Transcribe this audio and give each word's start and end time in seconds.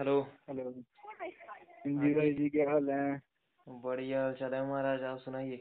Hello. 0.00 0.20
Hello. 0.48 0.70
जी 1.86 2.14
भाई 2.14 2.32
जी। 2.32 2.48
क्या 2.48 2.70
हाल 2.70 2.90
है? 2.90 3.22
बढ़िया 3.68 4.22
हाल 4.22 4.34
चाल 4.34 4.54
है 4.54 4.70
महाराज 4.70 5.02
आप 5.02 5.18
सुनाइए। 5.18 5.56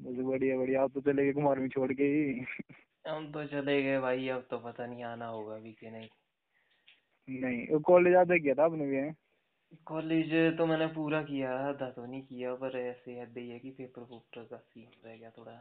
बस 0.00 0.24
बढ़िया 0.24 0.58
बढ़िया। 0.58 0.82
आप 0.82 0.90
तो 0.94 1.00
चले 1.00 1.24
गए 1.24 1.32
कुमार 1.32 1.58
में 1.58 1.68
छोड़ 1.68 1.92
के 1.92 2.02
ही। 2.02 2.44
हम 3.08 3.32
तो 3.32 3.46
चले 3.46 3.82
गए 3.82 3.98
भाई 3.98 4.28
अब 4.28 4.46
तो 4.50 4.58
पता 4.58 4.86
नहीं 4.86 5.04
आना 5.04 5.26
होगा 5.26 5.54
अभी 5.54 5.72
कि 5.72 5.90
नहीं। 5.90 6.08
नहीं 7.28 7.80
कॉलेज 7.80 8.14
आधा 8.14 8.36
किया 8.36 8.54
था 8.54 8.64
आपने 8.64 8.86
भी 8.86 9.10
कॉलेज 9.86 10.58
तो 10.58 10.66
मैंने 10.66 10.86
पूरा 10.86 11.22
किया 11.22 11.54
आधा 11.54 11.90
तो 11.90 12.06
नहीं 12.06 12.22
किया 12.22 12.54
पर 12.54 12.78
ऐसे 12.78 13.20
ऐसे 13.20 13.40
ही 13.40 13.50
है 13.50 13.58
कि 13.58 13.70
पेपर 13.70 14.02
वूपर 14.02 14.44
का 14.44 14.56
सीन 14.56 14.90
रह 15.06 15.16
गया 15.16 15.30
थोड़ा। 15.30 15.52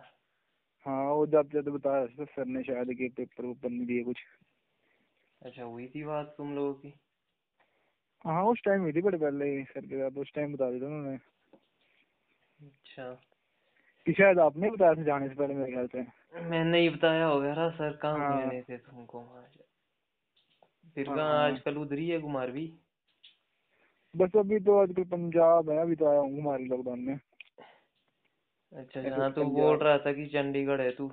हाँ 0.85 1.13
वो 1.13 1.27
जाते 1.27 1.49
जाते 1.53 1.71
बताया 1.71 2.25
सर 2.25 2.45
ने 2.45 2.63
शायद 2.63 2.93
कि 2.93 3.09
पेपर 3.09 3.45
ऊपर 3.45 3.69
नहीं 3.69 3.85
दिए 3.85 4.03
कुछ। 4.03 4.17
अच्छा 5.41 5.63
हुई 5.63 5.87
थी 5.87 6.03
बात 6.03 6.35
तुम 6.37 6.55
लोगों 6.55 6.73
की? 6.73 6.93
हाँ 8.25 8.43
उस 8.43 8.61
टाइम 8.65 8.81
हुई 8.81 8.91
थी 8.91 9.01
बड़े 9.01 9.17
पहले 9.17 9.45
ही 9.45 9.63
सर 9.63 9.85
के 9.85 9.97
साथ 9.97 10.17
उस 10.17 10.31
टाइम 10.35 10.53
बता 10.53 10.69
दिया 10.71 10.81
था 10.81 10.85
उन्होंने। 10.85 11.17
अच्छा। 12.67 13.13
कि 14.05 14.13
शायद 14.13 14.39
आपने 14.39 14.69
बताया 14.69 14.93
था 14.93 15.03
जाने 15.03 15.29
से 15.29 15.35
पहले 15.35 15.53
मेरे 15.53 15.71
ख्याल 15.71 15.87
से। 15.87 16.05
मैंने 16.41 16.79
ही 16.79 16.89
बताया 16.89 17.25
होगा 17.25 17.53
ना 17.53 17.69
सर 17.69 17.95
कहाँ 17.95 18.17
हाँ। 18.17 18.37
मिलने 18.37 18.61
थे 18.61 18.77
तुमको 18.77 19.23
फिर 20.95 21.07
हाँ, 21.07 21.17
कहाँ 21.17 21.27
हाँ। 21.27 21.51
आजकल 21.51 21.77
उधर 21.77 21.97
ही 21.97 22.09
है 22.09 22.19
कुमार 22.19 22.51
भी? 22.51 22.73
बस 24.15 24.35
अभी 24.35 24.59
तो 24.59 24.81
आजकल 24.81 25.03
पंजाब 25.03 25.69
है 25.69 25.77
अभी 25.77 25.95
तो 25.95 26.05
आया 26.05 26.19
हूँ 26.19 26.41
हमारे 26.41 26.65
लॉकडाउन 26.65 26.99
में। 26.99 27.19
अच्छा 28.73 28.99
ऐसे 28.99 29.09
हाँ 29.09 29.31
तू। 29.33 29.43
बोल 29.43 29.77
रहा 29.77 29.97
था 29.97 30.13
कि 30.13 30.25
चंडीगढ़ 30.25 30.81
है 30.81 30.91
तू। 30.91 31.11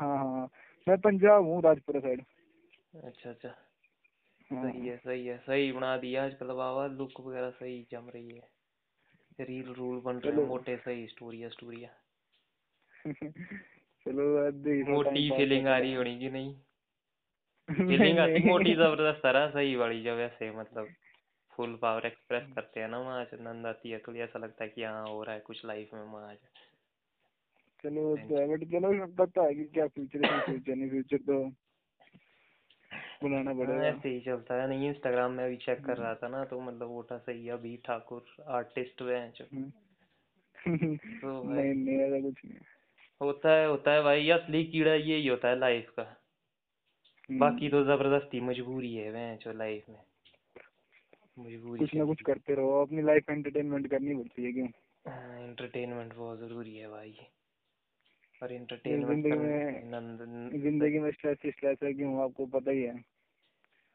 हाँ 0.00 0.18
हाँ। 0.18 0.48
मैं 0.88 0.98
पंजाब 0.98 1.44
हूँ 1.44 1.62
राजपुरा 1.62 2.00
साइड 2.00 2.24
अच्छा 3.04 3.30
अच्छा। 3.30 3.54
सही 4.50 4.86
है 4.86 4.96
सही 4.96 5.26
है 5.26 5.38
सही 5.38 5.72
बना 5.72 5.96
दिया 5.96 6.24
आजकल 6.24 6.52
बाबा 6.52 6.86
लुक 6.86 7.20
वगैरह 7.20 7.50
सही 7.50 7.86
जम 7.92 8.08
रही 8.14 8.28
है 8.28 8.48
रील 9.40 9.72
रूल 9.74 10.00
बन 10.00 10.16
रहे 10.16 10.32
हैं। 10.32 10.48
मोटे 10.48 10.76
सही 10.76 11.06
स्टोरिया 11.06 11.48
स्टोरिया 11.48 11.90
चलो 14.06 14.50
तो 14.50 14.90
मोटी 14.92 15.30
फीलिंग 15.30 15.66
आ 15.66 15.78
रही। 15.78 15.94
होनी 15.94 16.18
कि 16.18 16.30
नहीं 16.30 16.54
फीलिंग 17.88 18.18
आती। 18.18 18.48
मोटी 18.48 18.74
ज़बरदस्त 18.74 19.22
तरह 19.22 19.50
सही 19.50 19.76
वाली 19.76 20.02
जब 20.02 20.18
ऐसे 20.20 20.50
मतलब 20.50 20.88
फुल 21.52 21.78
पावर 21.82 22.06
एक्सप्रेस 22.06 22.48
करते 22.54 22.80
हैं 22.80 22.88
ना 22.88 22.98
वहाँ 22.98 23.20
आज 23.20 23.34
नंद 23.40 23.66
आती 23.66 23.90
है 23.90 23.98
तो 23.98 24.14
ऐसा 24.14 24.38
लगता 24.38 24.64
है 24.64 24.70
कि 24.70 24.84
हाँ 24.84 25.08
हो 25.08 25.22
रहा 25.24 25.34
है 25.34 25.40
कुछ 25.40 25.64
लाइफ 25.64 25.90
में 25.94 26.02
वहाँ 26.02 26.30
आज 26.30 26.38
चलो 27.84 28.02
वो 28.02 28.16
तो 28.16 28.46
बट 28.48 28.64
चलो 28.64 29.06
पता 29.06 29.42
है 29.42 29.54
कि 29.54 29.64
क्या 29.64 29.86
फ्यूचर 29.86 30.24
है 30.24 30.40
फ्यूचर 30.40 30.74
नहीं 30.76 30.90
फ्यूचर 30.90 31.16
तो 31.16 31.44
बनाना 33.22 33.50
हाँ, 33.50 33.58
पड़ेगा। 33.58 33.84
ऐसे 33.84 34.08
ही 34.08 34.20
चलता 34.20 34.54
है 34.54 34.68
नहीं 34.68 34.88
इंस्टाग्राम 34.88 35.32
में 35.32 35.44
अभी 35.44 35.56
चेक 35.56 35.84
कर 35.84 35.96
रहा 35.96 36.14
था 36.14 36.28
ना 36.28 36.44
तो 36.44 36.60
मतलब 36.60 36.88
वोटा 36.88 37.18
सही 37.18 37.46
है 37.46 37.52
अभी 37.52 37.76
ठाकुर 37.76 38.24
आर्टिस्ट 38.48 39.02
वे 39.02 39.16
हैं 39.16 39.32
जो। 39.36 39.44
हम्म। 39.54 39.70
तो 40.96 41.42
नहीं 41.54 41.74
नहीं 41.74 41.98
ऐसा 41.98 42.20
कुछ 42.20 42.44
नहीं 42.44 42.58
होता 43.20 43.50
है 43.50 43.68
होता 43.68 43.92
है 43.92 44.02
भाई 44.02 44.30
असली 44.30 44.64
कीड़ा 44.64 44.94
यही 44.94 45.26
होता 45.26 45.48
है 45.48 45.58
लाइफ 45.58 45.90
का। 45.90 46.02
हम्म। 46.02 47.38
बाकी 47.38 47.68
तो 47.68 47.84
ज़बरदस्ती 47.84 48.40
मजबूरी 48.40 48.94
है 48.94 49.12
वह 49.12 49.36
जो 49.36 49.52
लाइफ 49.52 49.84
में। 49.88 50.00
मजबूरी 51.38 51.78
कुछ 51.78 51.94
ना 51.94 52.04
कुछ 52.04 52.22
करते 52.22 52.54
रहो 52.54 52.82
अपनी 52.82 53.02
लाइफ 53.02 53.30
एंटरटेनमेंट 53.30 53.90
करनी 53.90 54.14
पड़ती 54.14 54.44
है 54.44 54.52
क्यों? 54.52 54.68
एंटरटेनमेंट 55.48 56.14
बहुत 56.14 56.38
ज़रूरी 56.38 56.76
है 56.76 56.88
भाई। 56.88 57.16
और 58.44 58.52
ज़िंदगी 58.52 59.32
में- 59.32 60.62
ज़िंदगी 60.62 60.98
में 60.98 61.10
स्ट्रेस 61.10 61.38
ही 61.44 61.50
स्ट्रेस 61.50 61.78
है 61.84 61.92
क्यों 61.92 62.24
आपको 62.24 62.46
पता 62.46 62.70
ही 62.70 62.82
है। 62.82 63.04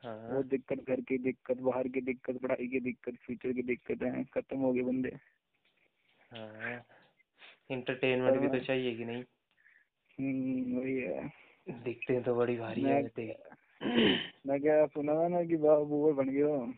हाँ। 0.03 0.35
वो 0.35 0.43
दिक्कत 0.43 0.77
घर 0.77 1.01
की 1.01 1.17
दिक्कत 1.17 1.57
बाहर 1.57 1.87
की 1.87 2.01
दिक्कत 2.01 2.37
पढ़ाई 2.41 2.67
की 2.67 2.79
दिक्कत 2.79 3.13
फ्यूचर 3.13 3.53
की 3.53 3.61
दिक्कत 3.61 4.03
है 4.03 4.23
खत्म 4.23 4.57
हो 4.57 4.73
गए 4.73 4.81
बंदे। 4.81 5.09
हाँ। 6.31 6.85
एंटरटेनमेंट 7.71 8.41
भी 8.41 8.59
तो 8.59 8.65
चाहिए 8.65 8.95
कि 8.95 9.05
नहीं? 9.05 9.23
हम्म 10.19 10.79
वही 10.79 10.95
है। 10.95 11.31
दिखते 11.69 12.13
हैं 12.13 12.23
तो 12.23 12.35
बड़ी 12.35 12.57
भारी 12.57 12.81
है। 12.81 13.01
मैं 14.47 14.61
क्या 14.61 14.85
सुना 14.85 15.15
था 15.15 15.27
ना 15.27 15.43
कि 15.43 15.57
बाबू 15.57 15.95
वो 15.95 16.13
बन 16.13 16.29
गए 16.29 16.41
हो? 16.41 16.73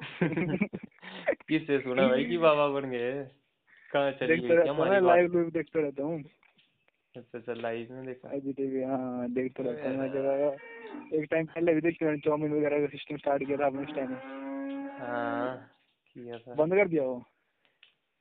किससे 1.48 1.78
सुना 1.78 2.08
भाई 2.08 2.24
कि 2.24 2.38
बाबा 2.38 2.68
बन 2.68 2.90
गए? 2.90 3.24
कहाँ 3.92 4.12
चली 4.12 4.40
गई? 4.40 4.48
क्या 4.48 4.98
लाइव 4.98 5.50
देखता 5.50 5.80
रहता 5.80 6.02
हूँ। 6.02 6.24
अच्छा 7.16 7.38
अच्छा 7.38 7.52
लाइव 7.52 7.92
में 7.92 8.06
देखा 8.06 8.28
टीवी 8.52 8.82
हाँ 8.82 9.28
देखता 9.30 9.62
रहता 9.62 9.88
हूँ 9.88 9.96
मैं 9.96 10.08
जरा 10.12 10.32
एक 11.18 11.28
टाइम 11.30 11.46
पहले 11.46 11.74
भी 11.74 11.80
देखते 11.80 12.04
मैंने 12.04 12.18
चाउमीन 12.18 12.52
वगैरह 12.52 12.80
का 12.80 12.86
सिस्टम 12.86 13.16
स्टार्ट 13.16 13.44
किया 13.44 13.56
था 13.58 13.66
आपने 13.66 13.82
उस 13.82 13.94
टाइम 13.94 14.12
हाँ 15.00 15.56
किया 16.16 16.38
था। 16.38 16.54
बंद 16.54 16.74
कर 16.74 16.88
दिया 16.88 17.02
वो? 17.02 17.24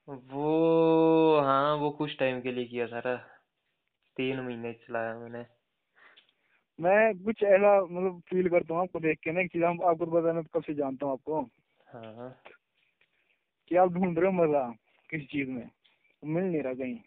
वो 0.07 1.39
हाँ 1.39 1.75
वो 1.75 1.91
कुछ 1.91 2.17
टाइम 2.19 2.41
के 2.41 2.51
लिए 2.51 2.65
किया 2.65 3.01
था 3.01 3.15
तीन 4.17 4.39
महीने 4.39 4.73
चलाया 4.73 5.15
मैंने। 5.15 5.45
मैं 6.79 7.23
कुछ 7.23 7.43
ऐसा 7.43 7.81
मतलब 7.81 8.21
फील 8.29 8.49
करता 8.49 8.73
हूँ 8.73 8.81
आपको 8.81 8.99
देख 8.99 9.19
के 9.19 9.31
ना 9.31 9.41
एक 9.41 9.51
चीज़ 9.51 9.63
हम 9.63 9.81
आपको 9.83 10.05
तो 10.05 10.11
पता 10.11 10.33
मैं 10.33 10.43
कब 10.43 10.63
से 10.63 10.73
जानता 10.73 11.05
हूँ 11.05 11.13
आपको। 11.13 11.41
हाँ। 11.93 12.41
कि 13.67 13.75
आप 13.75 13.93
ढूंढ 13.93 14.19
रहे 14.19 14.27
हो 14.27 14.31
मज़ा 14.31 14.73
किसी 15.09 15.25
चीज़ 15.25 15.49
में 15.49 15.69
मिल 16.25 16.43
नहीं 16.43 16.61
रहा 16.61 16.73
कहीं। 16.73 16.99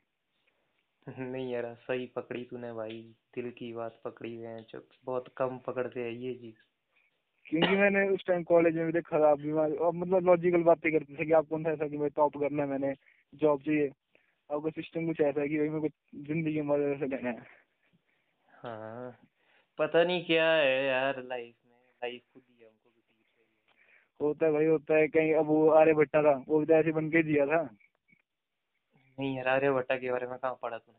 नहीं 1.19 1.53
यार 1.53 1.75
सही 1.75 2.07
पकड़ी 2.07 2.45
तूने 2.45 2.73
भाई 2.73 3.15
दिल 3.35 3.51
की 3.51 3.73
बात 3.73 4.01
पकड़ी 4.05 4.35
हैं 4.37 4.67
जो 4.71 4.89
बहुत 5.05 5.35
कम 5.37 5.59
पकड़ते 5.59 6.01
हैं 6.01 6.11
ये 6.11 6.35
चीज़। 6.35 6.55
क्योंकि 7.47 7.77
मैंने 7.77 8.09
उस 8.09 8.25
टाइम 8.27 8.43
कॉलेज 8.43 8.77
में 8.77 8.87
भी 8.87 8.93
देखा 8.93 9.19
था 9.21 9.33
वहाँ- 9.33 9.87
अब 9.87 9.95
मतलब 9.95 10.27
लॉजिकल 10.27 10.63
बातें 10.63 10.93
करते 10.93 11.15
थे 11.15 11.27
कि 11.27 11.33
आपको 11.33 11.55
कौन 11.57 11.65
सा 11.65 11.71
ऐसा 11.71 11.89
कि 11.89 11.97
भाई 11.97 12.09
टॉप 12.09 12.37
करना 12.37 12.63
है 12.63 12.69
मैंने 12.69 12.95
जॉब 13.35 13.63
चाहिए। 13.63 13.89
आपका 14.51 14.71
सिस्टम 14.71 15.07
कुछ 15.07 15.21
ऐसा 15.21 15.41
है 15.41 15.49
कि 15.49 15.59
भाई 15.59 15.69
मेरे 15.69 15.89
को 15.89 16.19
ज़िंदगी 16.25 16.61
में 16.61 16.77
मज़ा 16.77 16.99
से 16.99 17.07
लेना 17.07 17.31
है। 17.31 17.47
हाँ 18.49 19.19
पता 19.79 20.05
नहीं 20.05 20.25
क्या 20.25 20.53
है 20.53 20.85
यार 20.87 21.23
लाइफ 21.23 21.55
में 21.67 21.77
लाइफ 21.77 22.23
खुद 22.35 22.43
ही 22.51 22.65
हमको 22.65 22.91
होता 24.21 24.47
है 24.47 24.53
भाई 24.53 24.67
होता 24.67 24.97
है 24.97 25.09
कहीं 25.09 25.35
अब 25.35 25.47
वो 25.47 25.69
आर्य 25.71 25.95
भट्टा 25.95 26.23
था 26.23 26.45
वो 26.49 26.59
भी 26.59 26.67
तो 26.67 26.75
ऐसे 26.75 26.93
बन 26.93 27.09
के 27.11 27.23
जिया 27.23 27.47
था। 27.47 27.77
नहीं 29.19 29.37
यार 29.37 29.49
आर्यभट्टा 29.49 29.97
के 29.97 30.11
बारे 30.11 30.27
में 30.27 30.39
कहाँ 30.39 30.59
पढ़ा 30.63 30.79
तूने? 30.79 30.99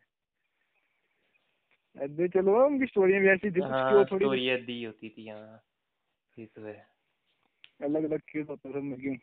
अरे 1.96 2.28
चलो 2.28 2.66
उनकी 2.66 2.86
स्टोरी 2.86 3.20
भी 3.20 3.28
ऐसी 3.30 3.52
थी 3.52 3.62
हाँ 3.62 4.06
थोड़ी 4.06 4.26
स्टोरी 4.26 4.58
दी 4.58 4.84
होती 4.84 5.10
थी 5.10 5.28
हाँ 5.30 5.64
ये 6.38 6.46
तो 6.46 6.66
है 6.66 6.88
अलग 7.84 8.04
अलग 8.04 8.20
केस 8.20 8.48
होता 8.50 8.72
सब 8.72 8.84
में 8.84 9.00
क्यों? 9.00 9.16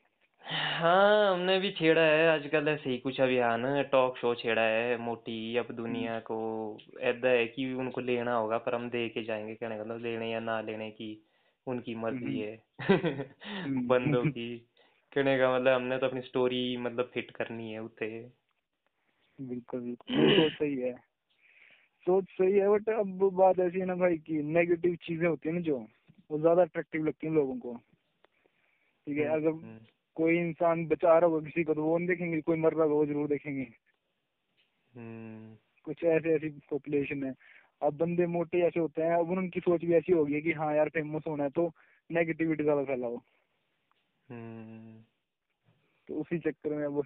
हाँ 0.45 1.33
हमने 1.33 1.59
भी 1.61 1.71
छेड़ा 1.71 2.03
है 2.03 2.29
आजकल 2.29 2.69
ऐसे 2.69 2.91
ही 2.91 2.99
कुछ 2.99 3.21
अभियान 3.21 3.83
टॉक 3.83 4.17
शो 4.19 4.35
छेड़ा 4.35 4.63
है 4.63 4.97
मोटी 4.99 5.57
अब 5.57 5.73
दुनिया 5.73 6.21
को 6.21 6.37
ऐदा 7.01 7.29
है 7.29 7.47
कि 7.47 7.73
उनको 7.75 8.01
लेना 8.01 8.35
होगा 8.35 8.59
पर 8.59 8.75
हम 8.75 8.91
दे 8.91 9.09
के 9.09 9.25
जाएँगे 9.25 9.55
कहने 9.55 9.77
का 9.77 9.85
मतलब 9.85 9.99
लेने 9.99 10.33
या 10.33 10.41
ना 10.41 10.61
लेने 10.61 10.91
की 10.91 11.27
उनकी 11.67 11.95
मर्ज़ी 11.95 12.39
है। 12.39 12.63
बंदों 13.89 14.27
की। 14.27 14.59
कहने 15.13 15.39
का 15.39 15.55
मतलब 15.55 15.73
हमने 15.73 15.99
तो 15.99 16.07
अपनी 16.07 16.21
स्टोरी 16.21 16.77
मतलब 16.77 17.11
फिट 17.15 17.31
करनी 17.31 17.73
है 17.73 17.79
उसे। 17.79 18.33
बिल्कुल 19.49 19.81
बिल्कुल। 19.81 20.35
सोच 20.37 20.53
सही 20.53 20.77
है। 20.77 20.93
सोच 22.07 22.25
सही 22.31 22.59
है 22.59 22.69
बट 22.69 22.89
अब 22.89 23.31
बात 23.35 23.59
ऐसी 23.59 23.81
है 23.81 23.87
ना 23.87 23.95
भाई 23.95 24.19
कि 24.19 24.43
नेगेटिव 24.43 24.97
चीज़ें 25.03 25.27
होती 25.29 25.49
है 25.49 25.55
ना 25.55 25.61
जो 25.61 25.79
वो 26.31 26.39
ज़्यादा 26.39 26.63
अट्रैक्टिव 26.63 27.05
लगती 27.05 27.27
है 27.27 27.33
लोगों 27.33 27.57
को। 27.59 27.75
ठीक 29.07 29.19
है 29.19 29.25
अगर 29.27 29.51
हम्म, 29.51 29.79
कोई 30.17 30.39
इंसान 30.39 30.87
बचा 30.87 31.19
रहा 31.19 31.31
होगा 31.31 31.45
किसी 31.47 31.65
को 31.65 31.75
तो 31.75 31.83
वो 31.83 31.99
नहीं 31.99 32.09
देखेंगे 32.09 32.41
कोई 32.41 32.57
मर 32.57 32.73
रहा 32.73 32.83
होगा 32.85 32.95
वो 32.95 33.07
ज़रूर 33.07 33.29
देखेंगे। 33.29 33.67
हम्म, 34.93 35.57
कुछ 35.85 36.05
ऐसे 36.05 36.35
ऐसी 36.35 36.49
पॉपुलेशन 36.71 37.25
है। 37.25 37.35
अब 37.83 37.97
बंदे 37.97 38.27
मोटे 38.27 38.61
ऐसे 38.67 38.81
होते 38.81 39.03
हैं 39.03 39.15
अब 39.15 39.31
उनकी 39.31 39.61
सोच 39.61 39.85
भी 39.85 39.95
ऐसी 39.95 40.13
होगी 40.13 40.41
कि 40.41 40.53
हाँ 40.53 40.75
यार 40.77 40.89
फ़ेमस 40.89 41.23
होना 41.29 41.45
है 41.45 41.51
तो 41.51 41.71
नेगेटिविटी 42.11 42.63
ज़्यादा 42.63 42.85
फैलाओ। 42.85 43.17
हम्म, 44.29 45.03
तो 46.09 46.21
उसी 46.21 46.39
चक्कर 46.39 46.75
में 46.75 46.85
अब 46.87 47.03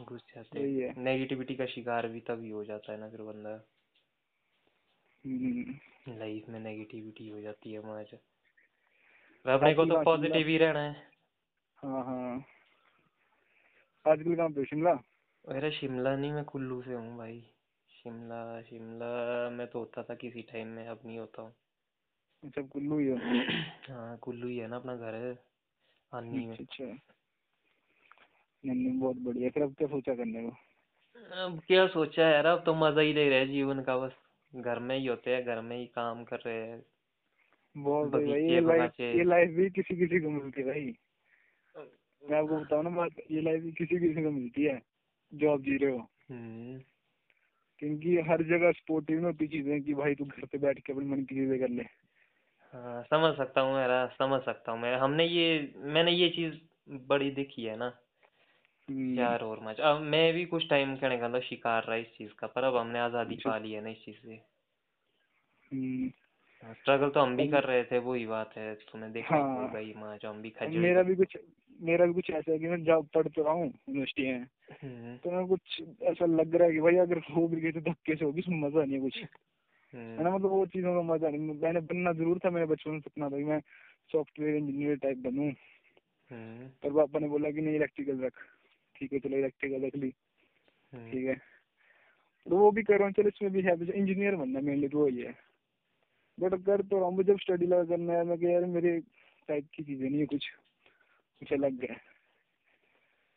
घुस 0.00 0.22
जाते 0.34 0.60
है। 0.60 0.94
नेगेटिविटी 0.98 1.54
का 1.54 1.66
शिकार 1.66 2.08
भी 2.08 2.20
तभी 2.20 2.50
हो 2.50 2.64
जाता 2.64 2.92
है 2.92 3.00
ना 3.00 3.08
फिर 3.08 3.22
बंदा। 3.22 3.68
हम्म, 5.26 5.74
लाइफ 6.08 6.48
में 6.48 6.60
नेगेटिविटी 6.60 7.28
हो 7.28 7.40
जाती 7.40 7.72
है 7.72 7.78
हमारे 7.78 8.18
अपने 9.46 9.74
को 9.74 9.84
तो 9.84 10.04
पॉजिटिव 10.04 10.48
ही 10.48 10.58
रहना 10.58 10.80
है। 10.80 11.10
हाँ 11.76 12.04
हाँ। 12.04 12.44
आजकल 14.06 14.34
कहाँ 14.34 14.48
पे 14.48 14.64
शिमला? 14.64 14.90
अरे 15.48 15.70
शिमला 15.70 16.16
नहीं 16.16 16.32
मैं 16.32 16.44
कुल्लू 16.44 16.82
से 16.82 16.94
हूँ 16.94 17.18
भाई। 17.18 17.50
शिमला 17.88 18.62
शिमला 18.62 19.50
में 19.50 19.66
तो 19.66 19.78
होता 19.78 20.02
था 20.02 20.14
किसी 20.14 20.42
टाइम 20.42 20.68
में 20.68 20.88
अब 20.88 21.00
नहीं 21.06 21.18
होता 21.18 21.42
हूँ। 21.42 21.54
अच्छा 22.44 22.62
कुल्लू 22.62 22.98
ही 22.98 23.08
हो। 23.08 23.16
हाँ 23.94 24.18
कुल्लू 24.18 24.48
ही 24.48 24.58
है 24.58 24.68
ना 24.68 24.76
अपना 24.76 24.96
घर। 24.96 25.14
है 25.14 25.38
आनी 26.14 26.46
में। 26.46 26.56
अच्छा 26.56 26.84
अच्छा। 26.84 27.11
नहीं 28.64 28.76
नहीं 28.76 28.98
बहुत 29.00 29.16
बढ़िया। 29.16 29.50
फिर 29.50 29.62
अब 29.62 29.74
क्या 29.74 29.88
सोचा 29.88 30.14
करने 30.14 30.42
को? 30.42 30.56
अब 31.36 31.60
क्या 31.66 31.86
सोचा 31.86 32.26
है 32.26 32.32
यार 32.34 32.46
अब 32.46 32.62
तो 32.66 32.74
मज़ा 32.74 33.00
ही 33.00 33.12
ले 33.12 33.28
रहे 33.28 33.38
हैं 33.38 33.48
जीवन 33.48 33.82
का 33.82 33.96
बस। 33.98 34.12
घर 34.52 34.78
में 34.78 34.96
ही 34.98 35.06
होते 35.06 35.34
हैं 35.34 35.44
घर 35.44 35.60
में 35.60 35.76
ही 35.76 35.86
काम 35.86 36.24
कर 36.24 36.42
रहे 36.46 36.60
हैं। 36.66 36.82
बहुत 37.76 38.14
ये 38.14 38.60
लाइफ 38.60 38.92
ये 39.14 39.24
लाइफ 39.24 39.50
भी 39.50 39.68
किसी 39.70 39.96
किसी 39.96 40.20
को 40.20 40.30
मिलती 40.30 40.60
है 40.60 40.66
भाई। 40.66 40.92
मैं 42.22 42.38
आपको 42.38 42.60
बताऊँ 42.60 42.84
ना 42.84 42.90
बात 42.90 43.20
ये 43.30 43.40
लाइफ 43.40 43.62
भी 43.62 43.72
किसी 43.72 43.98
किसी 43.98 44.22
को 44.22 44.30
मिलती 44.30 44.64
है 44.64 44.80
जो 45.32 45.52
आप 45.52 45.60
जी 45.60 45.76
रहे 45.76 45.92
हो। 45.92 46.08
हम्म। 46.30 46.80
क्योंकि 47.82 48.16
हर 48.30 48.42
जगह 48.42 48.72
सपोर्टिव 48.72 49.18
में 49.18 49.24
होती 49.24 49.46
चीज़ें 49.48 49.82
कि 49.82 49.94
भाई 49.94 50.14
तू 50.14 50.24
घर 50.24 50.46
पे 50.46 50.58
बैठ 50.58 50.78
के 50.78 50.92
अपनी 50.92 51.04
मन 51.04 51.24
की 51.24 51.34
चीज़ें 51.34 51.58
कर 51.60 51.68
ले। 51.68 51.84
हाँ 52.74 53.02
समझ 53.02 53.34
सकता 53.36 53.60
हूँ 53.60 53.74
मेरा 53.74 54.06
समझ 54.12 54.40
सकता 54.42 54.72
हूँ 54.72 54.80
मैं। 54.80 54.94
हमने 54.96 55.24
ये 55.26 55.74
मैंने 55.94 56.12
ये 56.12 56.28
चीज़ 56.28 56.54
बड़ी 57.08 57.30
देखी 57.30 57.64
है 57.64 57.76
ना। 57.76 57.88
हम्म, 58.92 59.18
यार 59.18 59.40
और 59.40 59.60
मच 59.62 59.80
अब 59.80 60.00
मैं 60.00 60.34
भी 60.34 60.44
कुछ 60.44 60.68
टाइम 60.70 60.96
कहने 60.96 61.18
का 61.18 61.28
मतलब 61.28 61.42
शिकार 61.42 61.84
रहा 61.84 61.96
इस 61.96 62.06
चीज़ 62.06 62.30
का 62.38 62.46
पर 62.46 62.64
अब 62.64 62.76
हमने 62.76 62.98
आज़ादी 62.98 63.34
अच्छा। 63.34 63.50
पा 63.50 63.58
ली 63.58 63.72
है 63.72 63.82
ना 63.82 63.90
इस 63.90 64.04
चीज़ 64.04 64.16
से। 64.16 64.40
हम्म, 65.72 66.08
स्ट्रगल 66.72 67.08
तो 67.08 67.20
हम 67.20 67.36
भी 67.36 67.42
अब- 67.42 67.52
कर 67.52 67.64
रहे 67.64 67.84
थे 67.84 67.98
वही 67.98 68.26
बात 68.26 68.56
है 68.56 68.74
तूने 68.74 69.08
देखा 69.08 69.36
ही 69.36 69.42
हाँ। 69.42 69.62
होगा 69.62 69.78
ही। 69.78 69.94
माँ 69.96 70.18
जो 70.18 70.30
हम 70.30 70.42
भी 70.42 70.50
अब 70.50 70.66
खज्जल 70.66 70.78
मेरा 70.78 71.02
भी 71.02 71.14
कुछ 71.14 71.36
मेरा 71.80 72.06
भी 72.06 72.12
कुछ 72.12 72.30
ऐसा 72.30 72.52
है 72.52 72.58
कि 72.58 72.68
मैं 72.68 72.84
जॉब 72.84 73.08
पढ़ 73.14 73.28
तो 73.28 73.42
रहा 73.42 73.52
हूँ 73.52 73.66
यूनिवर्सिटी 73.66 74.22
में 74.22 74.46
हम्म। 74.82 75.16
तो 75.16 75.30
मैं 75.30 75.46
कुछ 75.46 75.82
ऐसा 76.02 76.26
लग 76.26 76.54
रहा 76.54 76.68
है 76.68 76.74
कि 76.74 76.80
भाई 76.80 76.96
अगर 76.96 77.18
हो 77.18 77.48
भी 77.48 77.60
गई 77.60 77.72
तो 77.72 77.80
धक्के 77.80 78.16
से 78.16 78.24
होगी 78.24 78.40
उसमें 78.40 78.60
मज़ा 78.60 78.84
नहीं 78.84 78.94
है 78.94 79.00
कुछ। 79.00 79.16
है 79.16 79.28
ना 79.94 80.22
हम्म 80.22 80.34
मतलब 80.34 80.50
वो 80.50 80.66
चीज़ों 80.66 80.94
का 80.94 81.14
मज़ा 81.14 81.28
नहीं 81.28 81.40
मैंने 81.40 81.80
बनना 81.80 82.12
ज़रूर 82.12 82.38
था 82.38 82.50
मेरे 82.50 82.66
बचपन 82.66 82.90
में 82.90 83.00
सपना 83.00 83.30
था 83.30 83.36
कि 83.36 83.44
मैं 83.44 83.60
सॉफ्टवेयर 84.12 84.56
इंजीनियर 84.56 84.96
टाइप 84.96 85.18
बनूं। 85.18 85.52
हम्म। 86.30 86.68
पर 86.68 86.92
पापा 86.92 87.18
ने 87.18 87.28
बोला 87.28 87.50
कि 87.50 87.60
नहीं 87.60 87.76
इलेक्ट्रिकल 87.76 88.20
रख। 88.20 88.32
ठीक 89.02 89.12
है 89.12 89.18
चलो 89.18 89.36
इलेक्ट्रिकल 89.36 89.86
रख 89.86 89.96
ली। 89.96 90.14
हम्म 90.94 91.10
ठीक 91.10 91.26
है। 91.26 91.34
तो 92.46 92.56
वो 92.56 92.70
भी 92.70 92.82
कर 92.82 92.94
रहा 92.94 93.04
हूँ 93.04 93.12
चलो 93.12 93.28
इसमें 93.28 93.52
भी 93.52 93.60
है 93.60 93.98
इंजीनियर 93.98 94.36
बनना 94.36 94.60
मेनली 94.60 94.88
तो 94.88 94.98
वही 94.98 95.20
है। 95.20 95.34
बट 96.40 96.54
कर 96.64 96.82
तो 96.82 96.98
रहा 96.98 97.08
हूँ 97.08 97.22
जब 97.22 97.38
स्टडी 97.38 97.66
लगा 97.66 97.84
करना 97.84 98.12
है 98.12 98.24
मैं 98.24 98.38
कह 98.38 98.48
यार 98.48 98.64
मेरे 98.64 99.00
टाइप 99.48 99.66
की 99.74 99.82
चीज़ें 99.82 100.10
नहीं 100.10 100.20
है 100.20 100.26
कुछ। 100.26 100.48
कुछ 101.40 101.52
अलग 101.52 101.90
है। 101.90 101.96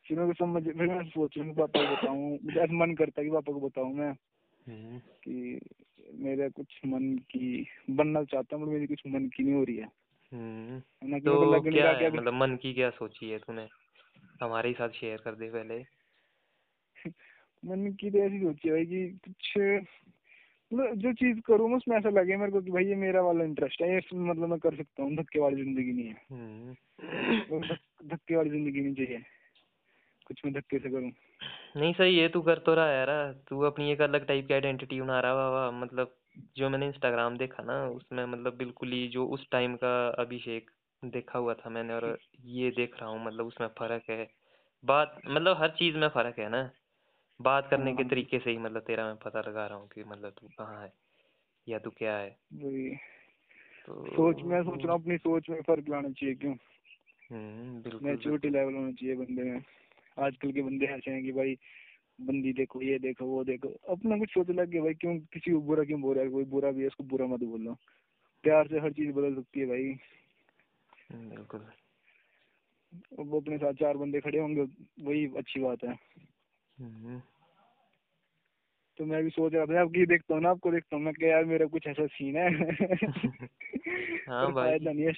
फिर 0.07 0.19
मैं 0.19 0.33
समझ 0.33 0.63
फिर 0.63 0.87
मैं 0.87 1.03
सोच 1.03 1.37
रहा 1.37 1.47
हूँ 1.47 1.55
पापा 1.55 1.85
को 1.85 1.95
बताऊँ। 1.95 2.39
मुझे 2.43 2.73
मन 2.73 2.95
करता 2.95 3.21
है 3.21 3.27
कि 3.27 3.33
पापा 3.33 3.53
को 3.53 3.59
बताऊँ 3.59 3.93
मैं 3.93 4.11
हम्म। 4.67 4.99
कि 4.99 5.59
मेरा 6.13 6.49
कुछ 6.49 6.79
मन 6.85 7.17
की 7.17 7.67
बनना 7.89 8.23
चाहता 8.23 8.55
हूँ 8.55 8.65
मेरी 8.65 8.87
कुछ 8.87 9.01
मन 9.07 9.27
की 9.27 9.43
नहीं 9.43 9.53
हो 9.53 9.63
रही 9.63 9.75
है। 9.75 9.87
हम्म। 10.33 10.81
है 11.09 11.19
तो 11.19 11.61
नहीं 11.61 11.71
क्या 11.71 11.91
है 11.91 12.11
मतलब 12.11 12.33
मन 12.33 12.55
की 12.55 12.73
क्या 12.73 12.89
सोची 12.89 13.29
है 13.29 13.39
तूने? 13.39 13.84
हमारे 14.43 14.69
ही 14.69 14.75
साथ 14.75 14.89
शेयर 14.89 15.17
कर 15.17 15.35
दे 15.35 15.49
पहले। 15.49 15.83
मन 17.65 17.91
की 17.99 18.09
तो 18.11 18.17
ऐसी 18.17 18.39
सोची 18.39 18.69
भाई 18.69 18.85
कि 18.85 19.19
कुछ 19.27 19.53
मतलब 20.73 20.95
जो 20.95 21.13
चीज़ 21.13 21.39
करूँ 21.39 21.69
ना 21.69 21.75
उसमें 21.75 21.97
ऐसा 21.97 22.09
लगे 22.09 22.37
मेरे 22.37 22.51
को 22.51 22.61
कि 22.61 22.71
भाई 22.71 22.85
ये 22.85 22.95
मेरा 22.95 23.21
वाला 23.21 23.43
इंटरेस्ट 23.43 23.81
है 23.81 23.93
ये 23.93 24.01
मतलब 24.13 24.49
मैं 24.49 24.59
कर 24.59 24.75
सकता 24.75 25.03
हूँ 25.03 25.15
धक्के 25.15 25.39
वाली 25.39 25.63
ज़िंदगी 25.63 25.93
नहीं 25.93 26.07
है। 26.07 26.21
हम्म। 26.31 26.75
धक्के 28.09 28.35
वाली 28.35 28.49
ज़िंदगी 28.49 28.81
नहीं 28.81 28.93
चाहिए 28.93 29.23
कुछ 30.27 30.41
मैं 30.45 30.53
धक्के 30.53 30.79
से 30.79 30.89
करूँ। 30.89 31.11
नहीं 31.77 31.93
सही 31.93 32.17
है 32.19 32.29
तू 32.29 32.41
कर 32.41 32.57
तो 32.57 32.73
रहा 32.73 32.87
है 32.87 32.97
यार 32.97 33.33
तू 33.49 33.61
अपनी 33.61 33.91
एक 33.91 34.01
अलग 34.01 34.25
टाइप 34.25 34.47
की 34.47 34.53
आइडेंटिटी 34.53 35.01
बना 35.01 35.19
रहा 35.19 35.49
वाह 35.49 35.71
मतलब 35.71 36.15
जो 36.57 36.69
मैंने 36.69 36.85
इंस्टाग्राम 36.85 37.37
देखा 37.37 37.63
ना 37.63 37.87
उसमें 37.87 38.25
मतलब 38.25 38.57
बिल्कुल 38.57 38.91
ही 38.91 39.07
जो 39.07 39.25
उस 39.27 39.47
टाइम 39.51 39.75
का 39.75 40.07
अभिषेक 40.09 40.71
देखा 41.09 41.39
हुआ 41.39 41.53
था 41.53 41.69
मैंने 41.69 41.93
और 41.93 42.19
ये 42.45 42.71
देख 42.71 42.95
रहा 43.01 43.09
हूँ 43.09 43.25
मतलब 43.25 43.45
उसमें 43.45 43.67
फ़र्क 43.67 44.03
है। 44.09 44.27
बात 44.83 45.21
मतलब 45.27 45.57
हर 45.57 45.69
चीज़ 45.69 45.97
में 45.97 46.07
फ़र्क 46.09 46.39
है 46.39 46.49
ना? 46.49 46.71
बात 47.41 47.67
करने 47.69 47.93
के 47.93 48.03
हाँ। 48.03 48.09
तरीके 48.09 48.39
से 48.39 48.51
ही 48.51 48.57
मतलब 48.57 48.81
तेरा 48.81 49.05
मैं 49.05 49.15
पता 49.15 49.41
लगा 49.41 49.67
रहा 49.67 49.77
हूँ 49.77 49.87
कि 49.87 50.03
मतलब 50.03 50.33
तू 50.41 50.47
कहाँ 50.47 50.81
है 50.83 50.93
या 51.67 51.79
तू 51.79 51.89
क्या 51.89 52.17
है। 52.17 52.29
तो 53.85 53.93
सोच 54.09 54.43
मैं 54.43 54.61
सोच 54.63 54.85
रहा 54.85 54.93
हूँ 54.93 55.01
अपनी 55.01 55.17
सोच 55.17 55.49
में 55.49 55.61
फ़र्क 55.61 55.89
लाना 55.89 56.09
चाहिए 56.09 56.35
क्यों? 56.35 56.55
बिल्कुल 57.83 58.01
मैच्योरिटी 58.07 58.49
लेवल 58.49 58.73
होना 58.73 58.91
चाहिए 58.91 59.15
बंदे 59.15 59.43
में। 59.43 59.61
आजकल 60.19 60.51
के 60.51 60.61
बंदे 60.61 60.85
ऐसे 60.85 61.11
हैं 61.11 61.23
कि 61.23 61.31
भाई 61.31 61.55
बंदी 62.21 62.53
देखो 62.53 62.81
ये 62.81 62.99
देखो 62.99 63.25
वो 63.25 63.43
देखो। 63.43 63.69
अपना 63.89 64.17
कुछ 64.17 64.29
सोच 64.29 64.49
लग 64.49 64.69
गया 64.69 64.81
भाई 64.81 64.93
क्यों 64.93 65.19
किसी 65.19 65.51
को 65.51 65.61
बुरा 65.61 65.83
क्यों 65.83 66.01
बोल 66.01 66.15
रहा 66.15 66.23
है? 66.25 66.29
कोई 66.31 66.43
बुरा 66.45 66.71
भी 66.71 66.81
है 66.81 66.87
उसको 66.87 67.03
बुरा 67.03 67.27
मत 67.27 67.39
बोलो। 67.39 67.73
प्यार 68.43 68.67
से 68.67 68.79
हर 68.79 68.93
चीज़ 68.93 69.11
बदल 69.11 69.35
सकती 69.35 69.59
है 69.59 69.65
भाई। 69.65 69.93
बिल्कुल। 71.11 71.65
वो 73.19 73.39
अपने 73.39 73.57
साथ 73.57 73.73
चार 73.73 73.97
बंदे 73.97 74.19
खड़े 74.21 74.39
होंगे 74.39 74.61
वही 75.03 75.25
अच्छी 75.37 75.59
बात 75.59 75.83
है। 75.83 75.99
हम्म। 76.79 77.21
तो 78.97 79.05
मैं 79.05 79.23
भी 79.23 79.29
सोच 79.29 79.53
रहा 79.53 79.65
था 79.65 79.81
आपकी 79.81 80.05
देखता 80.05 80.33
हूँ 80.33 80.41
ना 80.43 80.49
आपको 80.49 80.71
देखता 80.71 80.95
हूँ। 80.95 81.03
मैं 81.03 81.13
क्या 81.13 81.29
यार 81.29 81.45
मेरा 81.45 81.65
कुछ 81.65 81.87
ऐसा 81.87 82.05
सीन 82.07 82.37
है। 82.37 82.49
हाँ 84.29 84.53
भाई। 84.53 84.69
फ़ायदा 84.69 84.91
नहीं 84.91 85.05
है 85.05 85.11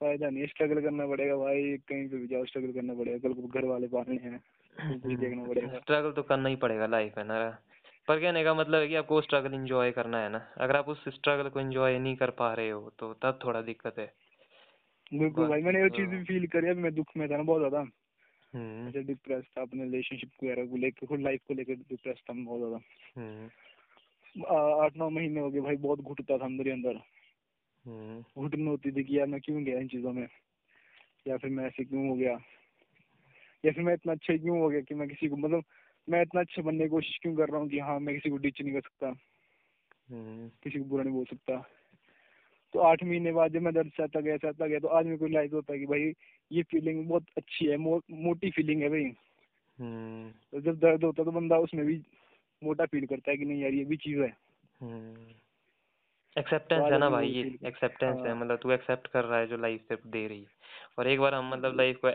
फ़ायदा 0.00 0.30
नहीं 0.30 0.40
है 0.40 0.46
स्ट्रगल 0.46 0.80
करना 0.80 1.06
पड़ेगा 1.06 1.36
भाई 1.36 1.76
कहीं 1.76 2.08
पे 2.08 2.16
भी 2.16 2.26
जाओ 2.26 2.44
स्ट्रगल 2.44 2.72
करना 2.72 2.94
पड़ेगा। 2.94 3.28
कल 3.28 3.34
को 3.34 3.42
घर 3.42 3.64
वाले 3.64 3.86
पालने 3.86 4.16
हैं 4.16 4.38
तो 5.00 5.16
देखना 5.16 5.44
पड़ेगा। 5.44 5.78
स्ट्रगल 5.78 6.12
तो 6.12 6.22
करना 6.22 6.48
ही 6.48 6.56
पड़ेगा 6.56 6.86
लाइफ 6.86 7.18
है 7.18 7.24
ना। 7.24 7.58
पर 8.08 8.20
कहने 8.20 8.44
का 8.44 8.54
मतलब 8.54 8.80
है 8.80 8.88
कि 8.88 8.94
आपको 8.94 9.20
स्ट्रगल 9.20 9.54
एंजॉय 9.54 9.90
करना 9.90 10.18
है 10.18 10.28
ना। 10.28 10.38
अगर 10.56 10.76
आप 10.76 10.88
उस 10.88 11.04
स्ट्रगल 11.08 11.48
को 11.48 11.60
एंजॉय 11.60 11.98
नहीं 11.98 12.16
कर 12.16 12.30
पा 12.30 12.54
रहे 12.54 12.70
हो 12.70 12.90
तो 12.98 13.14
तब 13.14 13.38
थोड़ा 13.44 13.62
दिक्कत 13.62 13.98
है। 13.98 14.12
बिल्कुल 15.12 15.48
भाई 15.48 15.62
मैंने 15.62 15.82
ये 15.82 15.88
चीज़ 15.88 16.08
भी 16.08 16.24
फील 16.24 16.46
करी 16.46 16.68
अभी 16.68 16.82
मैं 16.82 16.94
दुख 16.94 17.06
में 17.16 17.30
था 17.30 17.36
ना 17.36 17.42
बहुत 17.42 17.60
ज़्यादा। 17.60 17.80
ऐसे 18.88 19.02
डिप्रेस 19.02 19.44
था 19.58 19.62
अपने 19.62 19.84
रिलेशनशिप 19.84 20.30
वगैरह 20.44 20.66
को 20.66 20.76
लेकर 20.76 21.06
खुद 21.06 21.20
लाइफ 21.20 21.40
को 21.48 21.54
लेकर 21.54 21.74
डिप्रेस 21.74 22.16
था 22.30 22.32
बहुत 22.32 22.58
ज़्यादा। 22.58 22.80
हम्म। 23.16 23.48
आठ 24.84 24.96
नौ 24.96 25.10
महीने 25.10 25.40
हो 25.40 25.50
गए 25.50 25.60
भाई 25.60 25.76
बहुत 25.76 26.00
घुटता 26.00 26.38
था 26.38 26.48
मेरे 26.48 26.70
अंदर। 26.70 27.00
हम्म। 27.84 28.42
घुटन 28.42 28.66
होती 28.66 28.92
थी 28.92 29.04
कि 29.04 29.18
यार 29.18 29.26
मैं 29.26 29.40
क्यों 29.40 29.64
गया 29.64 29.78
इन 29.78 29.88
चीज़ों 29.88 30.12
में? 30.12 30.28
या 31.28 31.36
फिर 31.36 31.50
मैं 31.50 31.66
ऐसे 31.66 31.84
क्यों 31.84 32.08
हो 32.08 32.14
गया? 32.14 32.38
या 33.64 33.72
फिर 33.72 33.84
मैं 33.84 33.94
इतना 33.94 34.12
अच्छा 34.12 34.36
क्यों 34.36 34.60
हो 34.60 34.68
गया 34.68 34.80
कि 34.80 34.94
मैं 34.94 35.08
किसी 35.08 35.28
को 35.28 35.36
मतलब 35.36 35.64
मैं 36.08 36.22
इतना 36.22 36.40
अच्छा 36.40 36.62
बनने 36.62 36.84
की 36.84 36.88
कोशिश 36.88 37.18
क्यों 37.22 37.36
कर 37.36 37.48
रहा 37.48 37.60
हूँ 37.60 37.68
कि 37.68 37.78
हाँ 37.78 38.00
मैं 38.00 38.14
किसी 38.14 38.30
को 38.30 38.36
डिच 38.36 38.62
नहीं 38.62 38.72
कर 38.72 38.80
सकता। 38.80 39.06
हम्म। 40.10 40.48
किसी 40.48 40.78
को 40.78 40.84
बुरा 40.84 41.02
नहीं 41.04 41.14
बोल 41.14 41.24
सकता। 41.24 41.77
तो 42.74 42.80
आठ 42.80 43.02
महीने 43.04 43.32
बाद 43.32 43.52
जब 43.52 43.62
मैं 43.62 43.72
दर्द 43.74 43.90
सहता 43.96 44.20
गया 44.20 44.36
सहता 44.36 44.66
गया 44.66 44.78
तो 44.78 44.88
आज 44.88 45.04
मेरे 45.04 45.16
को 45.16 45.26
रिलाइज 45.26 45.52
होता 45.52 45.72
है 45.72 45.78
कि 45.78 45.86
भाई 45.86 46.12
ये 46.50 46.62
फीलिंग 46.62 47.06
बहुत 47.08 47.26
अच्छी 47.36 47.66
है 47.66 47.76
मो, 47.76 48.00
मोटी 48.10 48.50
फीलिंग 48.50 48.82
है 48.82 48.88
भाई। 48.88 49.04
हम्म। 49.78 50.30
तो 50.52 50.60
जब 50.60 50.78
दर्द 50.78 51.04
होता 51.04 51.22
है 51.22 51.24
तो 51.24 51.32
बंदा 51.32 51.58
उसमें 51.58 51.84
भी 51.86 52.00
मोटा 52.62 52.84
फील 52.86 53.06
करता 53.06 53.30
है 53.30 53.36
कि 53.36 53.44
नहीं 53.44 53.62
यार 53.62 53.72
ये 53.72 53.84
भी 53.84 53.96
चीज़ 53.96 54.20
है। 54.20 54.32
एक्सेप्टेंस 56.36 56.92
है 56.92 56.98
ना 56.98 57.10
भाई 57.10 57.28
ये 57.28 57.42
एक्सेप्टेंस 57.66 58.16
है। 58.16 58.28
हाँ। 58.28 58.36
मतलब 58.36 58.58
तू 58.58 58.70
एक्सेप्ट 58.70 59.06
कर 59.06 59.24
रहा 59.24 59.38
है 59.38 59.46
जो 59.46 59.56
लाइफ 59.56 59.84
से 59.88 59.96
दे 60.06 60.26
रही 60.26 60.40
है। 60.40 60.56
और 60.98 61.08
एक 61.08 61.20
बार 61.20 61.34
हम 61.34 61.50
मतलब 61.50 61.76
लाइफ 61.76 61.98
को 62.04 62.10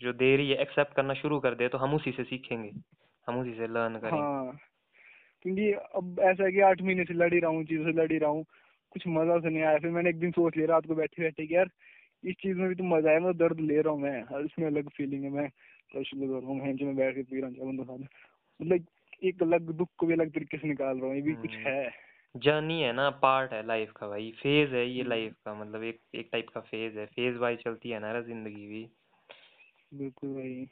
जो 0.00 0.12
दे 0.12 0.34
रही 0.36 0.50
है 0.50 0.56
एक्सेप्ट 0.56 0.94
करना 0.94 1.14
शुरू 1.14 1.38
कर 1.40 1.54
दे 1.54 1.68
तो 1.68 1.78
हम 1.78 1.94
उसी 1.94 2.12
से 2.12 2.24
सीखेंगे। 2.24 2.70
हम 3.26 3.38
उसी 3.38 3.52
से 3.52 3.66
लर्न 3.66 3.98
करेंगे। 3.98 4.20
हाँ। 4.20 4.58
क्योंकि 5.44 5.72
अब 5.72 6.20
ऐसा 6.22 6.44
है 6.44 6.52
कि 6.52 6.60
आठ 6.60 6.82
महीने 6.82 7.04
से 7.04 7.14
लड़ 7.14 7.32
ही 7.34 7.40
रहा 7.40 7.50
हूँ 7.50 7.64
चीज़ों 7.64 7.84
से 7.84 7.92
लड़ 7.92 8.12
ही 8.12 8.18
रहा 8.18 8.30
हूँ। 8.30 8.44
कुछ 8.94 9.06
मज़ा 9.08 9.38
से 9.40 9.50
नहीं 9.50 9.62
आया। 9.62 9.78
फिर 9.78 9.90
मैंने 9.90 10.10
एक 10.10 10.18
दिन 10.20 10.30
सोच 10.30 10.56
लिया 10.56 10.66
रात 10.68 10.86
को 10.86 10.94
बैठे 10.94 11.22
बैठे 11.22 11.46
कि 11.46 11.54
यार 11.56 11.70
इस 12.24 12.34
चीज़ 12.34 12.56
में 12.58 12.68
भी 12.68 12.74
तो 12.74 12.84
मज़ा 12.84 13.10
है 13.10 13.20
मैं 13.20 13.36
दर्द 13.38 13.60
ले 13.60 13.80
रहा 13.80 13.92
हूँ 13.92 14.00
मैं। 14.00 14.22
और 14.24 14.44
इसमें 14.44 14.66
अलग 14.66 14.88
फीलिंग 14.88 15.24
है 15.24 15.30
मैं 15.30 15.48
रहा 16.40 16.48
हूँ 16.48 16.56
मैं 16.56 16.74
में 16.86 16.96
बैठ 16.96 17.14
के 17.14 17.22
पी 17.22 17.40
रहा 17.40 17.50
हूँ। 17.50 17.68
बंदों 17.68 17.84
साथ 17.84 17.98
मतलब 18.60 18.86
एक 19.24 19.42
अलग 19.42 19.70
दुख 19.72 19.88
को 19.98 20.06
भी 20.06 20.12
अलग 20.14 20.30
तरीके 20.30 20.58
से 20.58 20.68
निकाल 20.68 20.96
रहा 20.98 21.06
हूँ 21.06 21.14
ये 21.16 21.22
भी 21.22 21.34
कुछ 21.36 21.56
हम्म। 21.56 21.66
है। 21.66 21.90
जर्नी 22.34 22.80
है 22.82 22.92
ना 22.92 23.08
पार्ट 23.22 23.52
है 23.52 23.66
लाइफ 23.66 23.92
का 23.92 24.08
भाई 24.08 24.30
फ़ेज़ 24.42 24.74
है 24.74 24.86
ये 24.88 25.02
हम्म। 25.02 25.08
लाइफ 25.08 25.34
का 25.44 25.54
मतलब 25.54 25.82
एक 25.82 26.00
एक 26.14 26.28
टाइप 26.32 26.48
का 26.54 26.60
फ़ेज़ 26.60 26.98
है। 26.98 27.06
फ़ेज़ 27.06 27.36
वाइज 27.38 27.58
चलती 27.58 27.90
है 27.90 28.00
ना 28.00 28.20
ज़िंदगी 28.20 28.66
भी। 28.66 28.88
बिल्कुल 29.94 30.30
भाई 30.34 30.66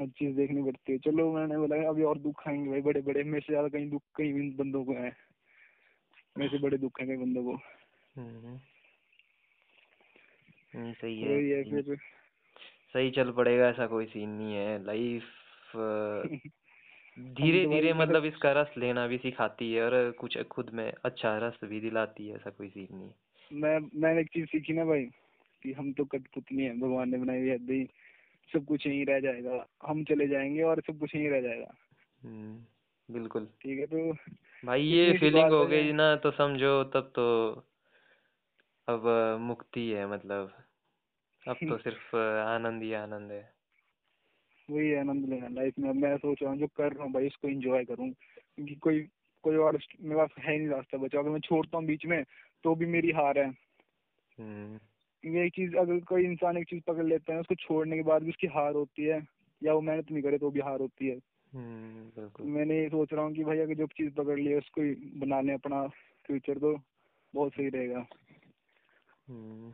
हर 0.00 0.08
चीज़ 0.08 0.36
देखनी 0.36 0.62
पड़ती 0.62 0.92
है। 0.92 0.98
चलो 0.98 1.32
मैंने 1.32 1.58
बोला 1.58 1.76
अभी 1.88 2.02
और 2.02 2.18
दुख 2.18 2.48
आएँगे 2.48 2.70
भाई 2.70 2.80
बड़े 2.82 3.00
बड़े 3.02 3.24
मेरे 3.24 3.40
से 3.40 3.52
ज़्यादा 3.52 3.68
कहीं 3.68 3.90
दुख 3.90 4.02
कहीं 4.16 4.50
बंदों 4.56 4.84
को 4.84 4.94
है। 4.94 5.12
मेरे 6.38 6.50
से 6.50 6.58
बड़े 6.58 6.78
दुख 6.78 7.00
है 7.00 7.06
कई 7.06 7.16
बंदों 7.16 7.44
को। 7.44 7.52
हम्म 8.16 8.60
नहीं 10.80 10.92
सही 10.92 11.24
तो 11.24 11.30
है 11.30 11.82
फिर। 11.82 11.96
सही 12.92 13.10
चल 13.10 13.32
पड़ेगा 13.32 13.68
ऐसा 13.68 13.86
कोई 13.86 14.06
सीन 14.06 14.30
नहीं 14.30 14.54
है। 14.54 14.84
लाइफ 14.84 15.24
धीरे 17.18 17.66
धीरे 17.66 17.92
मतलब- 17.92 18.26
इसका 18.26 18.52
रस 18.52 18.74
लेना 18.78 19.06
भी 19.06 19.18
सिखाती 19.18 19.72
है 19.72 19.84
और 19.84 20.10
कुछ 20.10 20.38
खुद 20.38 20.70
में 20.70 20.92
अच्छा 21.04 21.38
रस 21.38 21.58
भी 21.64 21.80
दिलाती 21.80 22.28
है 22.28 22.34
ऐसा 22.34 22.50
कोई 22.50 22.68
सीन 22.68 22.88
नहीं 22.92 23.10
मैं 23.52 24.00
मैंने 24.00 24.20
एक 24.20 24.26
चीज़ 24.26 24.46
सीखी 24.46 24.72
ना 24.72 24.84
भाई 24.84 25.04
कि 25.62 25.72
हम 25.72 25.92
तो 25.92 26.04
कठपुतली 26.04 26.62
हैं। 26.62 26.80
भगवान 26.80 27.10
ने 27.10 27.18
बनाई 27.18 27.38
हुई 27.38 27.48
है 27.48 27.58
भाई 27.58 27.88
सब 28.52 28.64
कुछ 28.64 28.86
यहीं 28.86 29.06
रह 29.06 29.20
जाएगा। 29.20 29.66
हम 29.86 30.04
चले 30.04 30.28
जाएँगे 30.28 30.62
और 30.62 30.82
सब 30.86 30.98
कुछ 30.98 31.14
यहीं 31.14 31.28
रह 31.28 31.40
जाएगा। 31.40 31.74
हम्म। 32.22 32.64
बिल्कुल। 33.10 33.44
ठीक 33.44 33.78
है 33.78 33.86
तो 33.86 34.12
भाई 34.64 34.82
ये 34.82 35.12
फीलिंग 35.18 35.52
हो 35.52 35.66
गई 35.66 35.92
ना 35.92 36.16
तो 36.16 36.30
समझो 36.30 36.84
तब 36.84 37.12
तो 37.16 37.50
अब 38.88 39.02
मुक्ति 39.40 39.88
है 39.90 40.06
मतलब। 40.06 40.52
अब 41.48 41.56
तो 41.68 41.78
सिर्फ़ 41.84 42.16
आनंद 42.46 42.82
ही 42.82 42.92
आनंद 42.92 43.32
है। 43.32 43.52
वही 44.70 44.94
आनंद 44.94 45.28
लेना 45.28 45.48
लाइफ 45.48 45.74
में। 45.78 45.92
मैं 45.92 46.16
सोच 46.16 46.42
रहा 46.42 46.50
हूँ 46.50 46.58
जो 46.58 46.66
कर 46.66 46.92
रहा 46.92 47.04
हूँ 47.04 47.12
भाई 47.12 47.26
इसको 47.26 47.48
एंजॉय 47.48 47.84
करूँ। 47.84 48.10
क्योंकि 48.10 48.74
कोई 48.74 49.08
कोई 49.42 49.56
और 49.56 49.78
मेरे 50.00 50.16
पास 50.16 50.30
है 50.38 50.58
नहीं 50.58 50.68
रास्ता 50.68 50.98
बचा। 50.98 51.18
अगर 51.18 51.30
मैं 51.30 51.40
छोड़ता 51.40 51.78
हूँ 51.78 51.86
बीच 51.86 52.06
में 52.06 52.24
तो 52.64 52.74
भी 52.74 52.86
मेरी 52.86 53.10
हार 53.10 53.38
है। 53.38 53.48
हम्म। 54.38 54.78
ये 55.24 55.50
चीज़ 55.50 55.76
अगर 55.76 56.00
कोई 56.00 56.24
इंसान 56.24 56.56
एक 56.56 56.68
चीज़ 56.68 56.82
पकड़ 56.86 57.04
लेता 57.04 57.32
है 57.32 57.40
उसको 57.40 57.54
छोड़ने 57.54 57.96
के 57.96 58.02
बाद 58.02 58.22
भी 58.22 58.28
उसकी 58.28 58.46
हार 58.46 58.74
होती 58.74 59.04
है 59.04 59.26
या 59.62 59.72
वो 59.72 59.80
मेहनत 59.80 60.10
नहीं 60.10 60.22
करे 60.22 60.38
तो 60.38 60.50
भी 60.50 60.60
हार 60.60 60.80
होती 60.80 61.08
है। 61.08 61.18
हम्म 61.54 62.04
बिल्कुल। 62.16 62.46
मैंने 62.46 62.80
ये 62.80 62.88
सोच 62.88 63.12
रहा 63.12 63.24
हूँ 63.24 63.34
कि 63.34 63.44
भाई 63.44 63.58
अगर 63.58 63.74
जो 63.74 63.86
चीज़ 63.86 64.14
पकड़ 64.14 64.38
ली 64.38 64.46
है 64.46 64.58
उसको 64.58 64.82
ही 64.82 64.94
बना 64.94 65.40
लें 65.40 65.54
अपना 65.54 65.86
फ्यूचर 66.26 66.58
तो 66.58 66.76
बहुत 67.34 67.52
सही 67.52 67.68
रहेगा। 67.68 68.06
हम्म। 69.28 69.72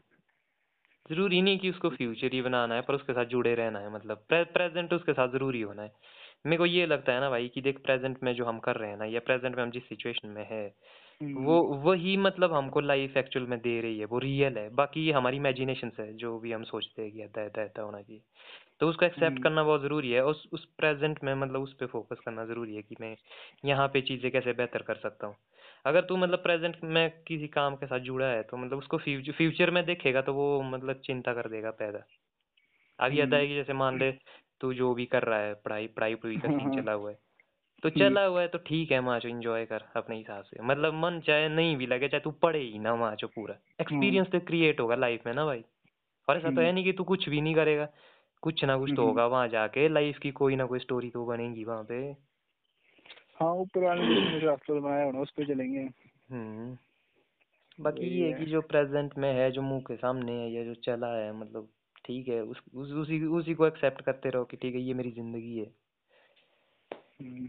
ज़रूरी 1.11 1.43
नहीं 1.43 1.59
कि 1.59 1.71
उसको 1.71 1.89
फ्यूचर 1.91 2.33
ही 2.33 2.43
बनाना 2.43 2.75
है 2.75 2.83
पर 2.83 2.95
उसके 2.95 3.13
साथ 3.13 3.25
जुड़े 3.25 3.55
रहना 3.55 3.79
है 3.79 3.93
मतलब 3.95 4.25
प्रे, 4.29 4.45
प्रेजेंट 4.45 4.93
उसके 4.93 5.13
साथ 5.13 5.29
ज़रूरी 5.29 5.61
होना 5.61 5.83
है। 5.83 5.93
मेरे 6.47 6.57
को 6.57 6.67
ये 6.67 6.87
लगता 6.87 7.13
है 7.13 7.21
ना 7.21 7.31
भाई 7.31 7.49
कि 7.49 7.61
देख 7.61 7.79
प्रेजेंट 7.79 8.23
में 8.23 8.35
जो 8.35 8.45
हम 8.45 8.59
कर 8.59 8.77
रहे 8.77 8.91
हैं 8.91 8.97
ना 8.97 9.05
या 9.05 9.21
प्रेजेंट 9.21 9.57
में 9.57 9.63
हम 9.63 9.71
जिस 9.71 9.89
सिचुएशन 9.89 10.29
में 10.29 10.47
है 10.51 10.75
हम्म, 11.23 11.45
वो 11.45 11.63
वही 11.63 12.17
मतलब 12.17 12.53
हमको 12.53 12.81
लाइफ 12.81 13.17
एक्चुअल 13.17 13.47
में 13.47 13.59
दे 13.59 13.81
रही 13.81 13.99
है 13.99 14.05
वो 14.05 14.19
रियल 14.19 14.59
है। 14.59 14.69
बाकी 14.71 15.07
ये 15.07 15.13
हमारी 15.13 15.37
इमेजिनेशन 15.37 15.91
है 16.01 16.13
जो 16.15 16.39
भी 16.39 16.53
हम 16.53 16.65
सोचते 16.65 17.03
हैं 17.03 17.13
कि 17.13 17.23
ऐसा 17.23 17.43
ऐसा 17.43 17.63
ऐसा 17.63 17.83
होना 17.83 18.03
चाहिए। 18.03 18.23
तो 18.81 18.89
उसको 18.89 19.07
एक्सेप्ट 19.07 19.39
हम्म, 19.39 19.43
करना 19.43 19.63
बहुत 19.65 19.83
ज़रूरी 19.83 20.11
है 20.11 20.25
उस 20.25 20.49
उस 20.53 20.65
प्रेजेंट 20.79 21.25
में 21.25 21.35
मतलब 21.35 21.63
उस 21.63 21.75
पे 21.75 21.87
फोकस 21.87 22.21
करना 22.25 22.45
ज़रूरी 22.45 22.77
है 22.77 22.83
कि 22.83 22.97
मैं 23.01 23.17
यहाँ 23.65 23.89
पे 23.89 24.01
चीज़ें 24.01 24.31
कैसे 24.33 24.53
बेहतर 24.53 24.83
कर 24.83 24.95
सकता 24.95 25.27
हूँ। 25.27 25.37
अगर 25.87 26.01
तू 26.01 26.17
मतलब 26.17 26.39
प्रेजेंट 26.39 26.77
में 26.85 27.11
किसी 27.29 27.49
काम 27.49 27.77
के 27.77 27.87
साथ 27.87 28.01
जुड़ा 28.01 28.27
है 28.27 28.43
तो 28.43 28.57
मतलब 28.57 28.79
उसको 28.79 28.99
फ्यूचर 28.99 29.71
में 29.71 29.85
देखेगा 29.87 30.23
तो 30.23 30.35
वो 30.35 30.63
मतलब 30.63 31.01
चिंता 31.05 31.35
कर 31.35 31.49
देगा 31.49 31.71
पैदा। 31.71 32.05
अब 32.99 33.13
ये 33.13 33.23
आता 33.23 33.37
हम्म, 33.37 33.37
है 33.37 33.47
कि 33.49 33.55
जैसे 33.55 33.73
मान 33.73 33.99
ले 33.99 34.11
तू 34.61 34.75
जो 34.75 34.95
भी 34.95 35.07
कर 35.07 35.23
रहा 35.23 35.39
है 35.39 35.55
पढ़ाई 35.55 35.87
पढ़ाई 35.87 36.15
पूरी 36.15 36.37
का 36.37 36.49
सीन 36.49 36.71
चला 36.71 36.93
हुआ 36.93 37.11
है। 37.11 37.19
तो 37.83 37.91
हम्म, 37.97 37.99
चला 37.99 38.25
हुआ 38.25 38.41
है 38.41 38.49
तो 38.49 38.59
ठीक 38.59 38.93
है 38.93 39.01
माचो 39.01 39.29
एंजॉय 39.29 39.65
कर 39.67 39.85
अपने 39.97 40.17
हिसाब 40.17 40.45
से। 40.45 40.63
मतलब 40.63 40.95
मन 40.95 41.21
चाहे 41.21 41.49
नहीं 41.49 41.77
भी 41.77 41.87
लगे 41.87 42.09
चाहे 42.09 42.21
तू 42.21 42.31
पढ़े 42.31 42.59
ही 42.59 42.79
ना 42.79 42.95
माचो 42.97 43.27
पूरा। 43.29 43.55
एक्सपीरियंस 43.81 44.29
तो 44.33 44.41
क्रिएट 44.41 44.81
होगा 44.81 44.97
लाइफ 44.97 45.27
में 45.27 45.35
ना 45.35 45.45
भाई। 45.47 45.65
और 46.29 46.37
ऐसा 46.37 46.51
तो 46.51 46.61
है 46.61 46.67
हम्म, 46.67 46.75
नहीं 46.75 46.85
कि 46.85 46.93
तू 46.93 47.05
कुछ 47.05 47.29
भी 47.29 47.41
नहीं 47.41 47.55
करेगा। 47.55 47.89
कुछ 48.45 48.65
ना 48.65 48.79
कुछ 48.79 48.91
तो 48.91 48.95
हम्म, 48.95 49.09
होगा 49.09 49.27
वहाँ 49.27 49.49
जाके 49.49 49.89
लाइफ 49.89 50.19
की 50.19 50.31
कोई 50.31 50.57
ना 50.57 50.67
कोई 50.67 50.79
स्टोरी 50.79 51.11
तो 51.11 51.27
बनेगी 51.27 51.65
वहाँ 51.65 51.85
पे। 51.85 52.17
हाँ 53.41 53.53
ऊपर 53.55 53.85
वाले 53.85 54.07
ने 54.07 54.39
रास्ता 54.39 54.81
बनाया 54.81 55.05
होना 55.05 55.21
उस 55.21 55.31
पर 55.31 55.47
चलेंगे। 55.47 55.81
हम्म। 56.31 56.79
बाकी 57.81 58.07
ये 58.07 58.33
कि 58.33 58.47
जो 58.47 58.61
प्रेजेंट 58.61 59.19
में 59.19 59.33
है 59.33 59.51
जो 59.51 59.63
मुँह 59.63 59.81
के 59.81 59.97
सामने 59.97 60.33
है 60.33 60.53
या 60.53 60.65
जो 60.65 60.75
चला 60.75 61.07
है 61.07 61.41
मतलब 61.41 61.69
ठीक 62.05 62.29
है 62.29 62.41
उस, 62.43 62.63
उस 62.75 62.91
उसी 62.91 63.25
उसी 63.25 63.55
को 63.55 63.67
एक्सेप्ट 63.67 64.01
करते 64.01 64.31
रहो 64.31 64.45
कि 64.45 64.57
ठीक 64.57 64.75
है 64.75 64.81
ये 64.81 64.95
मेरी 64.95 65.11
ज़िंदगी 65.11 65.59
है। 65.59 65.75
हम्म, 67.23 67.49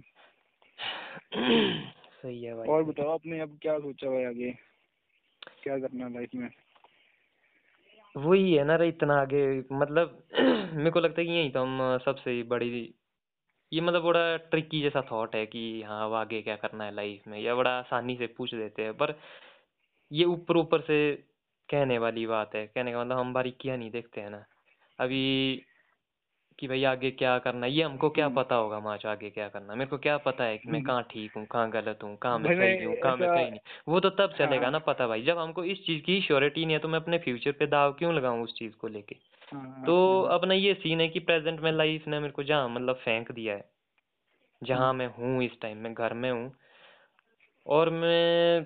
सही 2.21 2.43
है 2.43 2.55
भाई। 2.55 2.69
और 2.69 2.83
बताओ 2.83 3.09
आपने 3.09 3.39
अब 3.39 3.59
क्या 3.61 3.79
सोचा 3.79 4.09
है 4.09 4.27
आगे? 4.27 4.51
क्या 5.63 5.77
करना 5.79 6.07
लाइफ 6.07 6.29
में? 6.35 6.49
वही 8.15 8.53
है 8.53 8.63
ना 8.63 8.75
इतना 8.83 9.15
आगे 9.21 9.41
मतलब 9.71 10.23
मेरे 10.75 10.91
को 10.91 10.99
लगता 10.99 11.21
है 11.21 11.25
कि 11.27 11.31
यही 11.33 11.49
तो 11.49 11.61
हम 11.61 11.97
सबसे 12.05 12.41
बड़ी, 12.43 12.69
ये 13.71 13.81
मतलब 13.81 14.03
बड़ा 14.03 14.37
ट्रिकी 14.49 14.81
जैसा 14.81 15.01
थॉट 15.11 15.35
है 15.35 15.45
कि 15.45 15.63
हाँ 15.83 16.05
अब 16.05 16.13
आगे 16.13 16.41
क्या 16.41 16.55
करना 16.55 16.85
है 16.85 16.95
लाइफ 16.95 17.27
में, 17.27 17.39
या 17.39 17.55
बड़ा 17.55 17.71
आसानी 17.71 18.15
से 18.17 18.27
पूछ 18.37 18.55
देते 18.55 18.83
हैं, 18.83 18.93
पर 18.97 19.15
ये 20.11 20.25
ऊपर 20.25 20.57
ऊपर 20.57 20.81
से 20.81 20.99
कहने 21.69 21.97
वाली 21.99 22.25
बात 22.27 22.55
है, 22.55 22.65
कहने 22.67 22.91
का 22.93 23.03
मतलब 23.05 23.19
हम 23.19 23.33
बारीकियाँ 23.33 23.77
नहीं 23.77 23.91
देखते 23.91 24.21
हैं 24.21 24.29
ना। 24.31 24.45
अभी 24.99 25.21
कि 26.59 26.67
भाई 26.67 26.83
आगे 26.85 27.11
क्या 27.11 27.37
करना 27.39 27.65
है? 27.65 27.71
ये 27.71 27.83
हमको 27.83 28.09
क्या 28.09 28.25
हम्म, 28.25 28.35
पता 28.35 28.55
होगा 28.55 28.79
माचो 28.79 29.09
आगे 29.09 29.29
क्या 29.29 29.47
करना 29.49 29.73
है? 29.73 29.79
मेरे 29.79 29.89
को 29.89 29.97
क्या 29.97 30.17
पता 30.17 30.43
है 30.43 30.57
कि 30.57 30.71
मैं 30.71 30.79
हम्म, 30.79 30.87
कहाँ 30.87 31.03
ठीक 31.03 31.31
हूँ 31.37 31.45
कहाँ 31.45 31.69
गलत 31.71 31.99
हूँ 32.03 32.15
कहाँ 32.17 32.39
मैं 32.39 32.55
सही 32.55 32.83
हूँ 32.83 32.95
कहाँ 32.95 33.17
मैं 33.17 33.27
सही 33.27 33.49
नहीं 33.49 33.59
वो 33.87 33.99
तो 33.99 34.09
तब 34.09 34.29
हाँ। 34.31 34.37
चलेगा 34.37 34.69
ना 34.69 34.79
पता 34.79 35.07
भाई। 35.07 35.23
जब 35.23 35.37
हमको 35.37 35.63
इस 35.63 35.85
चीज़ 35.85 36.01
की 36.03 36.21
श्योरिटी 36.21 36.65
नहीं 36.65 36.75
है 36.75 36.79
तो 36.79 36.87
मैं 36.87 36.99
अपने 36.99 37.17
फ्यूचर 37.17 37.51
पे 37.51 37.67
दाव 37.67 37.93
क्यों 37.93 38.13
लगाऊँ 38.15 38.43
उस 38.43 38.53
चीज़ 38.59 38.75
को 38.75 38.87
लेके? 38.87 39.15
हाँ 39.53 39.61
हाँ 39.61 39.83
तो 39.87 40.21
हाँ। 40.21 40.33
अपना 40.33 40.53
ये 40.53 40.73
सीन 40.73 41.01
है 41.01 41.07
कि 41.07 41.19
प्रेजेंट 41.19 41.59
में 41.59 41.71
लाइफ 41.71 42.07
ने 42.07 42.19
मेरे 42.19 42.33
को 42.33 42.43
जहाँ 42.43 42.69
मतलब 42.69 42.95
फेंक 42.95 43.31
दिया 43.31 43.55
है 43.55 43.69
जहाँ 44.61 44.89
हम्म, 44.89 44.97
मैं 44.99 45.07
हूँ 45.07 45.43
इस 45.43 45.51
टाइम 45.61 45.77
में 45.77 45.93
घर 45.93 46.13
में 46.13 46.31
हूँ। 46.31 46.51
और 47.65 47.89
मैं 47.89 48.65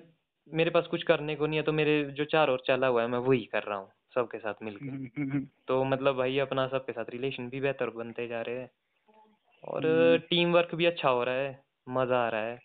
मेरे 0.50 0.69
पास 0.69 0.88
कुछ 0.88 1.03
करने 1.03 1.36
को 1.36 1.48
नहीं 1.48 1.60
है 1.60 1.63
तो 1.63 1.72
मेरे 1.74 2.03
जो 2.12 2.25
चार 2.25 2.50
ओर 2.50 2.63
चला 2.67 2.88
हुआ 2.88 3.01
है 3.01 3.08
मैं 3.08 3.19
वही 3.19 3.46
कर 3.46 3.63
रहा 3.63 3.77
हूँ। 3.77 3.91
सबके 4.16 4.38
साथ 4.38 4.54
मिलके। 4.63 4.89
हम्म, 4.89 5.10
हम्म, 5.18 5.48
तो 5.68 5.84
मतलब 5.84 6.16
भाई 6.16 6.38
अपना 6.39 6.68
सबके 6.68 6.92
साथ 6.92 7.06
रिलेशन 7.10 7.50
भी 7.50 7.60
बेहतर 7.60 7.89
बनते 7.89 8.28
जा 8.28 8.42
रहे 8.42 8.60
हैं। 8.60 8.70
और 9.63 9.86
हम्म, 9.86 10.18
टीम 10.18 10.51
वर्क 10.51 10.75
भी 10.75 10.86
अच्छा 10.86 11.10
हो 11.10 11.24
रहा 11.24 11.36
है 11.36 11.63
मज़ा 11.89 12.25
आ 12.25 12.30
रहा 12.30 12.42
है। 12.42 12.60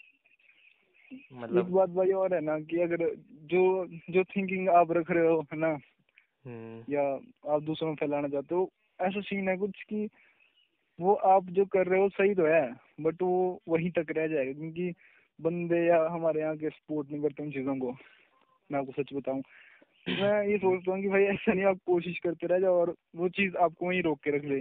एक 1.13 1.21
मतलब 1.33 1.71
बात 1.71 1.89
भाई 1.89 2.11
और 2.11 2.35
है 2.35 2.41
ना 2.41 2.59
कि 2.61 2.81
अगर 2.81 3.15
जो 3.45 3.87
जो 4.11 4.25
थिंकिंग 4.25 4.69
आप 4.69 4.93
रख 4.93 5.11
रहे 5.11 5.27
हो 5.29 5.41
है 5.53 5.59
ना 5.59 5.79
हम्म। 6.47 6.93
या 6.93 7.03
आप 7.55 7.63
दूसरों 7.63 7.89
में 7.89 7.97
फैलाना 7.97 8.29
चाहते 8.29 8.55
हो 8.55 8.71
ऐसा 9.01 9.21
सीन 9.21 9.49
है 9.49 9.57
कुछ 9.57 9.83
कि 9.83 10.09
वो 11.01 11.15
आप 11.15 11.45
जो 11.45 11.65
कर 11.65 11.87
रहे 11.87 12.01
हो 12.01 12.09
सही 12.09 12.35
तो 12.35 12.47
है 12.47 12.75
बट 13.01 13.23
वो 13.23 13.61
वहीं 13.69 13.91
तक 13.91 14.07
रह 14.11 14.27
जाएगा। 14.27 14.53
क्योंकि 14.53 14.93
बंदे 15.41 15.87
या 15.87 16.09
हमारे 16.09 16.41
यहाँ 16.41 16.57
के 16.57 16.71
सपोर्ट 16.71 17.11
नहीं 17.11 17.23
करते 17.23 17.43
उन 17.43 17.51
चीज़ों 17.51 17.77
को। 17.77 17.97
मैं 18.71 18.79
आपको 18.81 19.03
सच 19.03 19.15
बताऊँ 19.15 19.43
मैं 20.09 20.49
ये 20.49 20.59
सोचता 20.59 20.93
हूँ 20.93 21.03
कि 21.03 21.09
भाई 21.09 21.23
ऐसा 21.25 21.53
नहीं 21.53 21.65
आप 21.65 21.79
कोशिश 21.87 22.19
करते 22.19 22.47
रह 22.47 22.59
जाओ 22.59 22.75
और 22.75 22.95
वो 23.17 23.29
चीज़ 23.29 23.57
आपको 23.57 23.87
वहीं 23.89 24.03
रोक 24.03 24.21
के 24.21 24.37
रख 24.37 24.45
ले। 24.45 24.61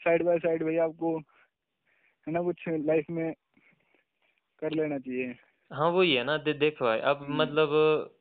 साइड 0.00 0.22
बाय 0.22 0.38
साइड 0.38 0.62
भाई 0.62 0.76
आपको 0.76 1.18
है 2.26 2.32
ना 2.32 2.42
कुछ 2.42 2.64
लाइफ 2.68 3.06
में 3.10 3.32
कर 4.62 4.72
लेना 4.72 4.98
चाहिए। 4.98 5.34
हाँ 5.70 5.88
वही 5.90 6.14
है 6.14 6.24
ना 6.24 6.36
दे, 6.36 6.52
देखो 6.52 6.84
भाई 6.84 6.98
अब 7.00 7.26
हम्म, 7.28 7.42
मतलब 7.42 7.70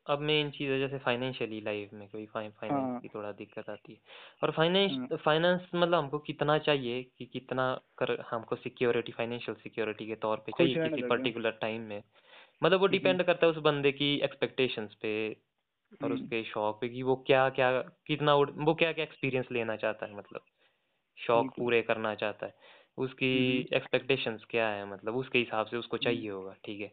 अब 0.08 0.20
मेन 0.20 0.50
चीज़ 0.52 0.72
है 0.72 0.80
जैसे 0.80 0.98
फाइनेंशियली 0.98 1.62
लाइफ 1.62 1.90
में 1.94 2.08
कोई 2.10 2.26
फाइ 2.26 2.50
फाइनेंस 2.50 2.88
हाँ। 2.88 3.00
की 3.02 3.08
थोड़ा 3.08 3.32
दिक्कत 3.32 3.70
आती 3.70 3.94
है। 3.94 4.00
और 4.44 4.52
फाइनेंस 4.52 4.92
हाँ। 4.92 5.08
फाइनेंस 5.26 5.62
मतलब 5.76 5.96
हमको 5.96 6.20
कितना 6.20 6.58
चाहिए 6.60 7.04
कि 7.04 7.26
कितना 7.26 7.74
कर 7.98 8.20
हमको 8.32 8.56
सिक्योरिटी 8.56 9.12
फाइनेंशियल 9.12 9.58
सिक्योरिटी 9.58 10.08
के 10.08 10.16
तौर 10.16 10.38
पे 10.38 10.52
चाहिए 10.52 10.76
किसी 10.76 11.02
पर्टिकुलर 11.02 11.52
टाइम 11.52 11.82
में। 11.82 12.04
मतलब 12.64 12.80
वो 12.80 12.88
हम्म, 12.88 12.92
डिपेंड 12.92 13.24
करता 13.24 13.46
है 13.46 13.52
उस 13.52 13.58
बंदे 13.58 13.92
की 13.92 14.16
एक्सपेक्टेशंस 14.20 14.94
पे 14.94 15.14
और 16.04 16.14
हम्म, 16.14 16.14
उसके 16.14 16.44
शौक 16.44 16.82
पे 16.82 16.90
कि 16.90 17.04
वो 17.04 17.16
क्या 17.28 17.50
क्या 17.50 17.72
कितना 18.08 18.36
उड़- 18.36 18.54
वो 18.58 18.74
क्या 18.76 18.94
क्या 18.94 19.04
एक्सपीरियंस 19.04 19.48
लेना 19.52 19.76
चाहता 19.76 20.06
है 20.06 20.16
मतलब। 20.18 20.42
शौक 21.18 21.54
पूरे 21.58 21.82
करना 21.82 22.16
चाहता 22.16 22.46
है। 22.46 22.54
उसकी 22.98 23.32
हम्म, 23.34 23.66
एक्सपेक्टेशंस 23.74 24.46
क्या 24.50 24.70
है 24.70 24.86
मतलब 24.94 25.16
उसके 25.16 25.40
हिसाब 25.40 25.66
से 25.68 25.78
उसको 25.78 25.98
हम्म, 25.98 26.08
चाहिए 26.08 26.30
होगा 26.30 26.54
ठीक 26.66 26.82
है। 26.82 26.92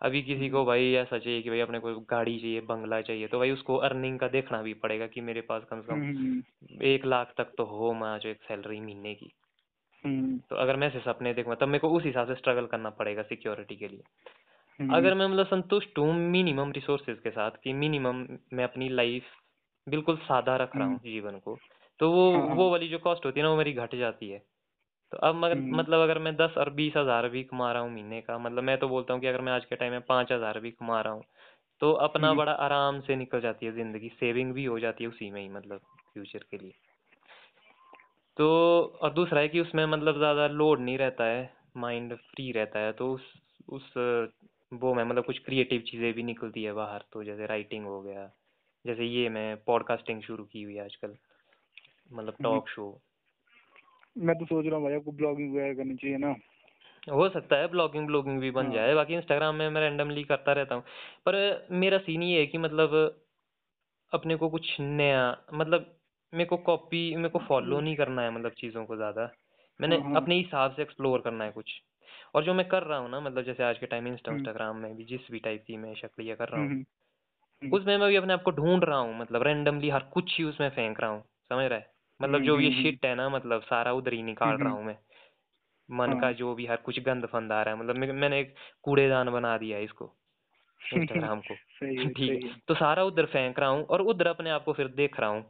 अभी 0.00 0.22
किसी 0.22 0.48
हम्म, 0.48 0.50
को 0.50 0.64
भाई 0.64 0.92
ऐसा 0.94 1.18
चाहिए 1.18 1.42
कि 1.42 1.50
भाई 1.50 1.60
अपने 1.60 1.78
को 1.78 2.00
गाड़ी 2.00 2.38
चाहिए 2.40 2.60
बंगला 2.60 3.00
चाहिए 3.02 3.28
तो 3.28 3.38
भाई 3.38 3.50
उसको 3.50 3.76
अर्निंग 3.76 4.18
का 4.20 4.28
देखना 4.28 4.62
भी 4.62 4.74
पड़ेगा 4.74 5.06
कि 5.06 5.20
मेरे 5.20 5.40
पास 5.40 5.64
कम 5.70 5.82
से 5.82 5.88
हम्म, 5.90 6.16
हम्म, 6.18 6.42
कम 6.48 6.82
एक 6.82 7.06
लाख 7.06 7.34
तक 7.38 7.52
तो 7.58 7.64
हो 7.64 7.92
मैं 7.94 8.18
जो 8.18 8.28
एक 8.28 8.42
सैलरी 8.42 8.80
महीने 8.80 9.14
की। 9.14 9.32
हम्म, 10.04 10.40
तो 10.50 10.56
अगर 10.56 10.76
मैं 10.76 10.88
ऐसे 10.88 11.00
सपने 11.00 11.34
देखूँगा 11.34 11.56
तब 11.56 11.68
मेरे 11.68 11.78
को 11.78 11.90
उस 11.90 12.04
हिसाब 12.04 12.26
से 12.28 12.34
स्ट्रगल 12.34 12.66
करना 12.66 12.90
पड़ेगा 12.90 13.22
सिक्योरिटी 13.22 13.76
के 13.76 13.88
लिए। 13.88 14.02
हम्म, 14.02 14.39
अगर 14.80 15.14
मैं 15.14 15.26
मतलब 15.26 15.46
संतुष्ट 15.46 15.98
हूँ 15.98 16.14
मिनिमम 16.30 16.72
रिसोर्सेज 16.72 17.18
के 17.20 17.30
साथ 17.30 17.50
कि 17.64 17.72
मिनिमम 17.72 18.26
मैं 18.52 18.64
अपनी 18.64 18.88
लाइफ 18.88 19.24
बिल्कुल 19.86 20.16
सादा 20.16 20.56
रख 20.56 20.76
रहा 20.76 20.86
हम्म, 20.86 20.88
हूँ 20.88 20.98
जीवन 21.04 21.38
को 21.38 21.56
तो 22.00 22.10
वो 22.12 22.24
हाँ 22.30 22.46
हाँ। 22.48 22.56
वो 22.56 22.70
वाली 22.70 22.88
जो 22.88 22.98
कॉस्ट 22.98 23.26
होती 23.26 23.40
है 23.40 23.44
ना 23.44 23.50
वो 23.50 23.56
मेरी 23.56 23.72
घट 23.74 23.94
जाती 23.94 24.28
है। 24.30 24.38
तो 25.12 25.18
अब 25.18 25.34
मगर 25.34 25.58
हम्म, 25.58 25.70
मतलब 25.72 26.00
अगर 26.00 26.18
मैं 26.18 26.34
दस 26.36 26.54
और 26.58 26.70
बीस 26.70 26.94
हज़ार 26.96 27.28
भी 27.28 27.42
कमा 27.44 27.72
रहा 27.72 27.82
हूँ 27.82 27.92
महीने 27.92 28.20
का 28.20 28.38
मतलब 28.38 28.62
मैं 28.62 28.78
तो 28.78 28.88
बोलता 28.88 29.14
हूँ 29.14 29.20
कि 29.20 29.26
अगर 29.26 29.40
मैं 29.40 29.52
आज 29.52 29.64
के 29.64 29.76
टाइम 29.76 29.92
में 29.92 30.00
पाँच 30.00 30.32
हज़ार 30.32 30.60
भी 30.60 30.70
कमा 30.70 31.00
रहा 31.00 31.12
हूँ 31.12 31.24
तो 31.80 31.92
अपना 32.02 32.32
हम्म, 32.32 32.34
बड़ा 32.34 32.52
आराम 32.52 33.00
से 33.00 33.16
निकल 33.16 33.40
जाती 33.40 33.66
है 33.66 33.72
ज़िंदगी 33.72 34.08
सेविंग 34.10 34.52
भी 34.52 34.64
हो 34.64 34.78
जाती 34.80 35.04
है 35.04 35.10
उसी 35.10 35.30
में 35.30 35.40
ही 35.42 35.48
मतलब 35.48 35.80
फ्यूचर 36.14 36.44
के 36.50 36.58
लिए। 36.58 36.72
तो 38.36 38.48
और 39.02 39.12
दूसरा 39.12 39.40
है 39.40 39.48
कि 39.48 39.60
उसमें 39.60 39.86
मतलब 39.86 40.18
ज़्यादा 40.18 40.46
लोड 40.48 40.80
नहीं 40.80 40.98
रहता 40.98 41.24
है 41.24 41.50
माइंड 41.76 42.14
फ्री 42.16 42.52
रहता 42.52 42.78
है 42.78 42.92
तो 42.92 43.12
उस 43.12 43.32
उस 43.68 43.92
वो 44.72 44.94
में 44.94 45.04
मतलब 45.04 45.24
कुछ 45.24 45.38
क्रिएटिव 45.38 45.80
चीज़ें 45.86 46.12
भी 46.14 46.22
निकलती 46.22 46.62
है 46.62 46.72
बाहर 46.72 47.04
तो 47.12 47.24
जैसे 47.24 47.46
राइटिंग 47.46 47.86
हो 47.86 48.00
गया 48.02 48.30
जैसे 48.84 49.04
ये 49.04 49.28
मैं 49.28 49.56
पॉडकास्टिंग 49.64 50.22
शुरू 50.22 50.44
की 50.44 50.62
हुई 50.62 50.74
है 50.74 50.84
आजकल 50.84 51.16
मतलब। 52.10 52.36
टॉक 52.42 52.68
शो 52.68 52.86
मैं 54.16 54.36
तो 54.38 54.44
सोच 54.44 54.66
रहा 54.66 54.76
हूँ 54.76 54.84
भाई 54.84 54.94
आपको 54.94 55.12
ब्लॉगिंग 55.12 55.52
वगैरह 55.54 55.74
करनी 55.74 55.94
चाहिए 55.96 56.16
ना। 56.16 56.34
हो 57.08 57.28
सकता 57.28 57.56
है 57.56 57.66
ब्लॉगिंग 57.68 58.06
ब्लॉगिंग 58.06 58.40
भी 58.40 58.50
बन 58.50 58.64
हाँ। 58.64 58.72
जाए 58.72 58.94
बाकी 58.94 59.14
इंस्टाग्राम 59.14 59.54
में 59.54 59.68
मैं 59.70 59.80
रैंडमली 59.80 60.24
करता 60.24 60.52
रहता 60.52 60.74
हूँ। 60.74 60.82
पर 61.26 61.66
मेरा 61.72 61.98
सीन 61.98 62.22
ये 62.22 62.40
है 62.40 62.46
कि 62.46 62.58
मतलब 62.58 62.94
अपने 64.12 64.36
को 64.36 64.48
कुछ 64.48 64.76
नया 64.80 65.22
मतलब 65.54 65.94
मेरे 66.32 66.44
को 66.44 66.56
कॉपी 66.56 67.14
मेरे 67.16 67.28
को 67.28 67.38
फॉलो 67.38 67.80
नहीं 67.80 67.96
करना 67.96 68.22
है 68.22 68.30
मतलब 68.30 68.52
चीज़ों 68.52 68.84
को 68.86 68.96
ज़्यादा। 68.96 69.30
मैंने 69.80 69.96
हाँ 69.96 70.10
हाँ। 70.10 70.16
अपने 70.16 70.34
हिसाब 70.36 70.74
से 70.76 70.82
एक्सप्लोर 70.82 71.20
करना 71.20 71.44
है 71.44 71.50
कुछ। 71.50 71.70
और 72.34 72.44
जो 72.44 72.54
मैं 72.54 72.68
कर 72.68 72.82
रहा 72.82 72.98
हूँ 72.98 73.10
ना 73.10 73.20
मतलब 73.20 73.44
जैसे 73.44 73.62
आज 73.62 73.78
के 73.78 73.86
टाइम 73.86 74.06
इंस्टा 74.08 74.32
हम्म, 74.32 74.40
इंस्टाग्राम 74.40 74.76
में 74.76 74.96
भी 74.96 75.04
जिस 75.04 75.30
भी 75.30 75.38
टाइप 75.38 75.64
की 75.66 75.76
मैं 75.76 75.94
शक्लियाँ 75.94 76.36
कर 76.36 76.48
रहा 76.48 76.60
हूँ 76.60 76.68
हम्म, 76.68 76.84
हम्म, 77.62 77.76
उसमें 77.76 77.96
मैं 77.98 78.08
भी 78.08 78.16
अपने 78.16 78.32
आप 78.32 78.42
को 78.42 78.50
ढूंढ 78.50 78.84
रहा 78.84 78.98
हूँ 78.98 79.18
मतलब 79.18 79.42
रेंडमली 79.42 79.90
हर 79.90 80.00
कुछ 80.14 80.38
ही 80.38 80.44
उसमें 80.44 80.68
फेंक 80.70 81.00
रहा 81.00 81.10
हूँ 81.10 81.22
समझ 81.50 81.64
रहा 81.64 81.78
है? 81.78 81.90
मतलब 82.20 82.36
हम्म, 82.36 82.46
जो 82.46 82.60
ये 82.60 82.70
हम्म, 82.70 82.82
शिट 82.82 83.06
है 83.06 83.14
ना 83.14 83.28
मतलब 83.28 83.62
सारा 83.62 83.92
उधर 83.92 84.12
ही 84.12 84.22
निकाल 84.22 84.56
रहा 84.56 84.68
हम्म, 84.68 84.76
हूँ 84.76 84.84
मैं। 84.84 84.96
मन 85.88 86.12
का 86.12 86.26
हाँ। 86.26 86.32
जो 86.32 86.54
भी 86.54 86.66
हर 86.66 86.76
कुछ 86.76 87.00
गंद 87.00 87.26
फंद 87.26 87.52
आ 87.52 87.62
रहा 87.62 87.74
है 87.74 87.80
मतलब 87.80 87.96
मैंने 87.96 88.40
एक 88.40 88.54
कूड़ेदान 88.82 89.30
बना 89.30 89.56
दिया 89.58 89.78
इसको 89.78 90.12
इंस्टाग्राम 90.94 91.40
को। 91.40 91.54
ठीक 92.16 92.44
है? 92.44 92.54
तो 92.68 92.74
सारा 92.74 93.04
उधर 93.04 93.26
फेंक 93.26 93.58
रहा 93.58 93.68
हूँ 93.70 93.84
और 93.86 94.02
उधर 94.02 94.26
अपने 94.26 94.50
आप 94.50 94.64
को 94.64 94.72
फिर 94.72 94.88
देख 94.88 95.20
रहा 95.20 95.30
हूँ 95.30 95.42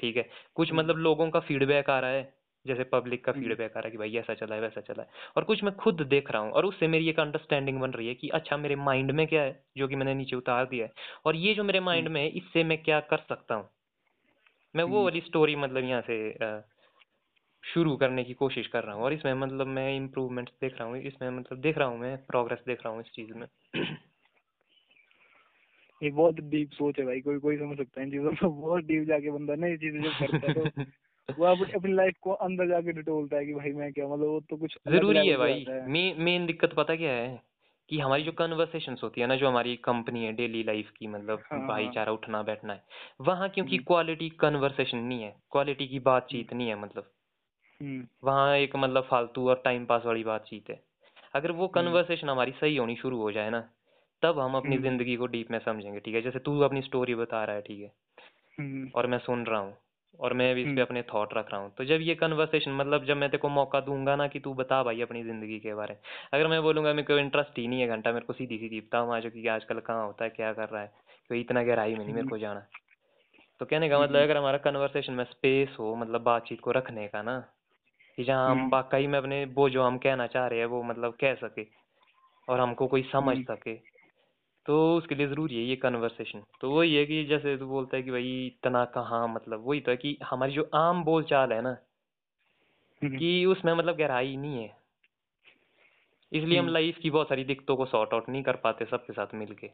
ठीक 0.00 0.16
है? 0.16 0.28
कुछ 0.54 0.68
हम्म। 0.70 0.78
मतलब 0.80 0.96
लोगों 0.98 1.30
का 1.30 1.40
फीडबैक 1.40 1.90
आ 1.90 1.98
रहा 2.00 2.10
है 2.10 2.22
जैसे 2.66 2.84
पब्लिक 2.84 3.24
का 3.24 3.32
हम्म। 3.32 3.42
फीडबैक 3.42 3.76
आ 3.76 3.80
रहा 3.80 3.84
है 3.84 3.90
कि 3.90 3.98
भाई 3.98 4.16
ऐसा 4.16 4.34
चला 4.34 4.54
है 4.54 4.60
वैसा 4.60 4.80
चला 4.80 5.02
है। 5.02 5.08
और 5.36 5.44
कुछ 5.44 5.62
मैं 5.64 5.74
खुद 5.76 6.00
देख 6.00 6.30
रहा 6.30 6.42
हूँ 6.42 6.50
और 6.50 6.64
उससे 6.64 6.88
मेरी 6.88 7.08
एक 7.08 7.20
अंडरस्टैंडिंग 7.20 7.80
बन 7.80 7.90
रही 7.90 8.08
है 8.08 8.14
कि 8.14 8.28
अच्छा 8.28 8.56
मेरे 8.56 8.76
माइंड 8.76 9.10
में 9.10 9.26
क्या 9.26 9.42
है 9.42 9.62
जो 9.76 9.88
कि 9.88 9.96
मैंने 9.96 10.14
नीचे 10.14 10.36
उतार 10.36 10.66
दिया 10.66 10.86
है। 10.86 10.92
और 11.26 11.36
ये 11.36 11.54
जो 11.54 11.64
मेरे 11.64 11.80
माइंड 11.80 12.08
में 12.08 12.20
है 12.20 12.28
इससे 12.28 12.64
मैं 12.64 12.82
क्या 12.82 13.00
कर 13.00 13.24
सकता 13.28 13.54
हूँ? 13.54 13.68
मैं 14.74 14.84
वो 14.84 14.94
हम्म। 14.94 15.04
वाली 15.04 15.20
स्टोरी 15.20 15.56
मतलब 15.56 15.84
यहाँ 15.84 16.02
से 16.10 16.62
शुरू 17.64 17.96
करने 17.96 18.24
की 18.24 18.34
कोशिश 18.34 18.66
कर 18.66 18.84
रहा 18.84 18.94
हूँ। 18.94 19.02
और 19.04 19.12
इसमें 19.12 19.34
मतलब 19.34 19.66
मैं 19.66 19.96
इम्प्रूवमेंट्स 19.96 20.52
देख 20.60 20.78
रहा 20.78 20.88
हूँ 20.88 20.98
इसमें 20.98 21.28
मतलब 21.30 21.58
देख 21.58 21.78
रहा 21.78 21.88
हूँ 21.88 21.98
मैं 21.98 22.16
प्रोग्रेस 22.26 22.58
देख 22.66 22.78
रहा 22.84 22.92
हूँ 22.94 23.00
इस 23.00 23.10
चीज़ 23.12 23.32
में। 23.34 23.46
ये 26.00 26.10
बहुत 26.10 26.40
डीप 26.40 26.70
सोच 26.70 26.98
है 26.98 27.04
भाई 27.04 27.20
कोई 27.20 27.38
कोई 27.38 27.56
समझ 27.56 27.76
सकता 27.78 28.00
है 28.00 28.06
इन 28.06 28.12
चीज़ों 28.12 28.30
को। 28.30 28.48
बहुत 28.62 28.84
डीप 28.84 29.04
जाके 29.08 29.30
बंदा 29.30 29.54
ना 29.54 29.66
ये 29.66 29.76
चीज़ें 29.76 30.02
जब 30.02 30.18
करता 30.18 30.46
है 30.46 30.54
तो 30.54 30.82
वो 31.28 31.44
अपनी 31.46 31.92
लाइफ 31.92 32.14
को 32.20 32.32
अंदर 32.32 32.68
जाके 32.68 32.92
डिटोलता 32.92 33.36
है 33.36 33.46
कि 33.46 33.54
भाई 33.54 33.72
मैं 33.72 33.92
क्या 33.92 34.06
मतलब 34.08 34.26
वो 34.26 34.40
तो 34.40 34.56
कुछ 34.56 34.76
ज़रूरी 34.88 35.26
है 35.28 35.36
भाई। 35.36 35.64
मेन 35.88 36.20
मेन 36.22 36.46
दिक्कत 36.46 36.74
पता 36.76 36.96
क्या 36.96 37.12
है 37.12 37.40
कि 37.88 37.98
हमारी 37.98 38.22
जो 38.22 38.32
कन्वर्सेशन 38.32 38.96
होती 39.02 39.20
है 39.20 39.26
ना 39.26 39.36
जो 39.36 39.48
हमारी 39.48 39.74
कंपनी 39.76 40.24
है 40.24 40.32
डेली 40.32 40.62
लाइफ 40.62 40.90
की 40.90 41.06
मतलब 41.06 41.42
हाँ, 41.46 41.58
हाँ। 41.58 41.68
भाईचारा 41.68 42.12
उठना 42.12 42.42
बैठना 42.42 42.72
है 42.72 42.82
वहाँ 43.20 43.48
क्योंकि 43.48 43.76
हम्म। 43.76 43.84
क्वालिटी 43.84 44.28
कन्वर्सेशन 44.40 44.98
नहीं 44.98 45.22
है 45.22 45.34
क्वालिटी 45.50 45.86
की 45.88 45.98
बातचीत 46.00 46.52
नहीं 46.52 46.68
है 46.68 46.80
मतलब। 46.82 47.10
हम्म। 47.80 48.06
वहाँ 48.24 48.56
एक 48.56 48.76
मतलब 48.76 49.06
फालतू 49.10 49.48
और 49.48 49.62
टाइम 49.64 49.84
पास 49.86 50.02
वाली 50.06 50.24
बातचीत 50.24 50.70
है। 50.70 50.80
अगर 51.34 51.50
वो 51.50 51.66
हम्म। 51.66 51.72
कन्वर्सेशन 51.74 52.28
हमारी 52.28 52.52
सही 52.52 52.76
होनी 52.76 52.96
शुरू 52.96 53.20
हो 53.22 53.30
जाए 53.32 53.50
ना 53.50 53.60
तब 54.22 54.38
हम 54.38 54.54
अपनी 54.54 54.74
हम्म। 54.76 54.84
ज़िंदगी 54.84 55.16
को 55.16 55.26
डीप 55.26 55.50
में 55.50 55.58
समझेंगे 55.58 56.00
ठीक 56.00 56.14
है? 56.14 56.22
जैसे 56.22 56.38
तू 56.38 56.58
अपनी 56.60 56.82
स्टोरी 56.82 57.14
बता 57.14 57.44
रहा 57.44 57.56
है 57.56 57.62
ठीक 57.62 57.80
है? 57.80 57.92
हम्म। 58.58 58.90
और 58.94 59.06
मैं 59.06 59.18
सुन 59.18 59.44
रहा 59.46 59.60
हूँ। 59.60 59.76
और 60.20 60.32
मैं 60.32 60.54
भी 60.54 60.60
इस 60.60 60.66
पे 60.66 60.70
हम्म। 60.70 60.82
अपने 60.82 61.02
थॉट 61.04 61.34
रख 61.34 61.50
रहा 61.52 61.60
हूँ 61.60 61.70
तो 61.78 61.84
जब 61.84 62.00
ये 62.00 62.14
कन्वर्सेशन 62.14 62.72
मतलब 62.72 63.04
जब 63.04 63.16
मैं 63.16 63.28
तेरे 63.30 63.38
को 63.38 63.48
मौका 63.48 63.80
दूँगा 63.80 64.16
ना 64.16 64.26
कि 64.28 64.40
तू 64.40 64.52
बता 64.54 64.82
भाई 64.82 65.00
अपनी 65.00 65.22
ज़िंदगी 65.24 65.58
के 65.58 65.74
बारे 65.74 65.94
में 65.94 66.00
अगर 66.32 66.48
मैं 66.48 66.62
बोलूँगा 66.62 66.92
मेरे 66.92 67.06
को 67.06 67.18
इंटरेस्ट 67.18 67.58
ही 67.58 67.66
नहीं 67.68 67.80
है 67.80 67.88
घंटा 67.88 68.12
मेरे 68.12 68.26
को 68.26 68.32
सीधी 68.32 68.58
सीधी 68.58 68.80
बता 68.80 69.02
वहाँ 69.02 69.20
जो 69.20 69.30
कि 69.30 69.46
आजकल 69.48 69.80
कहाँ 69.80 70.06
होता 70.06 70.24
है 70.24 70.30
क्या 70.30 70.52
कर 70.52 70.68
रहा 70.68 70.82
है 70.82 70.92
कोई 71.30 71.40
इतना 71.40 71.62
गहराई 71.62 71.94
में 71.94 72.04
नहीं 72.04 72.14
मेरे 72.14 72.28
को 72.28 72.38
जाना 72.38 72.66
तो 73.60 73.66
कहने 73.66 73.88
का 73.88 73.98
मतलब 73.98 74.16
हम्म। 74.16 74.24
अगर 74.24 74.36
हमारा 74.36 74.58
कन्वर्सेशन 74.58 75.12
में 75.12 75.24
स्पेस 75.24 75.76
हो 75.78 75.94
मतलब 75.94 76.22
बातचीत 76.22 76.60
को 76.60 76.70
रखने 76.70 77.06
का 77.08 77.22
ना 77.22 77.38
कि 78.18 78.24
जहाँ 78.24 78.50
हम 78.50 78.58
हम्म। 78.58 78.70
वाकई 78.70 79.06
में 79.06 79.18
अपने 79.18 79.44
वो 79.54 79.68
जो 79.70 79.82
हम 79.82 79.98
कहना 79.98 80.26
चाह 80.26 80.46
रहे 80.46 80.58
हैं 80.58 80.66
वो 80.66 80.82
मतलब 80.82 81.16
कह 81.20 81.34
सके 81.36 81.66
और 82.48 82.60
हमको 82.60 82.86
कोई 82.86 83.02
समझ 83.02 83.36
हम्म। 83.36 83.44
सके 83.44 83.74
तो 84.66 84.96
उसके 84.96 85.14
लिए 85.14 85.26
ज़रूरी 85.28 85.56
है 85.56 85.62
ये 85.62 85.76
कन्वर्सेशन 85.76 86.42
तो 86.60 86.70
वही 86.70 86.94
है 86.94 87.04
कि 87.06 87.24
जैसे 87.24 87.56
तू 87.56 87.66
बोलता 87.66 87.96
है 87.96 88.02
कि 88.02 88.10
भाई 88.10 88.34
इतना 88.46 88.84
कहाँ 88.94 89.26
मतलब 89.28 89.64
वही 89.66 89.80
तो 89.80 89.90
है 89.90 89.96
कि 89.96 90.16
हमारी 90.24 90.52
जो 90.52 90.68
आम 90.74 91.02
बोलचाल 91.04 91.52
है 91.52 91.60
ना 91.62 91.76
हम्म। 93.02 93.18
कि 93.18 93.44
उसमें 93.44 93.72
मतलब 93.74 93.96
गहराई 93.96 94.36
नहीं 94.36 94.62
है 94.62 94.76
इसलिए 96.32 96.58
हम 96.58 96.64
हम्म। 96.64 96.72
लाइफ 96.72 96.98
की 96.98 97.10
बहुत 97.10 97.28
सारी 97.28 97.44
दिक्कतों 97.44 97.76
को 97.76 97.86
सॉर्ट 97.86 98.14
आउट 98.14 98.28
नहीं 98.28 98.42
कर 98.42 98.56
पाते 98.56 98.84
सबके 98.84 99.12
साथ 99.12 99.34
मिलके 99.34 99.70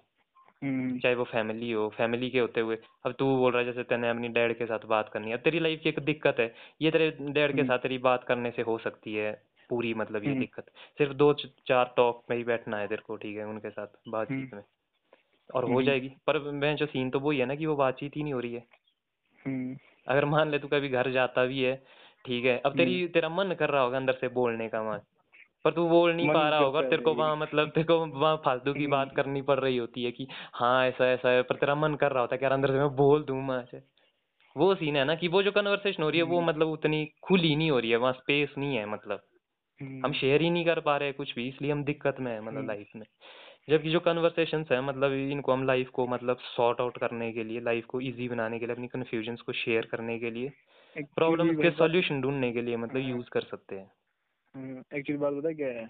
हम्म। 0.62 0.98
चाहे 0.98 1.14
वो 1.14 1.24
फैमिली 1.24 1.70
हो 1.72 1.88
फैमिली 1.88 2.30
के 2.30 2.38
होते 2.38 2.60
हुए 2.60 2.78
अब 3.06 3.12
तू 3.12 3.26
बोल 3.36 3.52
रहा 3.52 3.60
है 3.60 3.66
जैसे 3.66 3.82
तेने 3.82 4.08
अपनी 4.08 4.28
डैड 4.30 4.56
के 4.58 4.66
साथ 4.66 4.86
बात 4.86 5.10
करनी 5.12 5.30
है 5.30 5.36
अब 5.36 5.42
तेरी 5.42 5.60
लाइफ 5.60 5.80
की 5.82 5.88
एक 5.88 5.98
दिक्कत 6.02 6.40
है 6.40 6.54
ये 6.82 6.90
तेरे 6.90 7.10
डैड 7.10 7.54
के 7.54 7.60
हम्म। 7.60 7.68
साथ 7.68 7.78
तेरी 7.78 7.98
बात 8.00 8.24
करने 8.24 8.50
से 8.50 8.62
हो 8.62 8.78
सकती 8.78 9.14
है 9.14 9.32
पूरी 9.70 9.92
मतलब 9.94 10.24
ये 10.24 10.30
हम्म। 10.30 10.40
दिक्कत 10.40 10.70
सिर्फ़ 10.98 11.12
दो 11.14 11.32
चार 11.66 11.92
टॉक 11.96 12.22
में 12.30 12.36
ही 12.36 12.44
बैठना 12.44 12.78
है 12.78 12.88
तेरे 12.88 13.02
को 13.06 13.16
ठीक 13.16 13.36
है 13.36 13.46
उनके 13.46 13.70
साथ 13.70 14.00
बातचीत 14.08 14.54
में 14.54 14.62
और 15.50 15.64
हो 15.64 15.70
हम्म। 15.70 15.84
जाएगी 15.84 16.10
पर 16.26 16.38
मैं 16.54 16.74
जो 16.76 16.86
सीन 16.86 17.10
तो 17.10 17.20
वही 17.20 17.38
है 17.38 17.46
ना 17.46 17.54
कि 17.54 17.66
वो 17.66 17.76
बातचीत 17.76 18.16
ही 18.16 18.22
नहीं 18.22 18.32
हो 18.32 18.40
रही 18.40 18.54
है 18.54 18.64
हम्म। 19.44 19.76
अगर 20.06 20.24
मान 20.26 20.50
ले 20.50 20.58
तू 20.58 20.68
कभी 20.68 20.88
घर 20.90 21.10
जाता 21.10 21.44
भी 21.44 21.62
है 21.62 21.74
ठीक 22.24 22.44
है 22.44 22.58
अब 22.58 22.76
तेरी 22.76 23.06
तेरा 23.08 23.28
मन 23.28 23.54
कर 23.58 23.70
रहा 23.70 23.82
होगा 23.82 23.96
अंदर 23.96 24.12
से 24.12 24.28
बोलने 24.34 24.68
का 24.68 24.82
मन 24.82 25.00
पर 25.64 25.72
तू 25.72 25.88
बोल 25.88 26.12
नहीं 26.12 26.28
पा 26.28 26.48
रहा 26.48 26.58
होगा 26.58 26.82
तेरे 26.82 27.02
को 27.02 27.14
वहाँ 27.14 27.36
मतलब 27.36 27.70
तेरे 27.70 27.84
को 27.84 27.98
वहाँ 27.98 28.36
फालतू 28.44 28.72
की 28.72 28.80
हम्म। 28.80 28.90
बात 28.90 29.12
करनी 29.16 29.42
पड़ 29.42 29.58
रही 29.60 29.76
होती 29.76 30.04
है 30.04 30.10
कि 30.10 30.26
हाँ 30.54 30.86
ऐसा 30.86 31.06
ऐसा 31.06 31.30
है 31.30 31.42
पर 31.42 31.56
तेरा 31.56 31.74
मन 31.74 31.94
कर 31.94 32.12
रहा 32.12 32.20
होता 32.20 32.34
है 32.34 32.38
कि 32.38 32.44
यार 32.44 32.52
अंदर 32.52 32.68
से 32.68 32.78
मैं 32.78 32.94
बोल 32.96 33.24
दूँ 33.24 33.38
वहाँ 33.38 33.64
से 33.70 33.82
वो 34.56 34.74
सीन 34.74 34.96
है 34.96 35.04
ना 35.04 35.14
कि 35.14 35.28
वो 35.28 35.42
जो 35.42 35.50
कन्वर्सेशन 35.52 36.02
हो 36.02 36.08
रही 36.10 36.18
है 36.18 36.24
वो 36.24 36.38
हम्म। 36.38 36.48
मतलब 36.48 36.68
उतनी 36.68 37.04
खुली 37.22 37.54
नहीं 37.56 37.70
हो 37.70 37.78
रही 37.78 37.90
है 37.90 37.96
वहाँ 37.96 38.12
स्पेस 38.12 38.54
नहीं 38.58 38.76
है 38.76 38.86
मतलब 38.86 39.20
हम्म। 39.80 40.04
हम 40.04 40.12
शेयर 40.12 40.42
ही 40.42 40.50
नहीं 40.50 40.64
कर 40.64 40.80
पा 40.80 40.96
रहे 40.96 41.12
कुछ 41.12 41.34
भी 41.34 41.48
इसलिए 41.48 41.72
हम 41.72 41.84
दिक्कत 41.84 42.16
में 42.20 42.32
है 42.32 42.40
मतलब 42.40 42.56
हम्म। 42.56 42.66
लाइफ 42.66 42.96
में 42.96 43.06
जबकि 43.68 43.90
जो 43.90 44.00
कन्वर्सेशंस 44.00 44.72
है 44.72 44.80
मतलब 44.80 45.12
इनको 45.12 45.52
हम 45.52 45.64
लाइफ 45.64 45.88
को 45.88 46.06
मतलब 46.06 46.36
सॉर्ट 46.36 46.80
आउट 46.80 46.98
करने 46.98 47.32
के 47.32 47.44
लिए 47.44 47.60
लाइफ 47.60 47.84
को 47.84 48.00
इजी 48.00 48.28
बनाने 48.28 48.58
के 48.58 48.66
लिए 48.66 48.74
अपनी 48.74 48.88
कन्फ्यूजन्स 48.88 49.40
को 49.40 49.52
शेयर 49.52 49.86
करने 49.86 50.18
के 50.18 50.30
लिए 50.30 50.52
प्रॉब्लम्स 50.96 51.62
के 51.62 51.70
सॉल्यूशन 51.70 52.20
ढूँढने 52.20 52.52
के 52.52 52.62
लिए 52.62 52.76
मतलब 52.76 53.02
हाँ। 53.02 53.10
यूज़ 53.10 53.28
कर 53.30 53.40
सकते 53.40 53.76
हैं। 53.76 53.90
एक्चुअली 54.94 55.16
बात 55.16 55.34
पता 55.34 55.52
क्या 55.52 55.68
है? 55.68 55.84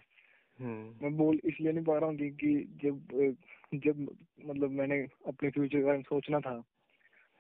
हम्म। 0.59 0.95
मैं 1.03 1.17
बोल 1.17 1.41
इसलिए 1.45 1.73
नहीं 1.73 1.85
पा 1.85 1.99
रहा 1.99 2.11
हूँ 2.11 2.17
क्योंकि 2.17 2.79
जब 2.85 3.01
जब 3.75 4.17
मतलब 4.47 4.71
मैंने 4.71 5.07
अपने 5.27 5.51
फ्यूचर 5.51 5.79
के 5.79 5.85
बारे 5.85 5.97
में 5.97 6.03
सोचना 6.03 6.41
था 6.41 6.65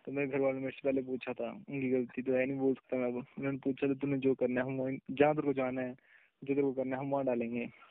तो 0.04 0.12
मेरे 0.12 0.28
घर 0.28 0.40
वालों 0.40 0.54
ने 0.54 0.60
मेरे 0.60 0.70
से 0.70 0.80
पहले 0.84 1.02
पूछा 1.02 1.32
था 1.32 1.50
उनकी 1.50 1.90
गलती 1.90 2.22
तो 2.22 2.32
है 2.32 2.46
नहीं 2.46 2.58
बोल 2.58 2.74
सकता 2.74 2.96
मैं 2.96 3.06
उन्होंने 3.06 3.58
पूछा 3.58 3.88
था 3.88 3.94
तूने 3.94 4.18
जो 4.18 4.34
करना 4.34 4.60
है 4.60 4.66
हम 4.66 4.76
वहीं 4.76 4.98
जहाँ 5.10 5.34
तेरे 5.34 5.46
को 5.46 5.52
जाना 5.52 5.80
है 5.80 5.92
जो 5.92 6.46
तेरे 6.46 6.62
को 6.62 6.72
करना 6.72 6.96
है 6.96 7.02
हम 7.02 7.10
वहाँ 7.10 7.24
डालेंगे। 7.24 7.87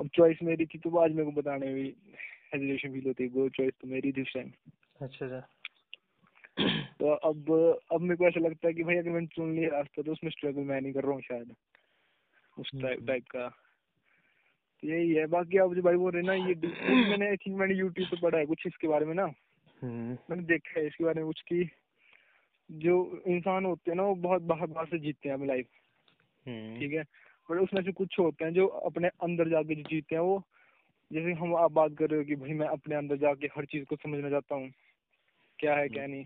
अब 0.00 0.08
चॉइस 0.14 0.38
मेरी 0.42 0.66
थी 0.66 0.78
तो 0.78 0.96
आज 0.98 1.12
मेरे 1.12 1.24
को 1.24 1.32
बताने 1.32 1.66
में 1.66 1.74
भी 1.74 1.88
हेजिटेशन 2.54 2.92
फील 2.92 3.06
होती 3.06 3.24
है। 3.24 3.30
वो 3.30 3.48
चॉइस 3.48 3.72
तो 3.80 3.88
मेरी 3.88 4.12
थी 4.12 4.22
उस 4.22 4.32
टाइम 4.34 4.50
अच्छा 5.00 5.26
अच्छा। 5.26 5.40
तो 7.00 7.10
अब 7.28 7.50
अब 7.92 8.00
मेरे 8.00 8.16
को 8.16 8.26
ऐसा 8.28 8.40
लगता 8.40 8.66
है 8.68 8.74
कि 8.74 8.82
भाई 8.82 8.96
अगर 8.96 9.10
मैंने 9.10 9.26
चुन 9.26 9.54
लिया 9.54 9.68
रास्ता 9.70 10.02
तो 10.02 10.12
उसमें 10.12 10.30
स्ट्रगल 10.30 10.60
मैं 10.60 10.80
नहीं 10.80 10.92
कर 10.92 11.02
रहा 11.02 11.12
हूँ 11.12 11.22
शायद। 11.22 11.54
उस 12.56 12.70
टाइप 12.74 12.96
हम्म। 12.98 13.06
टाइप 13.06 13.24
का। 13.28 13.48
तो 14.82 14.88
यही 14.88 15.12
है। 15.14 15.26
बाकी 15.26 15.58
आप 15.58 15.74
जो 15.74 15.82
भाई 15.82 15.96
बोल 15.96 16.12
रहे 16.12 16.22
ना 16.22 16.34
ये 16.34 16.54
मैंने 16.54 17.28
आई 17.28 17.36
थिंक 17.36 17.56
मैंने 17.56 17.74
यूट्यूब 17.74 18.08
पे 18.08 18.20
पढ़ा 18.20 18.38
है 18.38 18.46
कुछ 18.46 18.66
इसके 18.66 18.88
बारे 18.88 19.06
में 19.06 19.14
ना। 19.14 19.24
हम्म। 19.82 20.16
मैंने 20.30 20.42
देखा 20.42 20.80
है 20.80 20.86
इसके 20.86 21.04
बारे 21.04 21.20
में 21.20 21.26
कुछ 21.26 21.40
की 21.52 21.70
जो 22.70 23.22
इंसान 23.26 23.64
होते 23.64 23.90
हैं 23.90 23.96
ना 23.96 24.02
वो 24.02 24.14
बहुत 24.14 24.42
बाहर 24.42 24.66
बाहर 24.66 24.86
से 24.86 24.98
जीतते 24.98 25.28
हैं 25.28 25.34
अपनी 25.36 25.46
लाइफ 25.46 25.66
हम्म। 26.46 26.78
ठीक 26.80 26.92
है? 26.92 27.04
पर 27.48 27.58
उसमें 27.58 27.82
से 27.82 27.92
कुछ 27.92 28.18
होते 28.18 28.44
हैं 28.44 28.52
जो 28.52 28.66
अपने 28.66 29.08
अंदर 29.08 29.48
जाके 29.48 29.74
जो 29.74 29.82
जीते 29.82 30.14
हैं 30.14 30.22
वो। 30.22 30.42
जैसे 31.12 31.32
हम 31.32 31.56
आप 31.56 31.72
बात 31.72 31.96
कर 31.98 32.10
रहे 32.10 32.18
हो 32.18 32.24
कि 32.24 32.36
भाई 32.36 32.52
मैं 32.52 32.66
अपने 32.66 32.94
अंदर 32.94 33.16
जाके 33.16 33.46
हर 33.46 33.64
चीज़ 33.64 33.84
को 33.84 33.96
समझना 33.96 34.30
चाहता 34.30 34.54
हूँ 34.54 34.70
क्या 35.58 35.74
है 35.74 35.88
क्या 35.88 36.06
नहीं। 36.06 36.24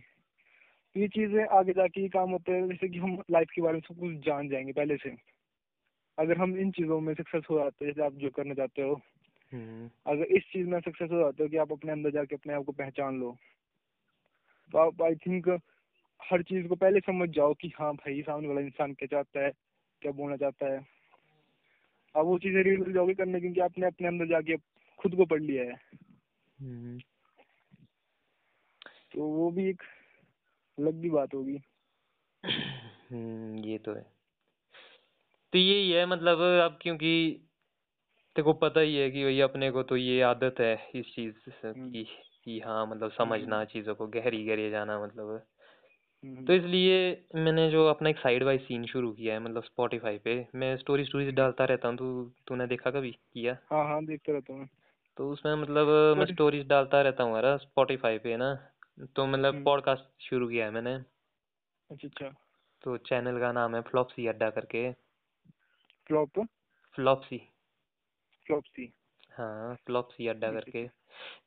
तो 0.95 1.01
ये 1.01 1.09
चीज़ें 1.09 1.45
आगे 1.45 1.73
जाके 1.73 2.01
ये 2.01 2.09
काम 2.09 2.31
होते 2.31 2.53
हैं 2.53 2.69
जैसे 2.69 2.89
कि 2.89 2.99
हम 2.99 3.23
लाइफ 3.31 3.49
के 3.55 3.63
बारे 3.63 3.75
में 3.75 3.81
सब 3.81 4.01
कुछ 4.01 4.27
जान 4.27 4.49
जाएँगे 4.49 4.73
पहले 4.73 4.97
से। 4.97 5.17
अगर 6.19 6.39
हम 6.39 6.57
इन 6.57 6.71
चीज़ों 6.71 7.01
में 7.01 7.15
सक्सेस 7.15 7.43
हो 7.51 7.59
जाते 7.59 7.85
हैं 7.85 7.93
जैसे 7.93 8.07
आप 8.07 8.13
जो 8.13 8.31
करना 8.31 8.55
चाहते 8.55 8.83
हो। 8.83 9.01
हम्म। 9.53 9.91
अगर 10.07 10.25
इस 10.25 10.43
चीज़ 10.43 10.67
में 10.67 10.81
सक्सेस 10.81 11.11
हो 11.11 11.19
जाते 11.19 11.43
हो 11.43 11.49
कि 11.49 11.57
आप 11.57 11.73
अपने 11.73 11.93
अंदर 11.93 12.11
जाके 12.11 12.37
अपने 12.37 12.55
आप 12.55 12.65
को 12.65 12.73
पहचान 12.73 13.21
लो। 13.21 13.37
तो 14.73 14.79
आप 14.79 15.03
आई 15.03 15.15
थिंक 15.15 15.61
हर 16.31 16.43
चीज़ 16.43 16.67
को 16.67 16.75
पहले 16.75 17.01
समझ 17.01 17.29
जाओ 17.29 17.55
कि 17.55 17.73
हाँ 17.79 17.95
भाई 17.95 18.23
सामने 18.23 18.49
वाला 18.49 18.61
इंसान 18.61 18.93
क्या 18.93 19.07
चाहता 19.07 19.41
है 19.41 19.53
क्या 20.03 20.13
बोलना 20.13 20.37
चाहता 20.37 20.73
है। 20.73 21.02
आप 22.17 22.25
वो 22.25 22.39
चीज़ें 22.39 22.79
मिल 22.79 22.93
जाओगे 22.93 23.15
करने 23.15 23.41
क्योंकि 23.41 23.61
आपने 23.61 23.87
अपने 23.87 24.09
अंदर 24.09 24.27
जाके 24.27 24.57
खुद 24.99 25.15
को 25.15 25.25
पढ़ 25.25 25.43
लिया 25.43 25.65
है। 25.65 25.75
हम्म। 26.61 26.99
तो 29.13 29.23
वो 29.23 29.51
भी 29.51 29.71
एक 29.71 29.83
अलग 30.79 30.95
भी 30.95 31.11
बात 31.11 31.35
होगी। 31.35 31.61
हम्म, 33.13 33.65
ये 33.65 33.79
तो 33.79 33.95
है। 33.95 34.07
तो 35.53 35.59
यही 35.59 35.91
है 35.91 36.07
मतलब 36.07 36.39
अब 36.41 36.79
क्योंकि 36.83 37.41
तेरे 38.37 38.43
को 38.43 38.53
पता 38.53 38.81
ही 38.81 38.97
है 38.97 39.11
कि 39.11 39.25
भाई 39.25 39.41
अपने 39.41 39.71
को 39.71 39.83
तो 39.83 39.97
ये 39.97 40.23
आदत 40.23 40.55
है 40.61 40.91
इस 40.95 41.15
चीज़ 41.15 41.35
हम्म। 41.67 41.91
की 41.91 42.07
कि 42.45 42.61
हाँ 42.61 42.87
मतलब 42.87 43.11
समझना 43.11 43.65
चीज़ों 43.65 43.95
को 43.95 44.07
गहरी 44.07 44.45
गहरी 44.45 44.71
जाना 44.71 45.05
मतलब 45.05 45.47
तो 46.23 46.53
इसलिए 46.53 47.27
मैंने 47.35 47.71
जो 47.71 47.87
अपना 47.87 48.09
एक 48.09 48.19
साइड 48.19 48.45
बाय 48.45 48.59
सीन 48.59 48.87
शुरू 48.87 49.13
किया 49.13 49.35
है 49.35 49.41
मतलब 49.41 49.63
स्पॉटिफाई 49.63 50.19
पे 50.19 50.47
मैं 50.55 50.77
स्टोरी 50.77 51.05
स्टोरीज 51.05 51.35
डालता 51.35 51.65
रहता 51.65 51.89
हूँ 51.89 51.97
तू 51.97 52.33
तूने 52.47 52.67
देखा 52.67 52.91
कभी 52.91 53.11
किया? 53.11 53.57
हाँ 53.71 53.85
हाँ 53.85 54.05
देखता 54.05 54.33
रहता 54.33 54.53
हूँ। 54.53 54.69
तो 55.17 55.31
उसमें 55.31 55.55
मतलब 55.55 55.87
मैं 55.87 56.15
Spotify- 56.15 56.35
स्टोरीज 56.35 56.67
डालता 56.67 57.01
रहता 57.03 57.25
हूँ 57.25 57.35
यार 57.35 57.59
स्पॉटिफाई 57.59 58.19
पे 58.19 58.37
ना 58.37 58.55
तो 59.17 59.27
मतलब 59.27 59.55
हम्म। 59.55 59.65
पॉडकास्ट 59.65 60.23
शुरू 60.23 60.49
किया 60.49 60.65
है 60.65 60.71
मैंने। 60.71 60.95
अच्छा 60.95 62.09
अच्छा। 62.09 62.29
तो 62.83 62.97
चैनल 62.97 63.41
का 63.41 63.53
नाम 63.53 63.75
है 63.75 63.81
फ्लॉपसी 63.81 64.27
अड्डा 64.27 64.51
करके। 64.51 64.93
फ्लॉप 66.07 66.41
फ्लॉपसी 66.95 67.39
फ्लॉपसी 68.47 68.93
हाँ 69.33 69.75
फ्लॉपसी 69.87 70.27
अड्डा 70.29 70.47
है, 70.47 70.53
करके। 70.53 70.91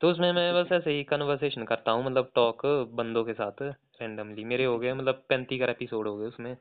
तो 0.00 0.10
उसमें 0.10 0.32
मैं 0.32 0.54
बस 0.54 0.72
ऐसे 0.72 0.90
ही 0.90 1.04
कन्वर्सेशन 1.04 1.64
करता 1.64 1.90
हूँ 1.90 2.04
मतलब 2.04 2.30
टॉक 2.34 2.66
बंदों 2.66 3.24
के 3.24 3.32
साथ 3.32 3.62
रैंडमली 3.62 4.44
मेरे 4.44 4.64
हो 4.64 4.78
गए 4.78 4.92
मतलब 4.92 5.24
पैंतीस 5.28 5.60
का 5.60 5.66
एपिसोड 5.66 6.08
हो 6.08 6.16
गए 6.16 6.26
उसमें। 6.26 6.56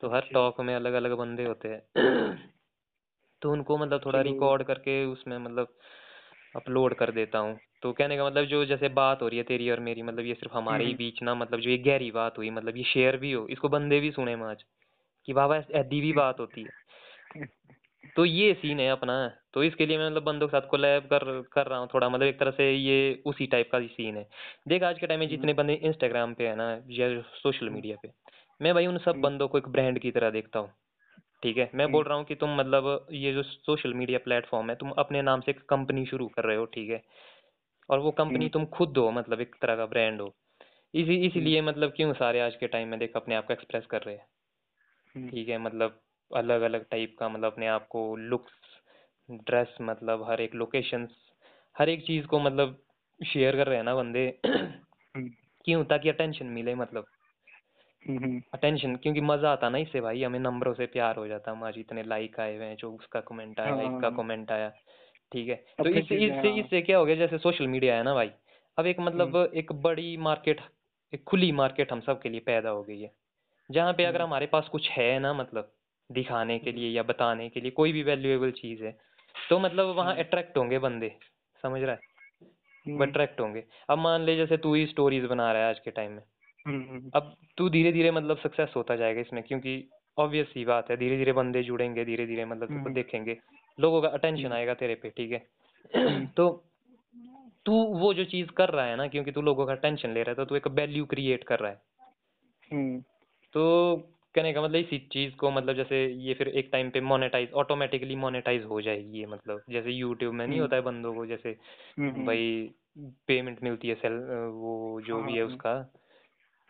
तो 0.00 0.08
हर। 0.08 0.20
टॉक 0.32 0.60
में 0.60 0.74
अलग 0.74 0.92
अलग 0.92 1.12
बंदे 1.12 1.44
होते 1.44 1.68
हैं। 1.68 1.82
तो 3.42 3.52
उनको 3.52 3.78
मतलब 3.78 4.00
थोड़ा 4.06 4.20
रिकॉर्ड 4.20 4.62
करके 4.62 5.04
उसमें 5.04 5.38
मतलब 5.38 5.68
अपलोड 6.56 6.94
कर 6.94 7.10
देता 7.10 7.38
हूँ। 7.38 7.58
तो 7.82 7.92
कहने 7.92 8.16
का 8.16 8.26
मतलब 8.26 8.44
जो 8.44 8.64
जैसे 8.64 8.88
बात 8.88 9.22
हो 9.22 9.28
रही 9.28 9.38
है 9.38 9.44
तेरी 9.44 9.70
और 9.70 9.80
मेरी 9.80 10.02
मतलब 10.02 10.24
ये 10.24 10.34
सिर्फ़ 10.34 10.54
हमारे 10.54 10.84
ही 10.84 10.90
हम्म, 10.90 10.98
बीच 10.98 11.22
ना 11.22 11.34
मतलब 11.34 11.60
जो 11.60 11.70
ये 11.70 11.78
गहरी 11.78 12.10
बात 12.10 12.38
हुई 12.38 12.50
मतलब 12.50 12.76
ये 12.76 12.84
शेयर 12.84 13.16
भी 13.16 13.32
हो 13.32 13.46
इसको 13.46 13.68
बंदे 13.68 14.00
भी 14.00 14.10
सुने 14.10 14.34
आज 14.34 14.64
कि 15.26 15.32
बाबा 15.32 15.56
ऐसी 15.56 16.00
भी 16.00 16.12
बात 16.12 16.40
होती 16.40 16.62
है। 16.62 16.70
तो 18.16 18.24
ये 18.24 18.54
सीन 18.54 18.80
है 18.80 18.88
अपना। 18.88 19.39
तो 19.54 19.62
इसके 19.64 19.86
लिए 19.86 19.98
मैं 19.98 20.10
मतलब 20.10 20.22
बंदों 20.22 20.48
के 20.48 20.52
साथ 20.52 20.68
कोलैब 20.68 21.02
कर 21.04 21.24
कर 21.52 21.66
रहा 21.66 21.78
हूँ 21.78 21.88
थोड़ा 21.94 22.08
मतलब 22.08 22.26
एक 22.26 22.38
तरह 22.40 22.50
से 22.50 22.70
ये 22.72 23.22
उसी 23.26 23.46
टाइप 23.46 23.70
का 23.72 23.78
ही 23.78 23.88
सीन 23.88 24.16
है। 24.16 24.28
देख 24.68 24.82
आज 24.82 24.98
के 24.98 25.06
टाइम 25.06 25.20
में 25.20 25.26
हम्म, 25.26 25.36
जितने 25.36 25.52
बंदे 25.54 25.74
इंस्टाग्राम 25.74 26.34
पे 26.34 26.48
है 26.48 26.54
ना 26.56 26.70
या 26.90 27.08
सोशल 27.22 27.66
हम्म, 27.66 27.74
मीडिया 27.74 27.96
पे 28.02 28.12
मैं 28.60 28.74
भाई 28.74 28.86
उन 28.86 28.98
सब 28.98 29.12
हम्म, 29.12 29.22
बंदों 29.22 29.48
को 29.48 29.58
एक 29.58 29.68
ब्रांड 29.68 29.98
की 29.98 30.10
तरह 30.10 30.30
देखता 30.30 30.58
हूँ 30.58 30.72
ठीक 31.42 31.56
है? 31.58 31.70
मैं 31.74 31.90
बोल 31.92 32.04
हम्म, 32.04 32.08
रहा 32.08 32.16
हूँ 32.18 32.24
कि 32.24 32.34
तुम 32.34 32.56
मतलब 32.56 33.06
ये 33.12 33.32
जो 33.32 33.42
सोशल 33.42 33.94
मीडिया 33.94 34.18
प्लेटफॉर्म 34.18 34.70
है 34.70 34.76
तुम 34.76 34.90
अपने 34.98 35.22
नाम 35.22 35.40
से 35.40 35.50
एक 35.50 35.60
कंपनी 35.68 36.06
शुरू 36.06 36.28
कर 36.28 36.44
रहे 36.44 36.56
हो 36.56 36.64
ठीक 36.66 36.90
है? 36.90 37.02
और 37.90 37.98
वो 37.98 38.10
कंपनी 38.10 38.36
हम्म, 38.36 38.48
तुम 38.48 38.66
खुद 38.66 38.98
हो 38.98 39.10
मतलब 39.10 39.40
एक 39.40 39.56
तरह 39.62 39.76
का 39.76 39.86
ब्रांड 39.86 40.20
हो। 40.20 40.34
इसी 40.94 41.14
हम्म, 41.14 41.26
इसीलिए 41.26 41.62
मतलब 41.62 41.92
क्यों 41.96 42.12
सारे 42.14 42.40
आज 42.40 42.56
के 42.56 42.66
टाइम 42.68 42.88
में 42.88 42.98
देख 43.00 43.16
अपने 43.16 43.34
आप 43.34 43.46
को 43.46 43.52
एक्सप्रेस 43.52 43.86
कर 43.86 44.02
रहे 44.02 44.14
हैं? 44.16 44.26
हम्म, 45.14 45.28
ठीक 45.30 45.48
है 45.48 45.58
मतलब 45.58 46.00
अलग 46.30 46.62
अलग 46.62 46.84
टाइप 46.90 47.16
का 47.18 47.28
मतलब 47.28 47.52
अपने 47.52 47.66
आप 47.68 47.86
को 47.88 48.16
लुक्स 48.16 48.69
ड्रेस 49.30 49.76
मतलब 49.80 50.22
हर 50.30 50.40
एक 50.40 50.54
लोकेशंस 50.54 51.10
हर 51.76 51.88
एक 51.88 52.06
चीज़ 52.06 52.26
को 52.26 52.40
मतलब 52.40 52.82
शेयर 53.20 53.56
कर 53.56 53.66
रहे 53.66 53.76
हैं 53.76 53.84
ना 53.84 53.94
बंदे। 53.94 54.26
हम्म, 55.14 55.28
क्यों? 55.64 55.84
ताकि 55.84 56.08
अटेंशन 56.08 56.46
मिले 56.46 56.74
मतलब। 56.74 57.06
हम्म, 58.06 58.42
अटेंशन 58.54 58.96
क्योंकि 58.96 59.20
मज़ा 59.20 59.52
आता 59.52 59.68
ना 59.68 59.78
इससे 59.78 60.00
भाई 60.00 60.22
हमें 60.22 60.38
नंबरों 60.38 60.74
से 60.74 60.86
प्यार 60.86 61.16
हो 61.16 61.26
जाता 61.28 61.50
हम 61.50 61.64
आज 61.64 61.78
इतने 61.78 62.02
लाइक 62.02 62.40
आए 62.40 62.56
हुए 62.56 62.66
हैं 62.66 62.76
जो 62.76 62.92
उसका 62.92 63.20
कमेंट 63.20 63.60
आया 63.60 63.82
इसका 63.82 64.08
हाँ। 64.08 64.16
कमेंट 64.16 64.52
आया 64.52 64.68
ठीक 65.32 65.48
है? 65.48 65.54
तो 65.78 65.88
इससे 65.88 66.16
इससे 66.16 66.48
हाँ। 66.48 66.58
इससे 66.58 66.82
क्या 66.82 66.98
हो 66.98 67.04
गया? 67.04 67.16
जैसे 67.16 67.38
सोशल 67.38 67.66
मीडिया 67.66 67.96
है 67.96 68.02
ना 68.02 68.14
भाई 68.14 68.30
अब 68.78 68.86
एक 68.86 69.00
हम्म, 69.00 69.06
मतलब 69.08 69.52
एक 69.54 69.72
बड़ी 69.72 70.16
मार्केट 70.16 70.60
एक 71.12 71.24
खुली 71.24 71.52
मार्केट 71.52 71.92
हम 71.92 72.00
सब 72.00 72.20
के 72.22 72.28
लिए 72.28 72.40
पैदा 72.40 72.70
हो 72.70 72.82
गई 72.84 73.00
है। 73.00 73.12
जहाँ 73.70 73.92
पे 73.92 74.04
अगर 74.04 74.16
हम्म, 74.16 74.22
हमारे 74.22 74.46
पास 74.46 74.68
कुछ 74.68 74.90
है 74.90 75.18
ना 75.18 75.34
मतलब 75.34 75.72
दिखाने 76.10 76.58
के 76.58 76.70
हम्म, 76.70 76.80
लिए 76.80 76.90
या 76.90 77.02
बताने 77.02 77.48
के 77.48 77.60
लिए 77.60 77.70
कोई 77.70 77.92
भी 77.92 78.02
वैल्यूएबल 78.02 78.50
चीज़ 78.50 78.84
है 78.84 78.98
तो 79.50 79.58
मतलब 79.58 79.86
वहाँ 79.86 80.10
हम्म, 80.10 80.22
अट्रैक्ट 80.22 80.58
होंगे 80.58 80.78
बंदे 80.78 81.16
समझ 81.62 81.82
रहा 81.82 81.92
है? 81.92 82.00
हम्म, 82.86 83.02
अट्रैक्ट 83.02 83.40
होंगे। 83.40 83.64
अब 83.90 83.98
मान 83.98 84.20
ले 84.20 84.36
जैसे 84.36 84.56
तू 84.56 84.74
ही 84.74 84.86
स्टोरीज 84.86 85.24
बना 85.24 85.52
रहा 85.52 85.62
है 85.62 85.68
आज 85.68 85.78
के 85.78 85.90
टाइम 85.90 86.12
में। 86.12 86.22
हम्म, 86.66 87.10
अब 87.14 87.36
तू 87.56 87.68
धीरे 87.68 87.92
धीरे 87.92 88.10
मतलब 88.10 88.38
सक्सेस 88.38 88.72
होता 88.76 88.96
जाएगा 88.96 89.20
इसमें 89.20 89.42
क्योंकि 89.42 89.88
ऑब्वियस 90.18 90.46
सी 90.46 90.64
बात 90.64 90.90
है 90.90 90.96
धीरे 90.96 91.16
धीरे 91.16 91.32
बंदे 91.32 91.62
जुड़ेंगे 91.62 92.04
धीरे 92.04 92.26
धीरे 92.26 92.44
मतलब 92.44 92.70
हम्म, 92.70 92.92
देखेंगे। 92.92 93.38
लोगों 93.80 94.02
का 94.02 94.08
अटेंशन 94.08 94.44
हम्म, 94.44 94.54
आएगा 94.54 94.74
तेरे 94.74 94.94
पे 94.94 95.10
ठीक 95.10 95.32
है? 95.32 95.46
हम्म, 95.96 96.26
तो 96.36 96.64
तू 97.66 97.72
वो 97.72 98.14
जो 98.14 98.24
चीज़ 98.24 98.48
कर 98.48 98.68
रहा 98.68 98.86
है 98.86 98.96
ना 98.96 99.08
क्योंकि 99.08 99.32
तू 99.32 99.42
लोगों 99.42 99.66
का 99.66 99.72
अटेंशन 99.72 100.10
ले 100.10 100.22
रहा 100.22 100.30
है 100.30 100.34
तो 100.34 100.44
तू 100.44 100.54
एक 100.54 100.66
वैल्यू 100.68 101.06
क्रिएट 101.06 101.44
कर 101.44 101.58
रहा 101.58 101.70
है। 101.70 101.82
हम्म, 102.72 103.00
तो 103.52 103.96
कहने 104.34 104.52
का 104.52 104.62
मतलब 104.62 104.76
इसी 104.76 104.98
चीज़ 105.12 105.36
को 105.36 105.50
मतलब 105.50 105.76
जैसे 105.76 106.06
ये 106.06 106.34
फिर 106.34 106.48
एक 106.48 106.68
टाइम 106.72 106.90
पे 106.90 107.00
मोनेटाइज 107.00 107.50
ऑटोमेटिकली 107.50 108.16
मोनेटाइज 108.16 108.64
हो 108.64 108.80
जाएगी 108.80 109.18
ये 109.18 109.26
मतलब। 109.26 109.62
जैसे 109.70 109.90
यूट्यूब 109.90 110.34
में 110.34 110.46
नहीं 110.46 110.56
हम्म, 110.56 110.62
होता 110.62 110.76
है 110.76 110.82
बंदों 110.82 111.14
को 111.14 111.26
जैसे 111.26 111.56
हम्म, 111.98 112.26
भाई 112.26 112.70
पेमेंट 112.98 113.62
मिलती 113.62 113.88
है 113.88 113.94
सेल 113.94 114.12
वो 114.52 115.00
जो 115.00 115.16
भी 115.16 115.30
हाँ 115.30 115.38
है। 115.38 115.42
उसका। 115.42 115.92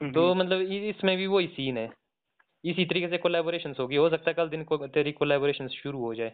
हम्म, 0.03 0.13
तो 0.13 0.35
मतलब 0.35 0.61
इसमें 0.61 1.17
भी 1.17 1.27
वही 1.27 1.47
सीन 1.47 1.79
है। 1.79 1.91
इसी 2.65 2.85
तरीके 2.85 3.09
से 3.09 3.19
कोलेबोरेशन 3.19 3.75
होगी। 3.81 3.97
हो 3.97 4.11
सकता 4.11 4.31
है 4.31 4.35
कल 4.35 4.49
दिन 4.49 4.65
को 4.65 4.77
तेरी 4.87 5.13
कोलेबोरेशन 5.13 5.69
शुरू 5.69 5.99
हो 5.99 6.15
जाए। 6.15 6.33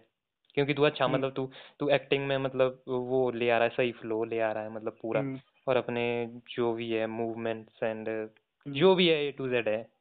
क्योंकि 0.54 0.74
तू 0.74 0.82
अच्छा 0.82 1.04
हम्म, 1.04 1.14
मतलब 1.16 1.32
तू 1.32 1.50
तू 1.80 1.88
एक्टिंग 1.88 2.26
में 2.26 2.38
मतलब 2.38 2.82
वो 2.88 3.30
ले 3.30 3.50
आ 3.50 3.58
रहा 3.58 3.68
है 3.68 3.74
सही 3.76 3.92
फ्लो 3.92 4.24
ले 4.24 4.40
आ 4.40 4.52
रहा 4.52 4.62
है 4.62 4.72
मतलब 4.72 4.96
पूरा। 5.02 5.20
हम्म, 5.20 5.40
और 5.68 5.76
अपने 5.76 6.26
जो 6.50 6.74
भी 6.74 6.90
है 6.90 7.06
मूवमेंट्स 7.06 7.82
एंड 7.82 8.08
हम्म, 8.08 8.72
जो 8.72 8.94
भी 8.94 9.08
है 9.08 9.24
ए 9.26 9.32
टू 9.32 9.48
जेड 9.48 9.68
है। 9.68 9.95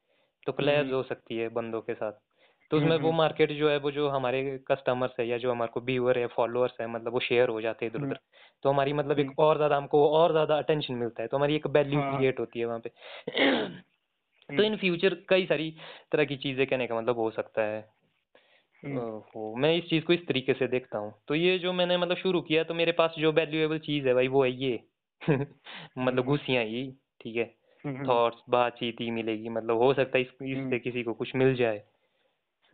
तो 0.46 0.52
कोलैब्स 0.52 0.92
हम्म, 0.92 0.92
हो 0.92 1.02
सकती 1.02 1.36
है 1.38 1.48
बंदों 1.50 1.80
के 1.82 1.94
साथ। 1.94 2.12
तो 2.70 2.76
उसमें 2.76 2.96
वो 2.98 3.10
हम्म, 3.10 3.12
मार्केट 3.12 3.52
जो 3.52 3.68
है 3.70 3.76
वो 3.78 3.90
जो 3.90 4.08
हमारे 4.08 4.42
कस्टमर्स 4.68 5.12
है 5.20 5.26
या 5.28 5.38
जो 5.38 5.50
हमारे 5.50 5.70
को 5.72 5.80
व्यूअर 5.82 6.18
है 6.18 6.26
फॉलोअर्स 6.26 6.72
है 6.80 6.86
मतलब 6.86 7.12
वो 7.12 7.20
शेयर 7.20 7.48
हो 7.48 7.60
जाते 7.60 7.84
हैं 7.86 7.92
इधर 7.92 7.98
हम्म, 7.98 8.04
उधर 8.04 8.18
तो 8.64 8.70
हमारी 8.70 8.92
मतलब 8.92 9.18
हम्म, 9.18 9.20
एक 9.20 9.38
और 9.38 9.56
ज़्यादा 9.56 9.76
हमको 9.76 10.08
और 10.10 10.32
ज़्यादा 10.32 10.58
अटेंशन 10.58 10.94
मिलता 10.94 11.22
है। 11.22 11.28
तो 11.28 11.36
हमारी 11.36 11.56
एक 11.56 11.66
वैल्यू 11.68 12.00
हाँ। 12.00 12.10
क्रिएट 12.10 12.40
होती 12.40 12.60
है 12.60 12.66
वहाँ 12.66 12.80
पे। 12.80 12.90
तो 14.48 14.62
हम्म, 14.62 14.62
इन 14.62 14.76
फ्यूचर 14.76 15.14
कई 15.28 15.46
सारी 15.46 15.70
तरह 16.12 16.24
की 16.24 16.36
चीज़ें 16.38 16.66
कहने 16.66 16.86
का 16.86 17.00
मतलब 17.00 17.16
हो 17.16 17.30
सकता 17.30 17.62
है। 17.62 17.80
हम्म, 18.82 18.98
ओहो 18.98 19.54
मैं 19.56 19.72
इस 19.76 19.84
चीज़ 19.84 20.04
को 20.04 20.12
इस 20.12 20.26
तरीके 20.28 20.54
से 20.54 20.66
देखता 20.68 20.98
हूँ। 20.98 21.12
तो 21.28 21.34
ये 21.34 21.58
जो 21.58 21.72
मैंने 21.72 21.96
मतलब 21.98 22.16
शुरू 22.16 22.40
किया 22.42 22.64
तो 22.64 22.74
मेरे 22.74 22.92
पास 22.92 23.14
जो 23.18 23.32
वैल्यूएबल 23.32 23.78
चीज़ 23.80 24.06
है 24.08 24.14
भाई 24.14 24.28
वो 24.28 24.44
है 24.44 24.50
ये। 24.52 24.78
मतलब 25.98 26.24
हम्म, 26.24 26.26
घुसियाँ 26.26 26.64
ही 26.64 26.82
ठीक 27.20 27.36
है? 27.36 27.44
हम्म, 27.44 27.65
थॉट्स 28.08 28.38
बातचीत 28.50 28.96
ही 29.00 29.10
मिलेगी 29.10 29.48
मतलब 29.48 29.76
हो 29.76 29.94
सकता 29.94 30.18
है 30.18 30.24
इस, 30.24 30.28
हम्म, 30.42 30.52
इससे 30.52 30.78
किसी 30.78 31.02
को 31.02 31.12
कुछ 31.12 31.36
मिल 31.36 31.54
जाए। 31.54 31.76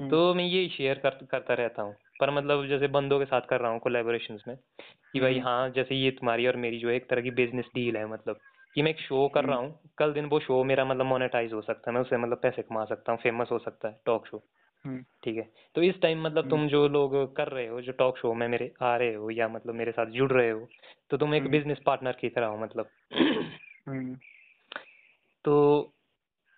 हम्म, 0.01 0.11
तो 0.11 0.35
मैं 0.35 0.45
यही 0.45 0.69
शेयर 0.69 0.99
कर, 0.99 1.11
करता 1.31 1.55
रहता 1.55 1.83
हूँ। 1.83 1.97
पर 2.21 2.31
मतलब 2.31 2.67
जैसे 2.67 2.89
बंदों 2.89 3.19
के 3.19 3.25
साथ 3.25 3.41
कर 3.41 3.61
रहा 3.61 3.71
हूँ 3.71 3.81
कोलेबोरेशंस 3.81 4.45
में 4.49 4.57
कि 5.13 5.21
भाई 5.21 5.35
हम्म, 5.35 5.45
हाँ 5.45 5.71
जैसे 5.71 5.95
ये 5.95 6.11
तुम्हारी 6.11 6.47
और 6.47 6.57
मेरी 6.57 6.79
जो 6.79 6.89
है 6.89 6.97
एक 6.97 7.11
तरह 7.11 7.23
की 7.23 7.31
बिज़नेस 7.31 7.65
डील 7.75 7.97
है 7.97 8.07
मतलब 8.07 8.37
कि 8.75 8.83
मैं 8.83 8.91
एक 8.91 9.01
शो 9.01 9.29
कर 9.29 9.45
रहा 9.45 9.59
हूँ 9.59 9.79
कल 9.99 10.13
दिन 10.13 10.25
वो 10.25 10.41
शो 10.41 10.65
मेरा 10.65 10.85
मतलब 10.85 11.07
मोनेटाइज 11.07 11.53
हो 11.53 11.63
सकता 11.63 11.91
है 11.91 11.95
मैं 11.95 12.03
उससे 12.03 12.17
मतलब 12.17 12.37
पैसे 12.37 12.63
कमा 12.63 12.85
सकता 12.85 13.13
हूँ 13.13 13.21
फ़ेमस 13.21 13.49
हो 13.53 13.59
सकता 13.59 13.89
है 13.89 14.01
टॉक 14.07 14.27
शो 14.27 14.39
ठीक 15.23 15.37
है? 15.37 15.53
तो 15.75 15.83
इस 15.83 16.01
टाइम 16.01 16.23
मतलब 16.23 16.49
तुम 16.51 16.69
जो 16.69 16.89
लोग 16.89 17.37
कर 17.37 17.49
रहे 17.49 17.67
हो 17.67 17.81
जो 17.81 17.93
टॉक 17.93 18.19
शो 18.19 18.35
में 18.35 18.49
मेरे 18.49 18.73
आ 18.83 18.97
रहे 18.97 19.15
हो 19.15 19.31
या 19.31 19.49
मतलब 19.49 19.75
मेरे 19.75 19.93
साथ 19.93 20.07
जुड़ 20.07 20.33
रहे 20.33 20.51
हो 20.51 20.69
तो 21.11 21.17
तुम 21.17 21.35
एक 21.35 21.43
बिज़नेस 21.51 21.79
पार्टनर 21.87 22.13
की 22.13 22.29
तरह 22.29 22.47
हो 22.47 22.57
मतलब। 22.59 22.91
तो 25.45 25.95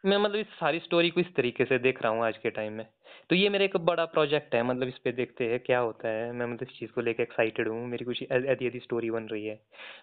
मैं 0.04 0.16
मतलब 0.16 0.36
इस 0.36 0.46
सारी 0.46 0.78
स्टोरी 0.78 1.10
को 1.10 1.20
इस 1.20 1.34
तरीके 1.34 1.64
से 1.64 1.78
देख 1.78 2.02
रहा 2.02 2.12
हूँ 2.12 2.24
आज 2.24 2.38
के 2.38 2.50
टाइम 2.50 2.72
में। 2.72 2.86
तो 3.30 3.36
ये 3.36 3.48
मेरा 3.48 3.64
एक 3.64 3.76
बड़ा 3.76 4.04
प्रोजेक्ट 4.04 4.54
है 4.54 4.62
मतलब 4.62 4.88
इस 4.88 4.98
पे 4.98 5.12
देखते 5.12 5.44
हैं 5.44 5.60
क्या 5.60 5.78
होता 5.78 6.08
है। 6.08 6.32
मैं 6.32 6.46
मतलब 6.46 6.68
इस 6.70 6.78
चीज़ 6.78 6.90
को 6.90 7.00
लेके 7.00 7.22
एक्साइटेड 7.22 7.68
हूँ 7.68 7.86
मेरी 7.86 8.04
कुछ 8.04 8.22
ऐसी 8.22 8.66
ऐसी 8.66 8.80
स्टोरी 8.80 9.10
बन 9.10 9.24
रही 9.24 9.46
है। 9.46 9.60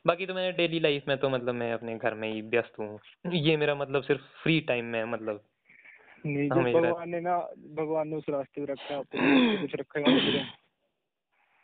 बाकी 0.08 0.26
तो 0.26 0.34
मैंने 0.34 0.52
डेली 0.52 0.80
लाइफ 0.80 1.04
में 1.08 1.17
तो 1.17 1.30
मतलब 1.30 1.56
मैं 1.56 1.74
अपने 1.74 1.98
घर 1.98 2.13
में 2.13 2.34
ही 2.34 2.41
व्यस्त 2.41 2.80
हूँ। 2.80 3.00
ये 3.34 3.58
मेरा 3.58 3.76
मतलब 3.76 4.04
सिर्फ़ 4.04 4.22
फ्री 4.44 4.60
टाइम 4.62 4.86
में 4.86 5.04
मतलब 5.04 5.44
नहीं 6.26 6.50
जब 6.50 6.56
भगवान 6.56 7.10
ने 7.10 7.20
ना 7.20 7.38
भगवान 7.58 8.08
ने 8.08 8.15
उस 8.15 8.26
रास्ते 8.30 8.65
पे 8.65 8.74
रखा 8.74 8.94
है 8.94 9.00
आपको 9.00 9.17
कुछ 9.67 9.76
रखा 9.76 10.00
है 10.00 10.44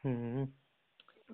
हम्म। 0.03 0.47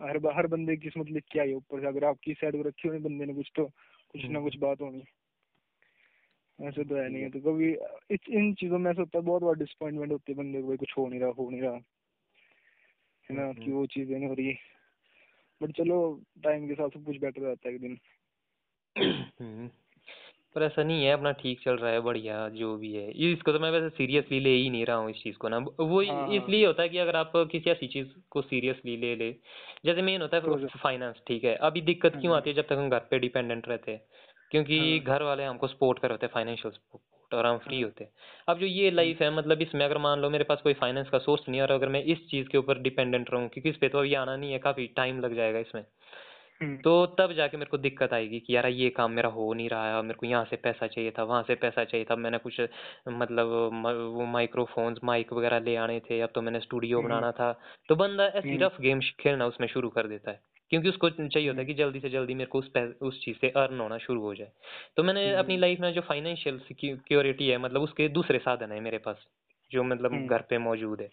हर 0.03 0.17
हर 0.33 0.47
बंदे 0.47 0.75
की 0.75 0.81
किस्मत 0.81 1.09
लिख 1.09 1.23
के 1.31 1.39
आई 1.39 1.53
ऊपर 1.53 1.81
से। 1.81 1.87
अगर 1.87 2.05
आपकी 2.05 2.33
साइड 2.33 2.53
पे 2.53 2.69
रखी 2.69 2.87
होनी 2.87 2.99
बंदे 2.99 3.25
ने 3.25 3.33
कुछ 3.33 3.51
तो 3.55 3.65
कुछ 3.65 4.21
ना 4.23 4.27
हम्म, 4.27 4.43
कुछ 4.43 4.57
बात 4.57 4.81
होनी। 4.81 5.03
ऐसे 6.61 6.83
तो 6.83 6.95
है 6.95 7.09
नहीं 7.09 7.23
है 7.23 7.29
तो 7.29 7.39
कभी 7.39 7.71
इस 8.15 8.19
इन 8.29 8.53
चीज़ों 8.53 8.79
में 8.79 8.91
ऐसा 8.91 9.01
होता 9.01 9.17
है 9.17 9.23
बहुत 9.25 9.43
बार 9.43 9.55
डिसअपॉइंटमेंट 9.55 10.11
होती 10.11 10.31
है 10.31 10.37
बंदे 10.37 10.61
को 10.61 10.67
भाई 10.67 10.77
कुछ 10.77 10.93
हो 10.97 11.07
नहीं 11.07 11.19
रहा 11.19 11.29
हो 11.29 11.49
नहीं 11.49 11.61
रहा। 11.61 11.73
है 13.29 13.35
ना 13.35 13.53
कि 13.53 13.61
हम्म, 13.61 13.71
वो 13.71 13.85
चीज़ें 13.85 14.19
नहीं 14.19 14.27
हो 14.27 14.33
रही। 14.33 14.53
बट 15.61 15.71
चलो 15.71 16.21
टाइम 16.43 16.67
के 16.67 16.73
साथ 16.73 16.89
सब 16.89 17.05
कुछ 17.05 17.17
बेटर 17.17 17.41
रहता 17.41 17.69
है 17.69 17.75
एक 17.75 17.81
दिन। 17.81 17.97
हम्म। 19.41 19.69
पर 20.55 20.63
ऐसा 20.63 20.83
नहीं 20.83 21.05
है 21.05 21.11
अपना 21.11 21.31
ठीक 21.31 21.61
चल 21.61 21.73
रहा 21.73 21.91
है 21.91 21.99
बढ़िया 21.99 22.49
जो 22.49 22.77
भी 22.77 22.93
है। 22.93 23.17
ये 23.17 23.31
इसको 23.33 23.51
तो 23.51 23.59
मैं 23.59 23.71
वैसे 23.71 23.89
सीरियसली 23.89 24.39
ले 24.39 24.49
ही 24.49 24.69
नहीं 24.69 24.85
रहा 24.85 24.97
हूँ 24.97 25.09
इस 25.11 25.23
चीज़ 25.23 25.37
को 25.37 25.49
ना। 25.49 25.57
वो 25.57 26.01
हाँ। 26.01 26.29
इसलिए 26.29 26.65
होता 26.65 26.83
है 26.83 26.89
कि 26.89 26.97
अगर 26.97 27.15
आप 27.15 27.31
किसी 27.35 27.69
ऐसी 27.69 27.87
चीज़ 27.87 28.07
को 28.29 28.41
सीरियसली 28.41 28.97
ले 28.97 29.15
ले 29.15 29.31
जैसे 29.85 30.01
मेन 30.01 30.21
होता 30.21 30.37
है 30.37 30.67
फाइनेंस 30.67 31.15
ठीक 31.27 31.43
है। 31.43 31.55
अभी 31.55 31.81
दिक्कत 31.81 32.11
क्यों 32.11 32.23
हम्म, 32.23 32.33
आती 32.33 32.49
है 32.49 32.55
जब 32.55 32.63
तक 32.63 32.73
हम 32.73 32.89
घर 32.89 32.99
पे 32.99 33.19
डिपेंडेंट 33.19 33.67
रहते 33.67 33.91
हैं? 33.91 34.01
क्योंकि 34.53 34.79
हाँ। 34.79 35.15
घर 35.15 35.23
वाले 35.23 35.43
हमको 35.43 35.67
सपोर्ट 35.67 35.99
कर 35.99 36.11
होते 36.11 36.25
हैं 36.25 36.33
फाइनेंशियल 36.33 36.71
सपोर्ट 36.71 37.33
और 37.33 37.45
हम 37.45 37.57
फ्री 37.57 37.75
हाँ। 37.75 37.83
होते। 37.83 38.03
हैं 38.03 38.11
अब 38.47 38.59
जो 38.59 38.65
ये 38.65 38.91
लाइफ 38.91 39.21
है 39.21 39.29
मतलब 39.35 39.61
इसमें 39.61 39.83
अगर 39.85 39.97
मान 39.97 40.19
लो 40.19 40.29
मेरे 40.29 40.43
पास 40.43 40.61
कोई 40.61 40.73
फाइनेंस 40.73 41.09
का 41.09 41.17
सोर्स 41.19 41.47
नहीं 41.49 41.61
है 41.61 41.65
और 41.67 41.71
अगर 41.71 41.89
मैं 41.89 42.03
इस 42.03 42.27
चीज़ 42.29 42.47
के 42.47 42.57
ऊपर 42.57 42.79
डिपेंडेंट 42.79 43.31
रहूँ 43.31 43.47
क्योंकि 43.49 43.69
इस 43.69 43.77
पे 43.77 43.89
तो 43.89 43.99
अभी 43.99 44.13
आना 44.13 44.35
नहीं 44.35 44.51
है 44.51 44.59
काफ़ी 44.59 44.87
टाइम 44.97 45.19
लग 45.19 45.35
जाएगा 45.35 45.59
इसमें। 45.59 45.83
हम्म, 46.61 46.75
तो 46.77 47.05
तब 47.19 47.31
जाके 47.33 47.57
मेरे 47.57 47.69
को 47.69 47.77
दिक्कत 47.77 48.13
आएगी 48.13 48.39
कि 48.39 48.55
यार 48.55 48.67
ये 48.67 48.89
काम 48.89 49.11
मेरा 49.11 49.29
हो 49.29 49.53
नहीं 49.53 49.69
रहा 49.69 49.95
है 49.95 50.01
मेरे 50.01 50.13
को 50.13 50.25
यहाँ 50.25 50.45
से 50.45 50.55
पैसा 50.55 50.87
चाहिए 50.87 51.11
था 51.11 51.23
वहाँ 51.23 51.41
से 51.43 51.55
पैसा 51.55 51.83
चाहिए 51.83 52.05
था। 52.11 52.15
मैंने 52.15 52.37
कुछ 52.37 52.61
मतलब 53.09 53.47
वो 54.15 54.25
माइक्रोफोन्स 54.25 54.99
माइक 55.03 55.33
वगैरह 55.33 55.59
ले 55.59 55.75
आने 55.75 55.99
थे 55.99 56.21
अब 56.21 56.29
तो 56.35 56.41
मैंने 56.41 56.59
स्टूडियो 56.59 56.97
हम्म, 56.97 57.07
बनाना 57.07 57.31
था। 57.31 57.51
तो 57.89 57.95
बंदा 57.95 58.25
ऐसी 58.25 58.57
रफ 58.57 58.81
गेम 58.81 58.99
खेलना 59.19 59.45
उसमें 59.45 59.67
शुरू 59.67 59.89
कर 59.89 60.07
देता 60.07 60.31
है। 60.31 60.41
क्योंकि 60.69 60.89
उसको 60.89 61.09
चाहिए 61.09 61.49
होता 61.49 61.61
है 61.61 61.65
हम्म, 61.65 61.73
कि 61.73 61.73
जल्दी 61.73 61.99
से 61.99 62.09
जल्दी 62.09 62.33
मेरे 62.33 62.47
को 62.47 62.59
उस 62.59 62.77
उस 63.01 63.25
चीज़ 63.25 63.37
से 63.37 63.49
अर्न 63.49 63.79
होना 63.79 63.97
शुरू 63.97 64.21
हो 64.21 64.35
जाए। 64.35 64.51
तो 64.97 65.03
मैंने 65.03 65.33
अपनी 65.33 65.53
हम्म, 65.53 65.61
लाइफ 65.61 65.79
में 65.79 65.93
जो 65.93 66.01
फाइनेंशियल 66.01 66.59
सिक्योरिटी 66.59 67.49
है 67.49 67.57
मतलब 67.57 67.81
उसके 67.81 68.07
दूसरे 68.07 68.39
साधन 68.39 68.71
है 68.71 68.79
मेरे 68.79 68.97
पास 68.97 69.17
जो 69.71 69.83
मतलब 69.83 70.13
हम्म, 70.13 70.27
घर 70.27 70.41
पे 70.41 70.57
मौजूद 70.57 71.01
है। 71.01 71.09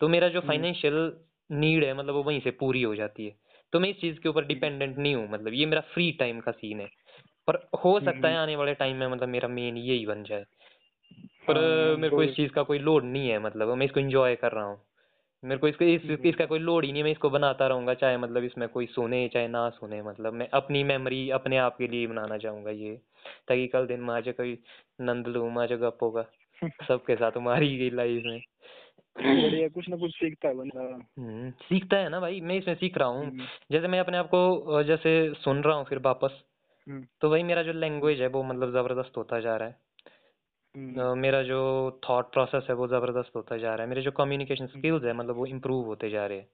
तो 0.00 0.08
मेरा 0.08 0.28
जो 0.28 0.40
फाइनेंशियल 0.40 1.12
नीड 1.52 1.84
है 1.84 1.94
मतलब 1.94 2.14
वो 2.14 2.22
वहीं 2.22 2.40
से 2.40 2.50
पूरी 2.50 2.82
हो 2.82 2.94
जाती 2.94 3.26
है। 3.26 3.36
तो 3.72 3.80
मैं 3.80 3.88
इस 3.88 4.00
चीज़ 4.00 4.20
के 4.20 4.28
ऊपर 4.28 4.44
डिपेंडेंट 4.44 4.98
नहीं 4.98 5.14
हूँ 5.14 5.30
मतलब 5.30 5.54
ये 5.54 5.66
मेरा 5.66 5.80
फ्री 5.80 6.12
टाइम 6.12 6.40
का 6.40 6.52
सीन 6.52 6.80
है। 6.80 6.88
पर 7.46 7.54
हो 7.84 8.00
सकता 8.00 8.28
है 8.28 8.36
आने 8.36 8.56
वाले 8.56 8.74
टाइम 8.74 8.96
में 8.96 9.06
मतलब 9.06 9.28
मेरा 9.28 9.48
मेन 9.48 9.76
यही 9.76 10.06
बन 10.06 10.22
जाए। 10.22 10.44
पर 11.46 11.58
हाँ, 11.58 11.96
मेरे 11.96 12.08
को 12.08 12.16
तो- 12.16 12.30
इस 12.30 12.36
चीज़ 12.36 12.50
का 12.50 12.62
कोई 12.62 12.78
लोड 12.78 13.04
नहीं 13.04 13.28
है 13.28 13.38
मतलब 13.38 13.74
मैं 13.74 13.86
इसको 13.86 14.00
एंजॉय 14.00 14.36
कर 14.36 14.52
रहा 14.52 14.64
हूँ। 14.64 14.87
मेरे 15.44 15.58
को 15.58 15.68
इसके 15.68 15.94
इस। 15.94 16.20
इसका 16.24 16.46
कोई 16.46 16.58
लोड 16.58 16.84
ही 16.84 16.92
नहीं 16.92 17.02
मैं 17.02 17.10
इसको 17.10 17.30
बनाता 17.30 17.66
रहूँगा 17.66 17.94
चाहे 17.94 18.16
मतलब 18.16 18.44
इसमें 18.44 18.68
कोई 18.68 18.86
सुने 18.86 19.28
चाहे 19.28 19.48
ना 19.48 19.68
सुने 19.70 20.02
मतलब 20.02 20.32
मैं 20.32 20.48
अपनी 20.48 20.82
मेमोरी 20.84 21.30
अपने 21.30 21.56
आप 21.58 21.76
के 21.78 21.88
लिए 21.88 22.06
बनाना 22.06 22.38
चाहूँगा 22.38 22.70
ये 22.70 22.94
ताकि 23.48 23.66
कल 23.66 23.86
दिन 23.86 24.00
माझे 24.00 24.32
कोई 24.32 24.58
नंद 25.00 25.26
लूँ 25.26 25.50
माझे 25.52 25.76
गप 25.76 25.98
होगा 26.02 26.26
सबके 26.88 27.16
साथ 27.16 27.36
हमारी 27.36 27.76
गई 27.78 27.90
लाइफ 27.90 28.22
में। 28.26 28.40
बढ़िया 29.16 29.68
कुछ 29.68 29.88
ना 29.88 29.96
कुछ 29.96 30.10
सीखता 30.14 30.48
है 30.48 30.54
बंदा। 30.54 30.82
हम्म, 31.18 31.50
सीखता 31.50 31.96
है 31.96 32.08
ना 32.08 32.20
भाई 32.20 32.40
मैं 32.40 32.56
इसमें 32.56 32.74
सीख 32.74 32.98
रहा 32.98 33.08
हूँ। 33.08 33.24
हम्म, 33.26 33.46
जैसे 33.72 33.88
मैं 33.88 34.00
अपने 34.00 34.18
आप 34.18 34.26
को 34.34 34.82
जैसे 34.82 35.34
सुन 35.34 35.62
रहा 35.62 35.76
हूँ 35.76 35.84
फिर 35.84 35.98
वापस 35.98 36.42
हम्म, 36.86 37.04
तो 37.20 37.30
वही 37.30 37.42
मेरा 37.42 37.62
जो 37.62 37.72
लैंग्वेज 37.72 38.20
है 38.20 38.26
वो 38.28 38.42
मतलब 38.42 38.72
ज़बरदस्त 38.72 39.16
होता 39.16 39.40
जा 39.40 39.56
रहा 39.56 39.68
है। 39.68 39.76
अ, 41.00 41.14
मेरा 41.16 41.42
जो 41.42 41.60
थॉट 42.10 42.32
प्रोसेस 42.32 42.66
है 42.70 42.74
वो 42.74 42.86
ज़बरदस्त 42.88 43.36
होता 43.36 43.56
जा 43.58 43.74
रहा 43.74 43.82
है। 43.82 43.88
मेरे 43.88 44.02
जो 44.02 44.10
कम्युनिकेशन 44.12 44.66
स्किल्स 44.68 45.04
है 45.04 45.12
मतलब 45.14 45.36
वो 45.36 45.46
इम्प्रूव 45.46 45.86
होते 45.86 46.10
जा 46.10 46.26
रहे 46.26 46.38
हैं। 46.38 46.48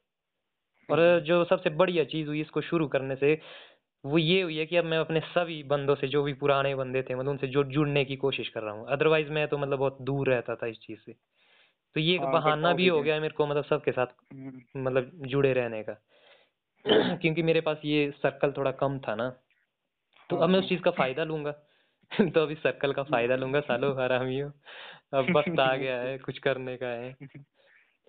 और 0.89 1.21
जो 1.21 1.45
सबसे 1.45 1.71
बढ़िया 1.73 2.05
चीज़ 2.05 2.29
हुई 2.29 2.41
इसको 2.41 2.61
शुरू 2.63 2.89
करने 2.89 3.17
से 3.17 3.39
वो 4.05 4.19
ये 4.19 4.41
हुई 4.43 4.57
है 4.59 4.67
कि 4.67 4.77
अब 4.77 4.85
मैं 4.85 4.99
अपने 4.99 5.21
सभी 5.21 5.63
बंदों 5.65 5.95
से 5.95 6.09
जो 6.09 6.23
भी 6.23 6.33
पुराने 6.35 6.75
बंदे 6.75 7.03
थे 7.03 7.15
मतलब 7.15 7.31
उनसे 7.31 7.47
जुड़ 7.49 7.67
जुड़ने 7.69 8.05
की 8.05 8.17
कोशिश 8.17 8.49
कर 8.49 8.63
रहा 8.63 8.75
हूँ। 8.75 8.87
अदरवाइज़ 8.89 9.31
मैं 9.31 9.47
तो 9.49 9.59
मतलब 9.59 9.79
बहुत 9.79 9.99
दूर 10.03 10.29
रहता 10.29 10.57
था 10.57 10.67
इस 10.67 10.79
चीज़ 10.79 11.01
से। 11.01 11.13
तो 11.97 12.01
ये 12.01 12.17
एक 12.17 12.25
हाँ, 12.25 12.31
बहाना 12.31 12.73
करता 12.73 12.73
भी 12.75 12.87
हूँ 12.87 12.89
हो। 12.89 13.03
गया 13.03 13.15
है 13.15 13.21
मेरे 13.21 13.35
को 13.35 13.47
मतलब 13.47 13.65
सबके 13.65 13.93
साथ 13.93 14.07
हम्म, 14.33 14.63
मतलब 14.77 15.11
जुड़े 15.27 15.53
रहने 15.53 15.83
का। 15.83 15.93
क्योंकि 17.23 17.43
मेरे 17.43 17.61
पास 17.61 17.81
ये 17.85 18.11
सर्कल 18.19 18.53
थोड़ा 18.59 18.71
कम 18.75 18.99
था 18.99 19.15
ना। 19.15 19.29
तो 20.31 20.37
अब 20.37 20.51
मैं 20.51 20.59
उस 20.59 20.65
हाँ। 20.65 20.69
चीज़ 20.69 20.83
का 20.83 20.91
फ़ायदा 20.93 21.25
लूँगा। 21.25 21.51
तो 22.35 22.43
अभी 22.43 22.55
सर्कल 22.57 22.93
का 22.93 23.03
फ़ायदा 23.05 23.37
लूँगा 23.37 23.61
सालो 23.63 23.93
हरामियों 23.95 24.51
अब 25.15 25.37
वक्त 25.37 25.61
आ 25.61 25.75
गया 25.77 25.97
है 26.01 26.17
कुछ 26.19 26.39
करने 26.39 26.77
का 26.77 26.87
है। 26.87 27.17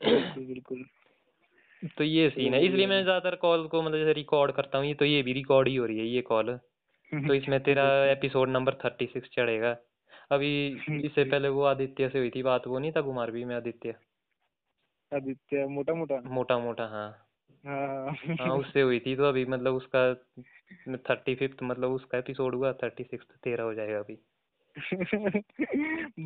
बिल्कुल 0.02 0.84
तो 1.98 2.04
ये 2.04 2.30
सीन 2.30 2.54
है। 2.54 2.60
तो 2.60 2.65
इसलिए 2.65 2.88
मैं 2.88 3.02
ज़्यादातर 3.04 3.36
कॉल 3.36 3.68
को 3.68 3.82
मतलब 3.82 3.98
जैसे 3.98 4.13
रिकॉर्ड 4.13 4.52
करता 4.52 4.78
हूँ 4.78 4.86
ये 4.88 4.94
तो 4.94 5.06
ये 5.06 5.22
भी 5.24 5.34
रिकॉर्ड 5.34 5.68
ही 5.68 5.76
हो 5.76 5.86
रही 5.86 5.98
है 6.00 6.06
ये 6.06 6.22
कॉल 6.22 6.58
तो 7.12 7.34
इसमें 7.34 7.60
तेरा 7.63 7.84
एपिसोड 8.06 8.50
नंबर 8.50 8.74
थर्टी 8.76 9.06
सिक्स 9.06 9.30
चढ़ेगा। 9.34 9.76
अभी 10.32 10.50
इससे 11.06 11.24
पहले 11.24 11.50
वो 11.50 11.63
आदित्य 11.65 12.10
से 12.10 12.20
हुई 12.20 12.30
थी 12.30 12.44
बात 12.44 12.68
वो 12.68 12.80
नहीं 12.80 12.91
था 12.91 13.02
कुमारवी 13.02 13.44
में 13.46 13.56
आदित्य। 13.56 13.96
आदित्य 15.12 15.65
मोटा 15.68 15.94
मोटा 15.94 16.22
मोटा 16.30 16.58
मोटा 16.60 16.88
हाँ। 16.88 17.24
हाँ। 17.65 18.15
हाँ 18.39 18.58
उससे 18.58 18.82
हुई 18.82 18.99
थी 18.99 19.15
तो 19.15 19.23
अभी 19.23 19.45
मतलब 19.45 19.73
उसका 19.73 20.13
थर्टी 21.10 21.36
फिफ्थ 21.36 21.63
मतलब 21.63 21.91
उसका 21.91 22.17
एपिसोड 22.17 22.56
हुआ 22.56 22.73
थर्टी 22.73 23.04
सिक्स 23.04 23.25
तेरह 23.43 23.63
हो 23.63 23.73
जाएगा 23.73 23.99
अभी। 23.99 24.17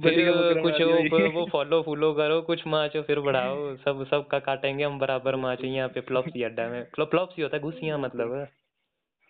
फिर 0.04 0.32
कुछ 0.62 0.82
वो 0.82 1.30
वो 1.30 1.49
फॉलो 1.52 1.82
फॉलो 1.82 2.13
करो 2.13 2.41
कुछ 2.41 2.67
माचो 2.67 3.02
फिर 3.02 3.19
बढ़ाओ 3.19 3.75
सब 3.86 4.06
सबका 4.10 4.39
काटेंगे 4.39 4.84
हम 4.84 4.99
बराबर 4.99 5.36
माचो 5.36 5.67
यहाँ 5.67 5.89
पे 5.89 6.02
फ्लॉप्सी 6.02 6.43
अड्डा 6.43 6.67
में। 6.67 6.84
फ्लॉप्सी 6.95 7.41
होता 7.41 7.58
है 7.58 7.63
घुसियाँ 7.63 7.99
मतलब। 7.99 8.47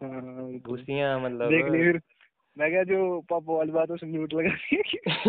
हाँ। 0.03 0.53
घुसियाँ 0.53 1.19
मतलब। 1.19 1.51
मैं 2.59 2.71
क्या 2.71 2.83
जो 2.83 3.21
पापा 3.29 3.53
वाली 3.53 3.71
बात 3.71 3.91
उसमें 3.91 4.11
म्यूट 4.11 4.33
लगा 4.33 4.49
दिया 4.49 4.81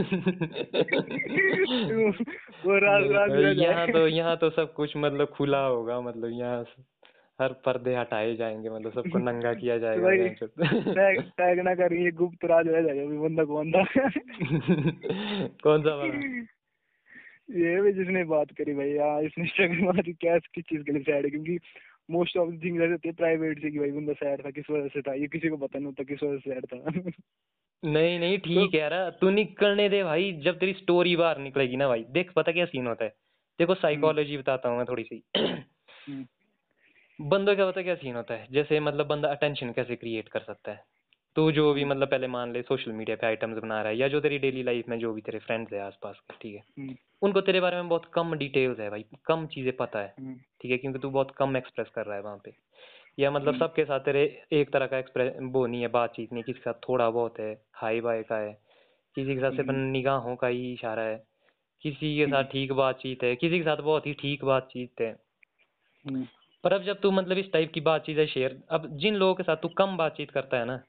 वो 2.66 2.79
रात 2.79 3.11
रात 3.11 3.31
यहाँ 3.59 3.93
तो 3.93 4.09
यहाँ 4.09 4.37
तो 4.37 4.51
सब 4.51 4.73
कुछ 4.73 4.93
मतलब 4.97 5.29
खुला 5.29 5.66
होगा 5.66 6.01
मतलब 6.01 6.40
यहाँ 6.40 6.64
हर 7.40 7.53
पर्दे 7.66 7.97
हटाए 7.97 8.37
जाएँगे 8.37 8.71
मतलब 8.71 8.93
सबको 8.93 9.19
नंगा 9.19 9.55
किया 9.55 9.79
जाएगा। 9.79 10.11
टैग 11.38 11.61
ना 11.61 11.75
करेंगे 11.75 12.05
ये 12.05 12.11
गुप्त 12.11 12.45
राज 12.45 12.69
रह 12.69 12.83
जाएगा 12.83 13.03
अभी 13.03 13.19
बंदा 13.19 13.45
कौन 13.45 13.73
था? 13.73 13.85
कौन 15.62 15.83
सा 15.83 15.95
वाला? 15.95 16.14
ये 17.61 17.83
भी 17.83 17.93
जिसने 17.93 18.25
बात 18.25 18.47
करी 18.59 18.75
भाई 18.75 18.97
हाँ 18.97 19.23
इसने 19.23 19.47
स्ट्रगल 19.47 19.85
मारा 19.85 20.12
क्या 20.12 20.38
किस 20.38 20.64
चीज़ 20.64 20.83
के 20.83 20.93
लिए 20.93 21.03
सैड 21.03 21.31
क्योंकि 21.31 21.59
मोस्ट 22.11 22.37
ऑफ़ 22.37 22.51
दिंग 22.51 22.81
रहते 22.81 23.09
थे 23.09 23.12
प्राइवेट 23.12 23.62
से 23.62 23.70
कि 23.70 23.79
भाई 23.79 23.90
बंदा 23.90 24.12
सैड 24.12 24.44
था 24.44 24.51
किस 24.51 24.70
वजह 24.70 24.88
से 24.88 25.03
था? 25.03 25.14
ये 25.14 25.29
किसी 25.29 25.49
को 25.49 25.57
पता 25.57 25.79
नहीं 25.79 25.87
होता 25.87 26.05
किस 26.05 26.23
वजह 26.23 26.38
से 26.38 26.51
सैड 26.51 26.66
था। 26.66 27.11
नहीं 27.85 28.18
नहीं 28.18 28.38
ठीक 28.44 28.75
है 28.75 28.81
यार 28.81 29.11
तू 29.20 29.31
निकलने 29.31 29.88
दे 29.88 30.05
भाई 30.05 30.33
जब 30.33 30.59
तेरी 30.59 30.73
स्टोरी 30.73 31.16
बाहर 31.16 31.38
निकलेगी 31.38 31.77
ना 31.77 31.88
भाई। 31.88 32.05
देख 32.11 32.33
पता 32.33 32.53
क्या 32.53 32.64
सीन 32.64 32.87
होता 32.87 33.05
है? 33.05 33.14
देखो 33.59 33.75
साइकोलॉजी 33.75 34.37
बताता 34.37 34.68
हूँ 34.68 34.77
मैं 34.77 34.87
थोड़ी 34.87 35.03
सी। 35.03 35.25
हम्म, 35.38 36.27
बंदों 37.20 37.57
का 37.57 37.70
पता 37.70 37.83
क्या 37.83 37.94
सीन 37.94 38.16
होता 38.16 38.35
है? 38.35 38.46
जैसे 38.53 38.81
मतलब 38.81 39.07
बंदा 39.07 39.29
अटेंशन 39.29 39.73
कैसे 39.73 39.96
क्रिएट 39.96 40.29
कर 40.29 40.40
सकता 40.40 40.73
है? 40.73 40.85
तू 41.37 41.51
जो 41.53 41.73
भी 41.75 41.85
मतलब 41.85 42.09
पहले 42.09 42.27
मान 42.27 42.53
ले 42.53 42.62
सोशल 42.62 42.93
मीडिया 42.93 43.16
पे 43.16 43.27
आइटम्स 43.27 43.59
बना 43.59 43.81
रहा 43.83 43.90
है 43.93 43.97
या 43.99 44.09
जो 44.09 44.21
तेरी 44.21 44.38
डेली 44.38 44.62
लाइफ 44.62 44.88
में 44.88 44.99
जो 44.99 45.12
भी 45.12 45.21
तेरे 45.21 45.38
फ्रेंड्स 45.38 45.73
है 45.73 45.81
आसपास 45.81 46.19
के 46.21 46.37
ठीक 46.43 46.55
है? 46.55 46.62
हम्म, 46.79 46.95
उनको 47.23 47.40
तेरे 47.40 47.61
बारे 47.61 47.77
में 47.77 47.88
बहुत 47.88 48.11
कम 48.14 48.35
डिटेल्स 48.35 48.81
है 48.81 48.88
भाई 48.90 49.05
कम 49.27 49.47
चीज़ें 49.47 49.73
पता 49.77 49.99
है 49.99 50.14
हम्म, 50.21 50.35
ठीक 50.61 50.71
है? 50.71 50.79
क्योंकि 50.79 50.99
तू 50.99 51.11
बहुत 51.11 51.31
कम 51.38 51.57
एक्सप्रेस 51.57 51.88
कर 51.95 52.07
रहा 52.07 52.16
है 52.16 52.23
वहाँ 52.23 52.40
पे। 52.45 52.53
या 53.19 53.31
मतलब 53.31 53.49
हम्म। 53.49 53.59
सबके 53.59 53.85
साथ 53.85 54.01
तेरे 54.01 54.23
एक 54.53 54.73
तरह 54.73 54.87
का 54.87 54.99
एक्सप्रेस 54.99 55.33
वो 55.43 55.66
नहीं 55.66 55.81
है 55.83 55.88
बातचीत 55.88 56.33
नहीं 56.33 56.43
किसी 56.43 56.59
के 56.59 56.71
साथ 56.71 56.88
थोड़ा 56.88 57.09
बहुत 57.11 57.38
है 57.40 57.53
हाई 57.75 58.01
बाय 58.01 58.23
का 58.23 58.37
है 58.37 58.53
किसी 59.16 59.35
के 59.35 59.40
साथ 59.40 59.51
सिर्फ़। 59.51 59.71
निगाहों 59.71 60.37
का 60.37 60.47
ही 60.47 60.73
इशारा 60.73 61.03
है 61.03 61.16
किसी 61.83 62.16
के 62.16 62.27
साथ। 62.27 62.45
ठीक 62.45 62.73
बातचीत 62.73 63.23
है 63.25 63.35
किसी 63.37 63.59
के 63.59 63.64
साथ 63.64 63.77
बहुत 63.77 64.07
ही 64.07 64.12
ठीक 64.12 64.45
बातचीत 64.45 65.01
है। 65.01 65.12
पर 66.64 66.73
अब 66.73 66.83
जब 66.83 67.01
तू 67.01 67.11
मतलब 67.11 67.38
इस 67.38 67.53
टाइप 67.53 67.73
की 67.73 67.81
बातचीत 67.81 68.19
है 68.19 68.27
शेयर 68.27 68.61
अब 68.71 68.87
जिन 68.99 69.14
लोगों 69.14 69.35
के 69.35 69.43
साथ 69.43 69.57
तू 69.57 69.69
कम 69.69 69.97
बातचीत 69.97 70.31
करता 70.31 70.59
है 70.59 70.64
ना 70.64 70.81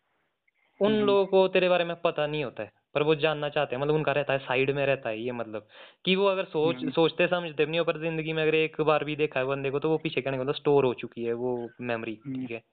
उन 0.82 0.94
हम्म। 0.94 1.06
लोगों 1.06 1.26
को 1.26 1.48
तेरे 1.48 1.70
बारे 1.70 1.84
में 1.86 1.96
पता 2.02 2.26
नहीं 2.28 2.44
होता 2.44 2.64
है 2.64 2.72
पर 2.96 3.04
वो 3.04 3.16
जानना 3.16 3.50
चाहते 3.50 3.76
हैं 3.76 3.82
मतलब 3.82 3.96
उनका 3.96 4.12
रहता 4.12 4.34
है 4.34 4.40
साइड 4.40 4.72
में 4.72 4.86
रहता 4.86 5.10
है 5.10 5.20
ये 5.20 5.32
मतलब 5.32 5.68
कि 6.06 6.16
वो 6.16 6.26
अगर 6.28 6.46
सोच 6.46 6.76
हम्म। 6.76 6.92
सोचते 6.92 7.28
समझते 7.28 7.66
भी 7.66 7.72
नहीं 7.72 7.80
हो 7.80 7.86
पर 7.86 8.00
ज़िंदगी 8.00 8.34
में 8.34 8.42
अगर 8.44 8.56
एक 8.56 8.82
बार 8.82 9.04
भी 9.04 9.16
देखा 9.16 9.40
है 9.40 9.46
बंदे 9.46 9.70
को 9.70 9.80
तो 9.80 9.90
वो 9.90 9.98
पीछे 9.98 10.22
कहने 10.22 10.38
का 10.38 10.44
मतलब 10.44 10.56
स्टोर 10.56 10.86
हो 10.86 10.94
चुकी 10.94 11.24
है 11.24 11.34
वो 11.34 11.70
मेमोरी 11.82 12.20
हम्म। 12.26 12.36
ठीक 12.36 12.52
है 12.52 12.64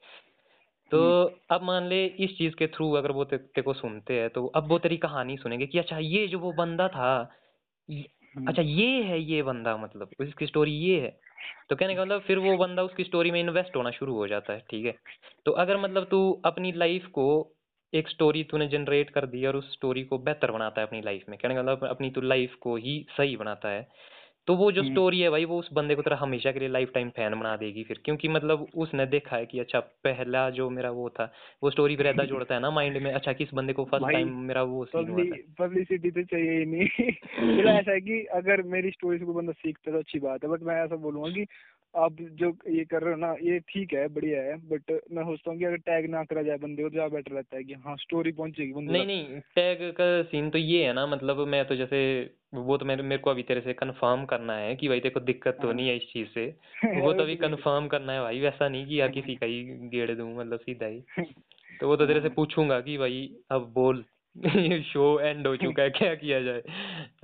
तो 0.91 1.01
अब 1.51 1.63
मान 1.63 1.89
ले 1.89 2.05
इस 2.07 2.37
चीज़ 2.39 2.55
के 2.55 2.67
थ्रू 2.67 2.93
अगर 2.93 3.11
वो 3.11 3.25
ते, 3.25 3.37
ते 3.37 3.63
को 3.63 3.73
सुनते 3.73 4.15
हैं 4.15 4.29
तो 4.31 4.47
अब 4.47 4.69
वो 4.69 4.79
तेरी 4.79 4.97
कहानी 4.97 5.37
सुनेंगे 5.37 5.67
कि 5.67 5.79
अच्छा 5.79 5.99
ये 5.99 6.27
जो 6.27 6.39
वो 6.39 6.53
बंदा 6.53 6.89
था। 6.89 7.11
अच्छा 8.49 8.63
ये 8.63 9.03
है 9.03 9.21
ये 9.21 9.43
बंदा 9.43 9.77
मतलब 9.77 10.11
उसकी 10.21 10.47
स्टोरी 10.47 10.73
ये 10.73 11.01
है 11.01 11.17
तो 11.71 11.77
कहने 11.77 11.95
का 11.95 12.03
मतलब 12.03 12.21
फिर 12.21 12.39
वो 12.39 12.57
बंदा 12.57 12.83
उसकी 12.83 13.05
स्टोरी 13.05 13.31
में 13.31 13.41
इन्वेस्ट 13.41 13.77
होना 13.77 13.91
शुरू 13.91 14.15
हो 14.15 14.27
जाता 14.27 14.53
है 14.53 14.61
ठीक 14.71 14.85
है 14.87 14.95
तो 15.47 15.53
अगर 15.53 15.77
मतलब 15.77 16.05
तू 16.05 16.21
अपनी 16.45 16.73
लाइफ 16.73 17.07
को 17.07 17.27
एक 17.95 18.09
स्टोरी 18.09 18.45
तूने 18.45 18.69
जनरेट 18.69 19.11
कर 19.11 19.27
दी 19.27 19.47
और 19.47 19.57
उस 19.57 19.73
स्टोरी 19.73 20.05
को 20.05 20.19
बेहतर 20.19 20.51
बनाता 20.51 20.81
है 20.81 20.87
अपनी 20.87 21.01
लाइफ 21.01 21.25
में। 21.29 21.39
कहने 21.43 21.55
का 21.55 21.63
मतलब 21.63 21.85
अपनी 21.85 22.11
तू 22.11 22.21
लाइफ 22.21 22.55
को 22.55 22.77
ही 22.77 23.07
सही 23.11 23.37
बनाता 23.37 23.69
है। 23.69 23.89
तो 24.47 24.55
वो 24.55 24.73
जो 24.73 24.83
हम्म। 24.83 24.93
स्टोरी 24.93 25.21
है 25.21 25.31
भाई 25.31 25.45
वो 25.45 25.59
उस 25.59 25.73
बंदे 25.73 25.95
को 25.95 26.03
तेरा 26.03 26.17
हमेशा 26.17 26.53
के 26.53 26.59
लिए 26.59 26.69
लाइफ 26.69 26.91
टाइम 26.95 27.11
फ़ैन 27.11 27.41
बना 27.41 27.57
देगी 27.57 27.85
फिर। 27.85 28.01
क्योंकि 28.05 28.29
मतलब 28.29 28.67
उसने 28.77 29.07
देखा 29.07 29.37
है 29.37 29.47
कि 29.47 29.61
अच्छा 29.61 29.81
पहला 29.81 30.51
जो 30.51 30.71
मेरा 30.71 30.91
वो 30.91 31.11
था 31.11 31.33
वो 31.63 31.71
स्टोरी 31.71 31.97
फिर 31.97 32.07
ऐसा 32.07 32.25
जोड़ता 32.25 32.55
है 32.55 32.61
ना 32.61 32.71
माइंड 32.71 32.97
में 32.97 33.13
अच्छा 33.13 33.33
किस 33.33 33.55
बंदे 33.55 33.73
को 33.73 33.85
फ़र्स्ट 33.85 34.13
टाइम 34.13 34.37
मेरा 34.39 34.63
वो 34.63 34.85
सीन 34.85 35.09
हुआ 35.09 35.25
था। 35.25 35.67
पब्लिसिटी 35.67 36.11
तो 36.11 36.23
चाहिए 36.23 36.59
ही 36.59 36.65
नहीं। 36.65 37.13
मेरा 37.57 37.73
ऐसा 37.73 37.93
है 37.93 38.01
कि 38.01 38.25
अगर 38.25 38.63
मेरी 38.63 38.91
स्टोरी 38.91 39.19
से 39.19 39.25
कोई 39.25 39.35
बंदा 39.35 39.53
सीखता 39.53 39.91
है 39.91 39.97
तो 39.97 40.01
अच्छी 40.01 40.19
बात 40.19 40.45
है 40.45 40.51
बट 40.51 40.63
मैं 40.63 40.85
ऐसा 40.85 40.97
बोलूँगा 40.97 41.31
कि 41.31 41.47
आप 41.95 42.17
जो 42.33 42.57
ये 42.69 42.85
कर 42.85 43.03
रहे 43.03 43.15
हो 43.15 43.21
ना 43.21 43.33
ये 43.43 43.59
ठीक 43.61 43.93
है 43.93 44.09
बढ़िया 44.09 44.43
है 44.43 44.57
बट 44.69 44.91
मैं 45.13 45.25
सोचता 45.25 45.51
हूँ 45.51 45.59
कि 45.59 45.65
अगर 45.65 45.77
टैग 45.77 46.11
ना 46.11 46.25
करा 46.25 46.43
जाए 46.43 46.57
बंदे 46.57 46.83
को 46.83 46.89
तो 46.89 46.93
ज़्यादा 46.93 47.15
बेटर 47.15 47.33
रहता 47.33 47.57
है 47.57 47.65
कि 47.65 47.75
हाँ 47.75 47.97
स्टोरी 47.97 48.33
पहुंचेगी 48.33 48.73
बंदे 48.73 48.93
नहीं 48.93 49.07
नहीं 49.07 49.41
टैग 49.55 49.93
का 49.93 50.23
सीन 50.23 50.51
तो 50.51 50.59
ये 50.59 50.85
है 50.87 50.93
ना 50.93 51.07
मतलब 51.07 51.47
मैं 51.47 51.65
तो 51.69 51.77
जैसे 51.77 52.01
वो 52.55 52.77
तो 52.79 52.85
मेरे 52.85 53.03
मेरे 53.03 53.23
को 53.23 53.31
अभी 53.31 53.43
तेरे 53.43 53.61
से 53.61 53.73
कंफर्म 53.73 54.25
करना 54.25 54.53
है 54.53 54.75
कि 54.77 54.89
भाई 54.89 55.01
तेरे 55.01 55.15
को 55.15 55.21
दिक्कत 55.21 55.59
तो 55.63 55.69
हाँ। 55.69 55.77
नहीं 55.77 55.89
है 55.89 55.97
इस 55.97 56.03
चीज़ 56.13 56.29
से। 56.29 56.47
वो 57.03 57.13
तो 57.13 57.23
अभी 57.23 57.37
कंफर्म 57.37 57.89
करना 57.89 58.13
है 58.13 58.21
भाई 58.21 58.41
वैसा 58.41 58.69
नहीं 58.69 58.87
कि 58.87 59.01
यार 59.01 59.09
किसी 59.09 59.35
का 59.35 59.47
ही 59.47 59.63
गेड़ 59.89 60.11
दूँ 60.13 60.37
मतलब 60.37 60.61
सीधा 60.61 60.87
ही। 60.87 61.01
तो 61.81 61.89
वो 61.89 61.97
तो 61.97 62.07
तेरे 62.07 62.21
से 62.21 62.29
पूछूँगा 62.29 62.81
कि 62.81 62.97
भाई 62.99 63.37
अब 63.51 63.71
बोल। 63.75 64.05
शो 64.83 65.21
एंड 65.21 65.47
हो 65.47 65.57
चुका 65.57 65.83
है 65.83 65.91
क्या 65.91 66.15
किया 66.15 66.41
जाए? 66.43 66.63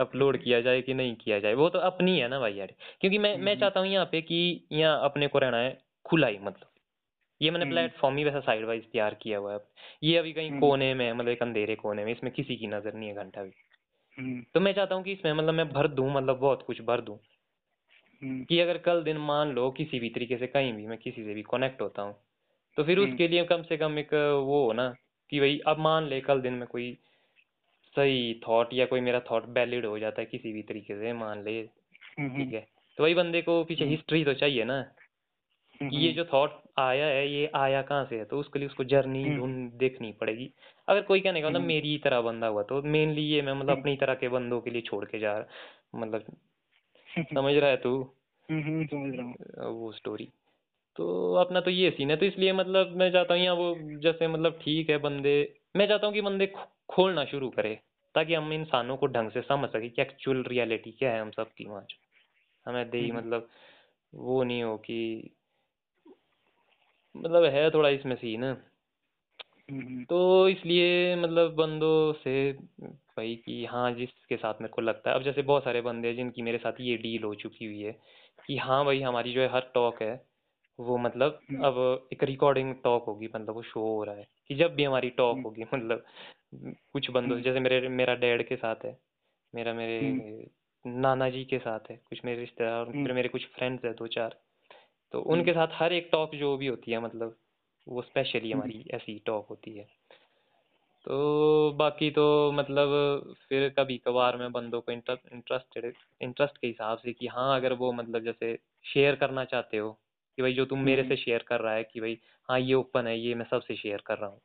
अपलोड 0.01 0.43
किया 0.43 0.61
जाए 0.61 0.81
कि 0.83 0.95
नहीं 0.95 1.15
किया 1.15 1.39
जाए? 1.39 1.55
वो 1.55 1.69
तो 1.69 1.79
अपनी 1.79 2.19
है 2.19 2.29
ना 2.29 2.39
भाई 2.41 2.55
यार। 2.55 2.75
क्योंकि 3.01 3.19
मैं 3.19 3.37
मैं 3.39 3.53
हम्म। 3.53 3.61
चाहता 3.61 3.81
हूँ 3.81 3.89
यहाँ 3.89 4.07
पे 4.13 4.21
कि 4.23 4.67
यहाँ 4.73 5.05
अपने 5.05 5.27
को 5.29 5.39
रहना 5.39 5.57
है 5.57 5.79
खुला 6.05 6.27
ही 6.27 6.39
मतलब। 6.39 6.71
ये 7.41 7.51
मैंने 7.51 7.65
हम्म। 7.65 7.75
प्लेटफॉर्म 7.75 8.17
ही 8.17 8.25
वैसा 8.25 8.41
साइड 8.41 8.65
वाइज 8.65 8.83
तैयार 8.85 9.15
किया 9.15 9.39
हुआ 9.39 9.53
है 9.53 9.59
ये 10.03 10.17
अभी 10.19 10.33
कहीं 10.33 10.51
हम्म। 10.51 10.61
कोने 10.61 10.95
में 10.95 11.07
है 11.07 11.13
मतलब 11.13 11.29
एक 11.29 11.43
अंधेरे 11.43 11.75
कोने 11.75 12.05
में 12.05 12.13
इसमें 12.13 12.33
किसी 12.33 12.57
की 12.57 12.67
नज़र 12.67 12.95
नहीं 12.95 13.09
है 13.09 13.15
घंटा 13.15 13.43
भी। 13.43 13.51
हम्म, 14.19 14.43
तो 14.55 14.61
मैं 14.61 14.73
चाहता 14.73 14.95
हूँ 14.95 15.05
कि 15.05 15.13
इसमें 15.13 15.33
मतलब 15.33 15.55
मैं 15.55 15.69
भर 15.69 15.89
दूँ 15.89 16.13
मतलब 16.15 16.39
बहुत 16.39 16.63
कुछ 16.63 16.81
भर 16.81 17.01
दूँ। 17.01 17.19
हम्म, 18.23 18.45
कि 18.45 18.61
अगर 18.61 18.79
कल 18.79 19.03
दिन 19.03 19.17
मान 19.17 19.53
लो 19.53 19.71
किसी 19.71 20.01
भी 20.01 20.09
तरीके 20.09 20.37
से 20.37 20.47
कहीं 20.47 20.73
भी 20.73 20.87
मैं 20.87 20.99
किसी 20.99 21.25
से 21.25 21.35
भी 21.35 21.43
कनेक्ट 21.43 21.81
होता 21.81 22.03
हूँ। 22.03 22.15
तो 22.77 22.85
फिर 22.85 22.99
हम्म। 22.99 23.11
उसके 23.11 23.29
लिए 23.29 23.45
कम 23.45 23.63
से 23.63 23.77
कम 23.77 23.99
एक 23.99 24.15
वो 24.15 24.65
हो 24.67 24.73
ना 24.73 24.95
कि 25.31 25.41
भाई 25.41 25.61
अब 25.67 25.79
मान 25.79 26.05
ले 26.05 26.21
कल 26.21 26.41
दिन 26.41 26.53
में 26.53 26.67
कोई 26.69 26.99
सही 27.97 28.41
थॉट 28.49 28.69
या 28.73 28.87
कोई 28.87 29.01
मेरा 29.01 29.21
थॉट 29.21 29.45
वैलिड 29.49 29.87
हो 29.87 29.99
जाता 29.99 30.21
है 30.21 30.27
किसी 30.27 30.53
भी 30.53 30.63
तरीके 30.63 30.95
से 30.95 31.13
मान 31.13 31.45
ले 31.45 31.61
हम्म, 32.19 32.37
ठीक 32.37 32.55
है। 32.55 32.67
तो 32.99 33.05
वही 33.05 33.15
बंदे 33.15 33.43
को 33.43 33.65
पीछे 33.65 33.85
हम्म। 33.85 33.95
हिस्ट्री 33.95 34.25
तो 34.25 34.35
चाहिए 34.35 34.65
ना। 34.65 34.83
कि 35.83 35.97
ये 35.97 36.13
जो 36.13 36.25
थॉट 36.25 36.63
आया 36.79 37.07
है 37.07 37.29
ये 37.33 37.51
आया 37.55 37.83
कहाँ 37.83 38.05
से 38.05 38.19
है? 38.19 38.25
तो 38.25 38.39
उसके 38.39 38.59
लिए 38.59 38.69
उसको 38.69 38.85
जर्नी 38.85 39.23
हम्म। 39.25 39.39
ढूंढ 39.39 39.73
देखनी 39.73 40.13
पड़ेगी। 40.13 40.51
अगर 40.89 41.03
कोई 41.03 41.21
कहने 41.21 41.41
का 41.43 41.47
मतलब 41.49 41.59
हम्म। 41.59 41.69
मेरी 41.69 41.99
तरह 41.99 42.21
बंदा 42.21 42.47
हुआ 42.47 42.63
तो 42.63 42.83
मेनली 42.83 43.23
ये 43.23 43.43
मैं 43.43 43.53
मतलब 43.53 43.71
हम्म। 43.71 43.81
अपनी 43.81 43.97
तरह 43.97 44.15
के 44.15 44.29
बंदों 44.29 44.61
के 44.61 44.71
लिए 44.71 44.83
छोड़ 44.83 45.05
के 45.05 45.19
जा 45.19 45.39
रहा 45.39 45.99
मतलब 45.99 46.25
समझ 47.35 47.55
रहा 47.55 47.71
है 47.71 47.77
तू? 47.77 48.15
हम्म, 48.51 48.63
हम्म, 48.63 48.87
समझ 48.87 49.15
रहा 49.17 49.27
हूँ। 49.27 49.35
वो 49.75 49.93
स्टोरी 49.93 50.29
तो 50.97 51.35
अपना 51.35 51.61
तो 51.61 51.71
ये 51.71 51.91
सीन 51.91 52.11
है 52.11 52.17
तो 52.17 52.27
इसलिए 52.27 52.53
मतलब 52.53 52.97
मैं 52.97 53.13
चाहता 53.13 53.35
हूँ 53.35 53.43
यहाँ 53.43 53.55
वो 53.55 53.99
जैसे 54.01 54.29
मतलब 54.29 54.59
ठीक 54.63 54.91
है 54.91 54.99
बंदे 54.99 55.55
मैं 55.77 55.89
चाहता 55.89 56.07
हूँ 56.07 56.15
कि 56.15 56.21
बंदे 56.21 56.47
खो- 56.47 56.95
खोलना 56.95 57.25
शुरू 57.25 57.51
करे 57.51 57.81
ताकि 58.15 58.35
हम 58.35 58.53
इंसानों 58.53 58.97
को 58.97 59.07
ढंग 59.07 59.31
से 59.31 59.43
समझ 59.43 59.71
सके 59.71 59.89
कि 59.89 60.03
एक्चुअल 60.03 60.43
रियलिटी 60.43 60.93
क्या 60.93 61.13
है 61.13 61.21
हम 61.21 61.31
सब 61.31 61.53
की 61.53 61.65
वहाँ 61.65 61.87
हमें 62.67 62.91
दे 62.91 63.09
हम्म। 63.09 63.19
मतलब 63.19 63.49
वो 64.15 64.45
नहीं 64.45 64.63
हो 64.63 64.77
कि 64.77 65.31
मतलब 67.17 67.45
है 67.45 67.71
थोड़ा 67.71 67.89
इसमें 67.89 68.17
सीन। 68.17 68.45
हम्म, 69.71 70.05
तो 70.05 70.49
इसलिए 70.49 71.17
मतलब 71.17 71.55
बंदों 71.55 72.13
से 72.13 72.53
भाई 72.83 73.37
कि 73.37 73.65
हाँ 73.65 73.93
जिसके 73.93 74.37
साथ 74.37 74.55
मेरे 74.55 74.73
को 74.73 74.83
लगता 74.83 75.11
है। 75.11 75.17
अब 75.17 75.23
जैसे 75.23 75.43
बहुत 75.43 75.65
सारे 75.65 75.81
बंदे 75.81 76.09
हैं 76.09 76.17
जिनकी 76.17 76.43
मेरे 76.43 76.59
साथ 76.59 76.73
ये 76.81 76.97
डील 76.97 77.25
हो 77.25 77.35
चुकी 77.35 77.65
हुई 77.65 77.81
है 77.81 77.93
कि 78.47 78.57
हाँ 78.57 78.85
भाई 78.85 79.01
हमारी 79.01 79.33
जो 79.33 79.41
है 79.41 79.49
हर 79.49 79.71
टॉक 79.75 80.03
है 80.03 80.34
वो 80.79 80.97
मतलब 80.99 81.39
हम्म। 81.51 81.65
अब 81.65 82.09
एक 82.13 82.25
रिकॉर्डिंग 82.25 82.75
टॉक 82.85 83.05
होगी 83.05 83.29
मतलब 83.35 83.55
वो 83.55 83.63
शो 83.63 83.81
हो 83.81 84.05
रहा 84.05 84.15
है 84.15 84.27
कि 84.49 84.55
जब 84.55 84.75
भी 84.75 84.85
हमारी 84.85 85.11
टॉक 85.11 85.35
हम्म। 85.35 85.45
होगी 85.45 85.65
मतलब 85.75 86.05
कुछ 86.93 87.11
बंदों 87.11 87.33
हम्म। 87.33 87.43
जैसे 87.43 87.61
मेरे 87.61 87.89
मेरा 87.89 88.15
डैड 88.15 88.47
के 88.49 88.57
साथ 88.57 88.85
है 88.85 88.99
मेरा 89.55 89.75
मेरे 89.75 90.01
नाना 90.87 91.29
जी 91.31 91.45
के 91.45 91.59
साथ 91.59 91.91
है 91.91 91.97
कुछ 91.97 92.25
मेरे 92.25 92.41
रिश्तेदार 92.41 92.81
और 92.81 92.93
फिर। 92.93 93.13
मेरे 93.13 93.29
कुछ 93.29 93.47
फ्रेंड्स 93.47 93.85
है 93.85 93.93
दो 93.93 94.07
चार 94.07 94.37
तो। 95.13 95.21
उनके 95.21 95.53
साथ 95.53 95.69
हर 95.73 95.93
एक 95.93 96.09
टॉक 96.13 96.35
जो 96.35 96.57
भी 96.57 96.67
होती 96.67 96.91
है 96.91 97.01
मतलब 97.01 97.37
वो 97.87 98.03
स्पेशली। 98.03 98.53
हमारी 98.53 98.85
ऐसी 98.95 99.23
टॉक 99.27 99.47
होती 99.49 99.77
है 99.77 99.87
तो 101.05 101.73
बाकी 101.73 102.11
तो 102.11 102.53
मतलब 102.53 102.89
फिर 103.49 103.69
कभी 103.69 103.97
कभार 103.99 104.37
मैं 104.37 104.53
बंदों 104.53 104.81
को 104.81 104.93
इंटरेस्टेड 104.93 105.93
इंटरेस्ट 106.21 106.59
के 106.59 106.67
हिसाब 106.67 106.99
से 106.99 107.13
कि 107.13 107.27
हाँ 107.27 107.57
अगर 107.57 107.73
वो 107.73 107.93
मतलब 107.93 108.25
जैसे 108.25 108.59
शेयर 108.85 109.15
करना 109.15 109.45
चाहते 109.45 109.77
हो 109.77 109.99
कि 110.39 110.43
भाई 110.43 110.53
जो 110.53 110.65
तुम 110.65 110.79
मेरे 110.81 111.03
हम्म। 111.03 111.15
से 111.15 111.23
शेयर 111.23 111.45
कर 111.49 111.61
रहा 111.61 111.75
है 111.75 111.85
कि 111.85 112.01
भाई 112.01 112.19
हाँ 112.49 112.59
ये 112.61 112.75
ओपन 112.75 113.07
है 113.07 113.19
ये 113.19 113.35
मैं 113.35 113.45
सबसे 113.51 113.77
शेयर 113.77 114.03
कर 114.07 114.19
रहा 114.19 114.31
हूँ 114.31 114.41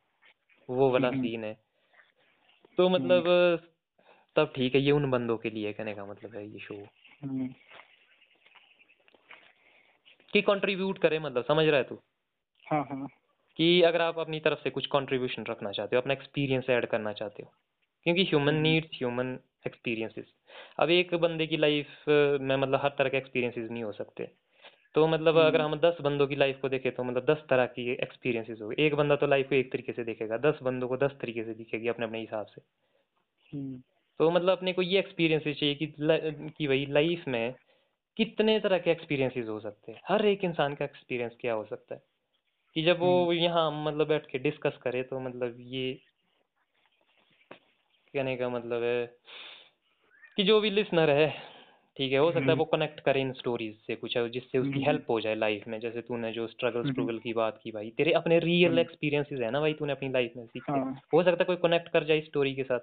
वो 0.68 0.90
वाला 0.90 1.08
हम्म। 1.08 1.22
सीन 1.22 1.44
है 1.44 1.58
तो 2.78 2.88
मतलब 2.88 3.24
तब 4.36 4.52
ठीक 4.56 4.74
है 4.74 4.80
ये 4.80 4.90
उन 4.92 5.10
बंदों 5.10 5.36
के 5.36 5.50
लिए 5.50 5.72
कहने 5.72 5.94
का 5.94 6.04
मतलब 6.04 6.36
है 6.36 6.46
ये 6.46 6.58
शो 6.58 6.74
हम्म। 7.22 7.48
कि 10.32 10.42
कंट्रीब्यूट 10.42 10.98
करे 10.98 11.18
मतलब 11.18 11.44
समझ 11.44 11.66
रहा 11.66 11.76
है 11.76 11.84
तू 11.84 11.98
हाँ 12.66 12.82
हाँ 12.90 13.06
कि 13.58 13.80
अगर 13.82 14.00
आप 14.00 14.18
अपनी 14.18 14.40
तरफ़ 14.40 14.58
से 14.58 14.70
कुछ 14.70 14.86
कंट्रीब्यूशन 14.86 15.44
रखना 15.44 15.70
चाहते 15.72 15.96
हो 15.96 16.02
अपना 16.02 16.12
एक्सपीरियंस 16.12 16.70
ऐड 16.70 16.86
करना 16.86 17.12
चाहते 17.12 17.42
हो 17.42 17.52
क्योंकि 18.06 18.22
human 18.24 18.48
hmm. 18.48 18.62
Needs 18.62 18.90
human 18.94 19.38
experiences 19.66 20.32
अब 20.78 20.90
एक 20.90 21.14
बंदे 21.16 21.46
की 21.46 21.56
लाइफ 21.56 22.04
में 22.08 22.56
मतलब 22.56 22.80
हर 22.82 22.94
तरह 22.98 23.08
के 23.08 23.16
एक्सपीरियंसेस 23.16 23.70
नहीं 23.70 23.82
हो 23.82 23.92
सकते 23.92 24.28
तो 24.94 25.06
मतलब 25.06 25.36
अगर 25.36 25.60
हम 25.60 25.74
दस 25.80 25.96
बंदों 26.00 26.26
की 26.26 26.36
लाइफ 26.36 26.58
को 26.60 26.68
देखें 26.68 26.90
तो 26.92 27.04
मतलब 27.04 27.24
दस 27.24 27.42
तरह 27.50 27.66
की 27.66 27.90
एक्सपीरियंसेस 27.92 28.58
होगी। 28.62 28.82
एक 28.82 28.94
बंदा 28.94 29.16
तो 29.16 29.26
लाइफ 29.26 29.48
को 29.48 29.54
एक 29.54 29.72
तरीके 29.72 29.92
से 29.92 30.04
देखेगा 30.04 30.36
दस 30.38 30.58
बंदों 30.62 30.88
को 30.88 30.96
दस 30.96 31.16
तरीके 31.20 31.44
से 31.44 31.54
दिखेगी 31.54 31.88
अपने 31.88 32.06
अपने 32.06 32.20
हिसाब 32.20 32.46
से। 32.46 32.62
हम्म। 33.52 33.82
तो 34.20 34.30
मतलब 34.30 34.56
अपने 34.56 34.72
को 34.72 34.82
ये 34.82 34.98
एक्सपीरियंसेस 34.98 35.56
चाहिए 35.56 35.74
कि 35.74 35.86
कि 36.58 36.66
भाई 36.66 36.86
लाइफ 36.86 37.24
में 37.28 37.54
कितने 38.16 38.58
तरह 38.60 38.78
के 38.78 38.90
एक्सपीरियंसेस 38.90 39.48
हो 39.48 39.60
सकते 39.60 39.92
हैं। 39.92 40.00
हर 40.08 40.26
एक 40.26 40.44
इंसान 40.44 40.74
का 40.74 40.84
एक्सपीरियंस 40.84 41.36
क्या 41.40 41.52
हो 41.54 41.64
सकता 41.64 41.94
है? 41.94 42.02
कि 42.76 42.82
जब 42.82 42.98
वो 42.98 43.32
यहाँ 43.32 43.70
मतलब 43.84 44.08
बैठ 44.08 44.26
के 44.26 44.38
डिस्कस 44.38 44.76
करे 44.82 45.02
तो 45.02 45.20
मतलब 45.20 45.56
ये 45.58 45.92
कहने 48.14 48.36
का 48.36 48.48
मतलब 48.48 48.82
है 48.82 49.06
कि 50.36 50.42
जो 50.42 50.60
भी 50.60 50.70
लिसनर 50.70 51.10
है 51.10 51.28
ठीक 52.00 52.12
है 52.12 52.18
हो 52.18 52.30
सकता 52.32 52.46
है 52.46 52.54
वो 52.54 52.64
कनेक्ट 52.64 53.00
करे 53.00 53.20
इन 53.20 53.32
स्टोरीज 53.32 53.74
से 53.86 53.94
कुछ 53.94 54.16
जिससे 54.18 54.58
उसकी 54.58 54.70
हम्म। 54.70 54.84
हेल्प 54.84 55.06
हो 55.10 55.20
जाए 55.20 55.34
लाइफ 55.34 55.64
में 55.68 55.78
जैसे 55.80 56.00
तूने 56.00 56.30
जो 56.32 56.46
स्ट्रगल 56.46 56.80
हम्म। 56.80 56.92
स्ट्रगल 56.92 57.18
की 57.18 57.32
बात 57.32 57.58
की 57.64 57.70
भाई 57.70 57.90
तेरे 57.90 58.12
अपने 58.12 58.38
रियल 58.38 58.68
हम्म। 58.68 58.80
एक्सपीरियंसेस 58.80 59.40
है 59.40 59.50
ना 59.50 59.60
भाई 59.60 59.72
तूने 59.72 59.92
अपनी 59.92 60.08
लाइफ 60.08 60.36
में 60.36 60.46
सीखे 60.46 60.72
हाँ। 60.72 61.00
हो 61.14 61.22
सकता 61.22 61.36
है 61.38 61.44
कोई 61.44 61.56
कनेक्ट 61.56 61.88
कर 61.88 62.04
जाए 62.04 62.20
स्टोरी 62.20 62.54
के 62.54 62.62
साथ 62.62 62.78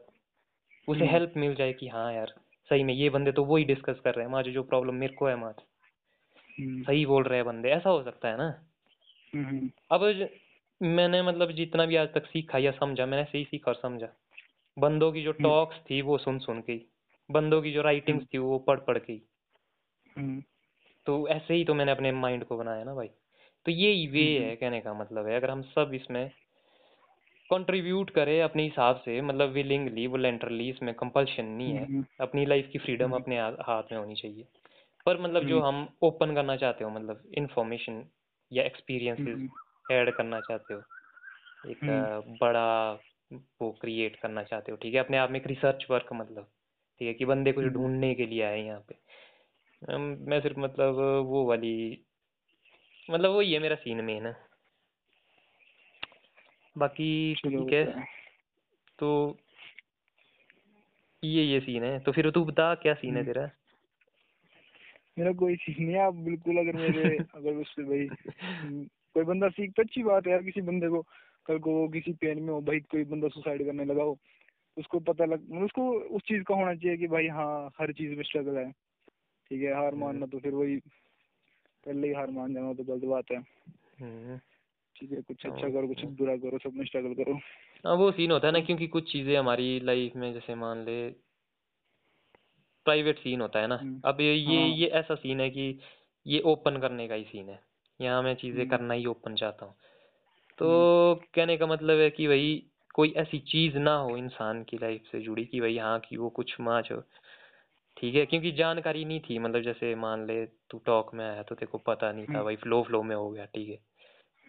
उसे 0.88 1.00
हम्म। 1.00 1.10
हेल्प 1.10 1.34
मिल 1.38 1.56
जाए 1.56 1.74
कि 1.74 1.88
हाँ 1.88 2.14
यार 2.14 2.34
सही 2.70 2.84
में 2.84 2.94
ये 2.94 3.10
बंदे 3.10 3.32
तो 3.32 3.46
वही 3.46 3.64
डिस्कस 3.64 4.00
कर 4.04 4.16
रहे 4.16 4.26
हैं 4.26 4.32
माँ 4.32 4.44
जो 4.44 4.64
प्रॉब्लम 4.64 4.96
मेरे 4.96 5.14
को 5.14 5.28
है 5.28 5.36
माँ 5.36 5.54
हम्म। 6.58 6.84
सही 6.84 7.06
बोल 7.06 7.24
रहे 7.24 7.40
हैं 7.40 7.46
बंदे 7.46 7.70
ऐसा 7.70 7.90
हो 7.90 8.04
सकता 8.04 8.30
है 8.30 8.38
ना 8.38 8.54
हम्म। 9.34 9.70
अब 9.92 10.30
मैंने 10.82 11.22
मतलब 11.22 11.52
जितना 11.52 11.86
भी 11.86 11.96
आज 11.96 12.14
तक 12.14 12.26
सीखा 12.26 12.58
या 12.58 12.72
समझा 12.72 13.06
मैंने 13.06 13.24
सही 13.24 13.44
सीखा 13.44 13.72
और 13.72 13.80
समझा 13.82 14.08
बंदों 14.78 15.12
की 15.12 15.24
जो 15.24 15.32
हम्म। 15.32 15.44
टॉक्स 15.44 15.78
थी 15.90 16.02
वो 16.02 16.18
सुन 16.18 16.40
सुन 16.40 16.62
के 16.62 16.74
ही 16.74 16.86
बंदों 17.30 17.62
की 17.62 17.72
जो 17.72 17.82
राइटिंग्स 17.82 18.26
थी 18.26 18.38
वो 18.38 18.58
पढ़ 18.60 18.80
पढ़ 18.80 18.98
के 19.00 19.14
हम्म। 20.16 20.42
तो 21.08 21.28
ऐसे 21.28 21.54
ही 21.54 21.64
तो 21.66 21.74
मैंने 21.74 21.92
अपने 21.92 22.12
माइंड 22.12 22.44
को 22.46 22.58
बनाया 22.58 22.84
ना 22.84 22.94
भाई 22.94 23.10
तो 23.66 23.72
ये 23.72 24.08
वे 24.08 24.26
हम्म। 24.28 24.50
है 24.50 24.56
कहने 24.56 24.80
का 24.82 24.94
मतलब 24.94 25.28
है 25.28 25.36
अगर 25.36 25.52
हम 25.52 25.62
सब 25.70 25.92
इसमें 25.94 26.30
कंट्रीब्यूट 27.50 28.10
करें 28.10 28.42
अपने 28.42 28.64
हिसाब 28.64 29.02
से 29.06 29.22
मतलब 29.22 29.50
विलिंगली 29.50 30.08
वॉलेंटरली 30.08 30.70
इसमें 30.70 30.94
कंपल्शन 30.94 31.46
नहीं 31.48 31.74
है 31.74 31.86
हम्म। 31.86 32.04
अपनी 32.22 32.46
लाइफ 32.46 32.70
की 32.74 32.80
फ्रीडम 32.80 33.06
हम्म। 33.06 33.22
अपने 33.22 33.40
हाथ 33.40 33.92
में 33.92 34.00
होनी 34.00 34.16
चाहिए 34.16 34.48
पर 35.06 35.22
मतलब 35.22 35.44
जो 35.44 35.60
हम 35.62 35.88
ओपन 36.04 36.34
करना 36.36 36.56
चाहते 36.56 36.84
हो 36.84 36.90
मतलब 36.90 37.24
इंफॉर्मेशन 37.38 38.04
या 38.52 38.64
एक्सपीरियंसेस 38.64 39.28
हम्म। 39.28 39.94
ऐड 39.94 40.14
करना 40.16 40.40
चाहते 40.40 40.74
हो 40.74 40.82
एक 41.66 41.84
हम्म। 41.84 42.38
बड़ा 42.42 42.68
वो 43.62 43.72
क्रिएट 43.82 44.16
करना 44.16 44.44
चाहते 44.44 44.72
हो 44.72 44.78
ठीक 44.78 44.94
है 44.94 45.00
अपने 45.00 45.18
आप 45.18 45.32
में 45.32 45.40
एक 45.40 45.48
रिसर्च 45.48 45.86
वर्क 45.90 46.10
मतलब 46.14 46.48
ठीक 47.02 47.08
है 47.08 47.14
कि 47.14 47.26
बंदे 47.26 47.52
कुछ 47.52 47.64
हम्म। 47.64 47.74
ढूँढने 47.74 48.14
के 48.16 48.26
लिए 48.26 48.42
आए 48.44 48.62
यहाँ 48.62 48.84
पे। 48.90 49.98
मैं 50.26 50.40
सिर्फ़ 50.42 50.60
मतलब 50.60 50.96
वो 51.26 51.46
वाली 51.46 51.74
मतलब 53.10 53.32
वही 53.32 53.54
है 53.54 53.60
मेरा 53.60 53.76
सीन 53.76 54.04
मेन 54.04 54.26
है 54.26 54.36
बाकी 56.76 57.10
ठीक 57.36 57.74
है 57.74 57.86
तो 59.00 59.10
ये 61.24 61.44
ये 61.44 61.60
सीन 61.60 61.84
है। 61.84 62.00
तो 62.00 62.12
फिर 62.12 62.30
तू 62.32 62.44
बता 62.46 62.74
क्या 62.76 62.94
सीन 62.94 63.16
है 63.16 63.22
हम्म। 63.22 63.34
तेरा? 63.34 63.50
मेरा 65.18 65.32
कोई 65.34 65.56
सीन 65.56 65.84
नहीं 65.86 65.96
है 65.96 66.02
आप 66.02 66.14
बिल्कुल 66.26 66.58
अगर 66.58 66.76
मेरे 66.76 67.18
अगर 67.36 67.54
उससे 67.54 67.84
भाई 67.84 68.08
हम्म, 68.08 68.84
कोई 69.16 69.24
बंदा 69.24 69.50
सीख 69.50 69.72
तो 69.72 69.84
अच्छी 69.84 70.04
बात 70.04 70.28
है 70.28 70.32
यार 70.32 70.44
किसी 70.44 70.62
बंदे 70.62 70.90
को 70.90 71.02
कल 71.46 71.60
को 71.60 71.72
वो 71.72 71.88
किसी 71.88 72.14
पेन 72.14 72.42
में 72.42 72.54
हो 72.54 72.60
भाई 72.62 72.80
कोई 72.92 73.04
बंदा 73.04 73.28
सुसाइड 73.28 73.66
करने 73.66 73.86
लगा 73.86 74.04
हो 74.04 74.18
उसको 74.78 75.00
पता 75.00 75.26
लग 75.26 75.50
मतलब 75.50 75.64
उसको 75.64 75.92
उस 75.92 76.22
चीज़ 76.22 76.44
का 76.44 76.56
होना 76.56 76.76
चाहिए 76.76 76.98
कि 76.98 77.08
भाई 77.08 77.28
हाँ 77.28 77.72
हर 77.80 77.94
चीज़ 77.94 78.16
में 78.16 78.24
स्ट्रगल 78.24 78.58
है। 78.58 78.72
ठीक 79.50 79.62
है 79.62 79.74
हार 79.74 79.96
मानना 79.96 80.26
तो 80.26 80.40
फिर 80.40 80.54
वही 80.54 80.78
पहले 81.86 82.08
ही 82.08 82.14
हार 82.14 82.32
मान 82.32 82.54
जाना 82.54 82.74
तो 82.74 82.84
गलत 82.84 83.04
बात 83.04 83.26
है। 83.32 83.38
हम्म। 84.02 84.38
ठीक 84.96 85.12
है 85.12 85.22
कुछ 85.22 85.46
अच्छा 85.46 85.70
करो 85.70 85.88
कुछ 85.88 86.04
बुरा 86.04 86.38
करो 86.38 86.58
सब 86.58 86.74
में 86.74 86.86
स्ट्रगल 86.86 87.14
करो। 87.14 87.34
हाँ 87.86 87.96
वो 87.96 88.12
सीन 88.12 88.32
होता 88.32 88.48
है 88.48 88.54
ना 88.54 88.60
क्योंकि 88.60 88.88
कुछ 88.88 89.12
चीज़ें 89.12 89.38
हमारी 89.38 89.80
लाइफ 89.80 90.16
में 90.16 90.34
जैसे 90.34 90.56
मान 90.56 90.86
ले 90.86 91.10
प्राइवेट 92.86 93.20
सीन 93.20 93.42
होता 93.42 93.60
है 93.60 93.68
ना। 93.68 93.76
हम्म, 93.76 94.02
अब 94.06 94.22
ये 94.22 94.36
ये 94.36 94.58
हाँ। 94.58 94.68
ये 94.68 94.88
ऐसा 94.88 95.16
सीन 95.16 95.42
है 95.42 95.50
कि 95.50 95.80
ये 96.28 96.40
ओपन 96.40 96.78
करने 96.78 97.08
का 97.08 97.16
ही 97.16 97.24
सीन 97.24 97.50
है। 97.50 97.60
यहाँ 98.02 98.24
मैं 98.24 98.36
चीज़ें 98.36 98.60
हम्म, 98.60 98.70
करना 98.70 98.94
ही 98.94 99.06
ओपन 99.06 99.36
चाहता 99.36 99.66
हूँ। 99.66 99.76
तो 100.58 101.16
कहने 101.34 101.58
का 101.58 101.68
मतलब 101.68 102.00
है 102.00 102.10
कि 102.10 102.28
भाई 102.28 102.64
कोई 102.98 103.14
ऐसी 103.18 103.40
चीज़ 103.40 103.78
ना 103.78 103.96
हो 103.98 104.18
इंसान 104.18 104.64
की 104.64 104.78
लाइफ 104.78 105.04
से 105.12 105.20
जुड़ी 105.22 105.46
कि 105.46 105.62
भाई 105.62 105.78
हाँ 105.78 106.00
कि 106.00 106.18
वो 106.18 106.30
कुछ 106.30 106.56
माच 106.62 106.92
हो। 106.92 107.04
ठीक 107.98 108.16
है? 108.16 108.26
क्योंकि 108.26 108.52
जानकारी 108.52 109.06
नहीं 109.06 109.20
थी 109.20 109.40
मतलब 109.40 109.62
जैसे 109.62 109.96
मान 109.96 110.28
ले 110.28 110.46
तू 110.46 110.78
टॉक 110.86 111.14
में 111.14 111.26
आया 111.26 111.44
तो 111.44 111.56
तेरे 111.56 111.72
को 111.72 111.78
पता 111.78 112.12
नहीं 112.12 112.26
था 112.26 112.34
हम्म, 112.34 112.44
भाई 112.44 112.56
फ्लो 112.56 112.84
फ्लो 112.84 113.04
में 113.04 113.16
हो 113.16 113.30
गया 113.32 113.46
ठीक 113.46 113.70
है? 113.70 113.80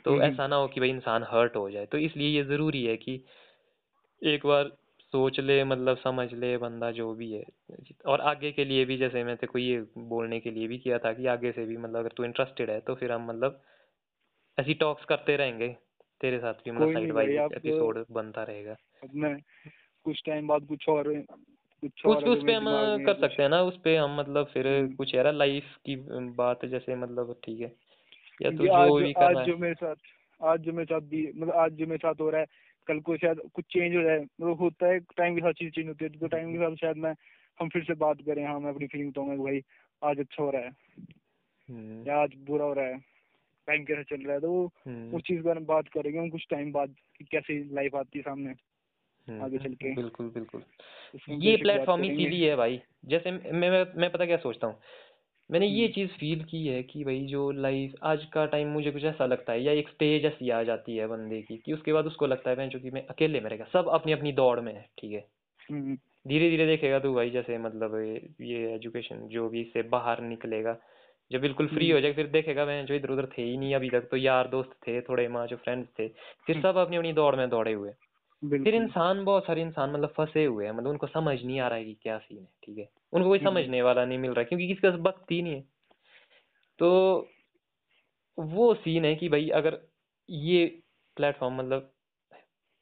तो 0.05 0.11
हम्म, 0.11 0.23
ऐसा 0.23 0.47
ना 0.47 0.57
हो 0.57 0.69
कि 0.69 0.81
भाई 0.81 0.91
इंसान 0.91 1.23
हर्ट 1.23 1.57
हो 1.57 1.71
जाए। 1.71 1.87
तो 1.87 1.99
इसलिए 1.99 2.29
ये 2.29 2.45
ज़रूरी 2.45 2.85
है 2.85 2.97
कि 2.97 3.25
एक 4.23 4.47
बार 4.47 4.73
सोच 5.13 5.41
ले 5.41 5.65
मतलब 5.65 5.97
समझ 5.97 6.35
ले 6.35 6.57
बंदा 6.59 6.91
जो 6.91 7.15
भी 7.15 7.33
है। 7.33 7.45
और 8.07 8.21
आगे 8.21 8.53
के 8.53 8.65
लिए 8.65 8.85
भी 8.85 8.97
जैसे 8.99 9.25
मैं 9.25 9.37
तेरे 9.37 9.53
को 9.53 9.59
ये 9.59 9.81
बोलने 9.99 10.41
के 10.41 10.51
लिए 10.51 10.69
भी 10.69 10.79
किया 10.79 10.99
था 10.99 11.13
कि 11.13 11.27
आगे 11.27 11.53
से 11.53 11.65
भी 11.67 11.77
मतलब 11.77 11.97
अगर 11.97 12.09
तू 12.09 12.25
इंटरेस्टेड 12.25 12.71
है 12.71 12.81
तो 12.81 12.95
फिर 12.95 13.13
हम 13.13 13.27
मतलब 13.27 13.63
ऐसी 14.59 14.75
टॉक्स 14.75 15.05
करते 15.05 15.37
रहेंगे। 15.37 15.77
तेरे 16.21 16.39
साथ 16.39 16.55
भी 16.55 16.71
मतलब 16.71 16.93
साइड 16.93 17.13
बाई 17.13 17.37
एपिसोड 17.37 18.05
बनता 18.11 18.43
रहेगा। 18.43 18.73
अब 19.03 19.11
मैं 19.15 19.37
कुछ 20.07 20.23
टाइम 20.27 20.47
बाद 20.47 20.67
कुछ 20.67 20.89
और 20.89 21.13
कुछ 21.83 22.07
उस 22.07 22.23
पे 22.23 22.31
उस 22.31 22.43
पे 22.47 22.53
हम 22.53 22.65
कर 23.05 23.15
सकते 23.15 23.43
हैं 23.43 23.51
ना 23.51 23.63
उस 23.63 23.77
पे 23.85 23.97
हम 23.97 24.17
मतलब 24.21 24.47
फिर 24.47 24.67
हम्म। 24.67 24.95
कुछ 24.95 25.15
यार 25.15 25.33
लाइफ 25.33 25.77
की 25.87 25.97
बात 26.37 26.65
जैसे 26.65 26.97
मतलब 26.97 27.35
ठीक 27.45 27.61
है। 27.61 27.73
या 28.43 28.51
तू 28.51 28.67
जो 28.67 28.99
भी 28.99 29.13
कर 29.13 29.37
आज 29.37 29.47
जो 29.47 29.57
मेरे 29.57 29.75
साथ 29.75 29.95
आज 30.41 30.61
जो 30.61 30.73
मेरे 30.73 30.85
साथ 30.85 31.01
भी 31.01 31.27
मतलब 31.37 31.55
आज 31.55 31.73
जो 31.73 31.87
मेरे 31.87 31.99
साथ 31.99 32.21
हो 32.21 32.31
रहा 32.31 32.41
है 32.41 32.47
कल 32.87 33.01
को 33.01 33.17
शायद 33.17 33.41
कुछ 33.55 33.65
चेंज 33.65 33.97
हो 33.97 34.03
जाए। 34.03 34.21
मतलब 34.21 34.61
होता 34.61 34.87
है 34.87 34.99
टाइम 35.01 35.35
के 35.35 35.41
साथ 35.41 35.53
चीज़ 35.53 35.71
चेंज 35.71 35.89
होती 35.89 36.05
है 36.05 36.11
तो 36.11 36.27
टाइम 36.27 36.53
के 36.53 36.59
साथ 36.59 36.77
शायद 36.77 36.97
मैं 36.97 37.15
हम 37.61 37.69
फिर 37.69 37.85
से 37.85 37.95
बात 37.95 38.19
करें 38.27 38.45
हाँ 38.47 38.61
मैं 38.61 38.73
अपनी 38.73 38.87
फीलिंग 38.87 39.11
बताऊँगा 39.11 39.43
भाई 39.45 39.61
आज 40.03 40.21
अच्छा 40.21 40.43
हो 40.43 40.51
रहा 40.51 40.63
है। 40.63 40.71
हम्म, 41.69 42.09
या 42.09 42.17
आज 42.17 42.31
बुरा 42.39 42.65
हो 42.65 42.73
रहा 42.73 42.85
है। 42.85 43.18
टाइम 43.69 43.85
कैसा 43.85 44.03
चल 44.03 44.23
रहा 44.23 44.35
है? 44.35 44.41
तो 44.41 44.51
वो 44.51 44.65
हम्म, 44.87 45.17
उस 45.17 45.23
चीज़ 45.23 45.39
के 45.39 45.43
बारे 45.43 45.61
में 45.61 45.67
बात 45.67 45.89
करेंगे 45.89 46.19
हम 46.19 46.29
कुछ 46.31 46.47
टाइम 46.51 46.73
बाद 46.73 46.95
कैसी 47.33 47.75
लाइफ 47.75 47.95
आती 47.95 48.19
है 48.19 48.23
सामने 48.23 48.55
हम्म, 49.29 49.43
आगे 49.45 49.59
चल 49.59 49.75
के। 49.75 49.95
बिल्कुल 49.95 50.31
बिल्कुल। 50.31 50.63
ये 51.43 51.57
प्लेटफॉर्म 51.57 52.05
इसीलिए 52.05 52.51
है 52.51 52.57
भाई 52.57 52.81
जैसे 53.07 53.31
मैं 53.31 53.71
मैं 54.01 54.11
पता 54.11 54.27
क्या 54.27 54.37
सोचता 54.37 54.67
हूँ? 54.67 54.81
मैंने 55.51 55.67
ये 55.67 55.85
हम्म, 55.85 55.93
चीज़ 55.93 56.11
फील 56.11 56.45
की 56.45 56.67
है 56.67 56.83
कि 56.83 57.05
भाई 57.05 57.21
जो 57.27 57.51
लाइफ 57.51 57.95
आज 58.03 58.25
का 58.25 58.45
टाइम 58.47 58.69
मुझे 58.69 58.91
कुछ 58.91 59.05
ऐसा 59.05 59.27
लगता 59.27 59.53
है 59.53 59.63
या 59.63 59.73
एक 59.73 59.89
स्टेज 59.89 60.25
ऐसी 60.25 60.51
आ 60.51 60.63
जाती 60.63 60.97
है 60.97 61.07
बंदे 61.07 61.41
की 61.43 61.57
कि 61.57 61.73
उसके 61.73 61.93
बाद 61.93 62.07
उसको 62.07 62.27
लगता 62.27 62.51
है 62.51 62.57
मैं 62.57 62.71
कि 62.71 62.91
मैं 62.91 63.07
अकेले 63.07 63.41
में 63.41 63.51
रहेगा 63.51 63.65
सब 63.73 63.89
अपनी 63.89 64.13
अपनी 64.13 64.33
दौड़ 64.33 64.61
में 64.61 64.75
है 64.75 64.89
ठीक 64.99 65.13
है? 65.13 65.25
हम्म, 65.71 65.97
धीरे 66.29 66.51
धीरे 66.51 66.67
देखेगा 66.67 66.99
तू 66.99 67.15
भाई 67.15 67.31
जैसे 67.31 67.59
मतलब 67.59 67.97
ये 68.41 68.75
एजुकेशन 68.75 69.27
जो 69.29 69.49
भी 69.49 69.61
इससे 69.61 69.83
बाहर 69.83 70.21
निकलेगा 70.21 70.77
जब 71.31 71.41
बिल्कुल 71.41 71.69
फ्री 71.69 71.85
हम्म, 71.85 71.93
हो 71.93 72.01
जाएगा 72.01 72.17
फिर 72.17 72.27
देखेगा 72.27 72.65
मैं 72.67 72.85
जो 72.87 72.95
इधर 72.95 73.11
उधर 73.11 73.27
थे 73.39 73.43
ही 73.43 73.57
नहीं 73.57 73.75
अभी 73.75 73.91
तक 73.91 74.09
तो 74.11 74.17
यार 74.17 74.49
दोस्त 74.49 74.71
थे 74.87 75.01
थोड़े 75.01 75.29
माँ 75.29 75.47
जो 75.47 75.57
फ्रेंड्स 75.57 75.89
थे 75.99 76.09
फिर 76.47 76.57
हम्म, 76.57 76.63
सब 76.63 76.77
अपनी 76.77 76.97
अपनी 76.97 77.13
दौड़ 77.13 77.37
में 77.37 77.49
दौड़े 77.51 77.73
हुए। 77.73 77.93
फिर 78.65 78.75
इंसान 78.75 79.25
बहुत 79.25 79.47
सारे 79.47 79.63
इंसान 79.63 79.91
मतलब 79.91 80.15
फंसे 80.17 80.45
हुए 80.45 80.65
हैं 80.65 80.73
मतलब 80.73 80.91
उनको 80.91 81.07
समझ 81.07 81.43
नहीं 81.43 81.61
आ 81.61 81.69
रहा 81.69 81.79
है 81.79 81.85
कि 81.85 81.95
क्या 81.95 82.19
सीन 82.19 82.39
है 82.39 82.49
ठीक 82.65 82.79
है? 82.79 82.89
उनको 83.13 83.29
कोई 83.29 83.39
हम्म, 83.39 83.49
समझने 83.51 83.83
वाला 83.83 84.05
नहीं 84.05 84.19
मिल 84.19 84.31
रहा 84.31 84.45
क्योंकि 84.45 84.69
किसी 84.69 84.81
का 84.81 84.89
वक्त 84.89 85.31
ही 85.31 85.43
नहीं 85.43 85.55
है। 85.55 85.65
तो 86.79 87.29
वो 88.39 88.75
सीन 88.75 89.05
है 89.05 89.15
कि 89.15 89.29
भाई 89.29 89.49
अगर 89.49 89.81
ये 90.31 90.67
प्लेटफॉर्म 91.17 91.57
मतलब 91.59 91.93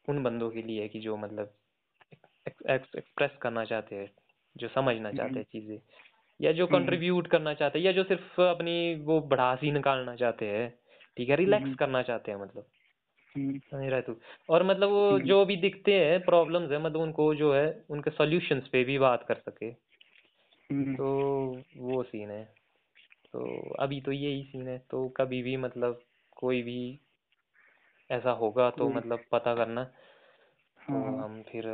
उन 0.09 0.22
बंदों 0.22 0.51
के 0.51 0.62
लिए 0.62 0.82
है 0.82 0.88
कि 0.88 1.01
जो 1.01 1.16
मतलब 1.16 1.55
एक्सप्रेस 2.70 3.30
करना 3.42 3.64
चाहते 3.64 3.97
हैं 3.97 4.11
जो 4.57 4.68
समझना 4.68 5.12
चाहते 5.12 5.38
हैं 5.38 5.47
चीज़ें। 5.53 5.78
या 6.41 6.53
जो 6.53 6.66
हम्म, 6.66 6.78
कंट्रीब्यूट 6.78 7.26
करना 7.26 7.55
चाहते 7.55 7.78
हैं 7.78 7.87
या 7.87 7.93
जो 7.93 8.05
सिर्फ़ 8.05 8.41
अपनी 8.41 8.95
वो 8.95 9.20
भड़ासी 9.20 9.70
निकालना 9.72 10.16
चाहते 10.16 10.47
हैं 10.47 10.78
ठीक 11.16 11.28
है? 11.28 11.37
रिलैक्स 11.37 11.64
हम्म, 11.64 11.74
करना 11.74 12.03
चाहते 12.03 12.30
हैं 12.30 12.39
मतलब। 12.39 12.66
हम्म, 13.37 13.59
समझ 13.59 13.91
रहा 13.91 14.01
तू? 14.01 14.16
और 14.49 14.62
मतलब 14.62 14.89
वो 14.89 15.11
हम्म, 15.11 15.22
जो 15.22 15.45
भी 15.45 15.57
दिखते 15.57 15.93
हैं 15.93 16.24
प्रॉब्लम्स 16.24 16.70
है 16.72 16.78
मतलब 16.78 17.01
उनको 17.01 17.34
जो 17.34 17.55
है 17.55 17.84
उनके 17.91 18.11
सॉल्यूशंस 18.11 18.68
पे 18.68 18.84
भी 18.84 18.99
बात 18.99 19.24
कर 19.28 19.34
सके। 19.34 19.70
हम्म, 20.72 20.95
तो 20.95 21.07
वो 21.76 22.03
सीन 22.03 22.30
है। 22.30 22.45
तो 23.32 23.70
अभी 23.74 24.01
तो 24.01 24.12
यही 24.12 24.43
सीन 24.43 24.68
है। 24.68 24.78
तो 24.91 25.09
कभी 25.09 25.43
भी 25.43 25.57
मतलब 25.57 26.03
कोई 26.37 26.62
भी 26.62 27.01
ऐसा 28.11 28.30
होगा 28.30 28.70
तो 28.70 28.91
मतलब 28.91 29.24
पता 29.32 29.55
करना। 29.55 29.84
तो 29.84 30.93
हाँ। 30.93 31.24
हम 31.24 31.43
फिर 31.43 31.66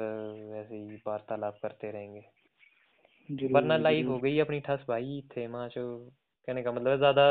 वैसे 0.52 0.76
ही 0.76 0.96
वार्तालाप 1.06 1.58
करते 1.62 1.90
रहेंगे। 1.90 2.41
वरना 3.30 3.76
लाइफ 3.76 4.08
हो 4.08 4.18
गई 4.18 4.38
अपनी 4.38 4.60
ठस 4.60 4.84
भाई 4.88 5.22
थे 5.36 5.48
माँ 5.48 5.68
कहने 5.76 6.62
का 6.62 6.72
मतलब 6.72 6.98
ज़्यादा 6.98 7.24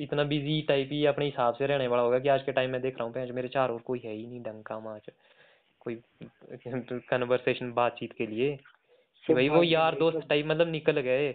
इतना 0.00 0.24
बिज़ी 0.24 0.62
टाइप 0.62 0.88
ही 0.92 1.06
अपने 1.06 1.24
हिसाब 1.24 1.54
से 1.54 1.66
रहने 1.66 1.86
वाला 1.86 2.02
होगा 2.02 2.18
कि 2.18 2.28
आज 2.28 2.42
के 2.42 2.52
टाइम 2.52 2.70
में 2.70 2.80
देख 2.82 2.94
रहा 2.94 3.04
हूँ 3.04 3.12
भैंस 3.14 3.30
मेरे 3.30 3.48
चार 3.48 3.70
और 3.70 3.80
कोई 3.80 3.98
है 4.04 4.12
ही 4.12 4.26
नहीं 4.26 4.42
ढंग 4.42 4.64
का 4.64 4.80
माँ 4.80 4.98
कोई 5.80 5.94
कन्वर्सेशन 7.10 7.72
बातचीत 7.72 8.12
के 8.12 8.26
लिए। 8.26 8.58
कि 9.24 9.34
भाई 9.34 9.48
वो 9.48 9.62
यार 9.62 9.94
दोस्त 9.94 10.28
टाइप 10.28 10.46
मतलब 10.46 10.68
निकल 10.68 11.00
गए। 11.00 11.32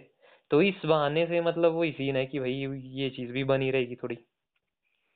तो 0.50 0.62
इस 0.62 0.86
बहाने 0.86 1.26
से 1.26 1.40
मतलब 1.40 1.72
वो 1.72 1.84
सीन 1.92 2.16
है 2.16 2.26
कि 2.26 2.38
भाई 2.40 2.52
ये 2.74 3.10
चीज़ 3.10 3.32
भी 3.32 3.44
बनी 3.44 3.70
रहेगी 3.70 3.96
थोड़ी। 3.96 4.18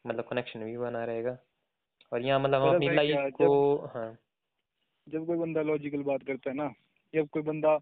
मतलब 0.06 0.24
कनेक्शन 0.24 0.64
भी 0.64 0.76
बना 0.78 1.04
रहेगा। 1.04 1.38
और 2.12 2.22
यहाँ 2.22 2.40
मतलब 2.40 2.62
हम 2.62 2.74
अपनी 2.74 2.88
लाइफ 2.88 3.30
को 3.34 3.76
जब 3.76 3.90
हाँ। 3.94 4.16
जब 5.06 5.26
कोई 5.26 5.36
बंदा 5.38 5.62
लॉजिकल 5.62 6.02
बात 6.02 6.22
करता 6.22 6.50
है 6.50 6.56
ना 6.56 6.72
या 7.14 7.22
कोई 7.24 7.42
बंदा 7.42 7.78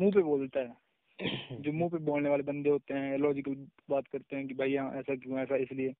मुँह 0.00 0.12
पे 0.12 0.22
बोलता 0.22 0.60
है। 0.60 0.76
जो 1.60 1.72
मुँह 1.72 1.90
पे 1.90 1.98
बोलने 1.98 2.28
वाले 2.28 2.42
बंदे 2.42 2.70
होते 2.70 2.94
हैं 2.94 3.18
लॉजिकल 3.18 3.54
बात 3.90 4.08
करते 4.08 4.36
हैं 4.36 4.48
कि 4.48 4.54
भाई 4.54 4.70
यहाँ 4.70 4.92
ऐसा 4.92 5.14
क्यों 5.14 5.38
ऐसा 5.38 5.56
इसलिए। 5.56 5.94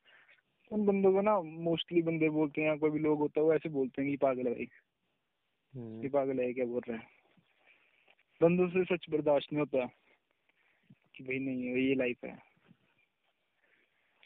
उन 0.72 0.86
बंदों 0.86 1.12
को 1.12 1.20
ना 1.20 1.40
मोस्टली 1.40 2.02
बंदे 2.02 2.28
बोलते 2.28 2.62
हैं 2.62 2.78
कोई 2.78 2.90
भी 2.90 2.98
लोग 2.98 3.18
होता 3.18 3.40
है 3.40 3.46
वो 3.46 3.54
ऐसे 3.54 3.68
बोलते 3.68 4.02
हैं 4.02 4.10
कि 4.10 4.16
पागल 4.16 4.46
है 4.46 4.54
भाई। 4.54 4.62
ये 4.62 5.80
हम्म, 5.80 6.08
पागल 6.08 6.40
है 6.40 6.52
क्या 6.52 6.64
बोल 6.64 6.82
रहे 6.88 6.98
हैं? 6.98 7.06
बंदों 8.42 8.68
से 8.68 8.96
सच 8.96 9.06
बर्दाश्त 9.10 9.52
नहीं 9.52 9.60
होता 9.60 9.86
कि 11.16 11.24
भाई 11.24 11.38
नहीं 11.38 11.64
ये 11.64 11.94
लाइफ 11.94 12.24
है। 12.24 12.38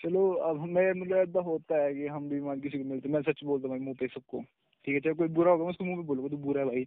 चलो 0.03 0.33
अब 0.33 0.61
हमें 0.61 0.93
मतलब 0.93 1.17
ऐसा 1.17 1.41
होता 1.41 1.83
है 1.83 1.95
कि 1.95 2.07
हम 2.07 2.29
भी 2.29 2.41
मान 2.41 2.61
किसी 2.61 2.79
को 2.79 2.85
मिलते 2.85 3.09
मैं 3.09 3.23
सच 3.23 3.45
बोलता 3.45 3.69
हूँ 3.69 3.79
मुँह 3.79 3.97
पे 4.01 4.07
सबको। 4.07 4.41
ठीक 4.85 4.95
है 4.95 5.01
चाहे 5.01 5.15
कोई 5.15 5.29
बुरा 5.29 5.53
होगा 5.53 5.65
मैं 5.65 5.71
उसको 5.71 5.85
मुँह 5.85 5.97
पे 5.97 6.03
बोलूँगा 6.03 6.29
तू 6.29 6.37
बुरा 6.37 6.61
है 6.61 6.67
भाई 6.67 6.85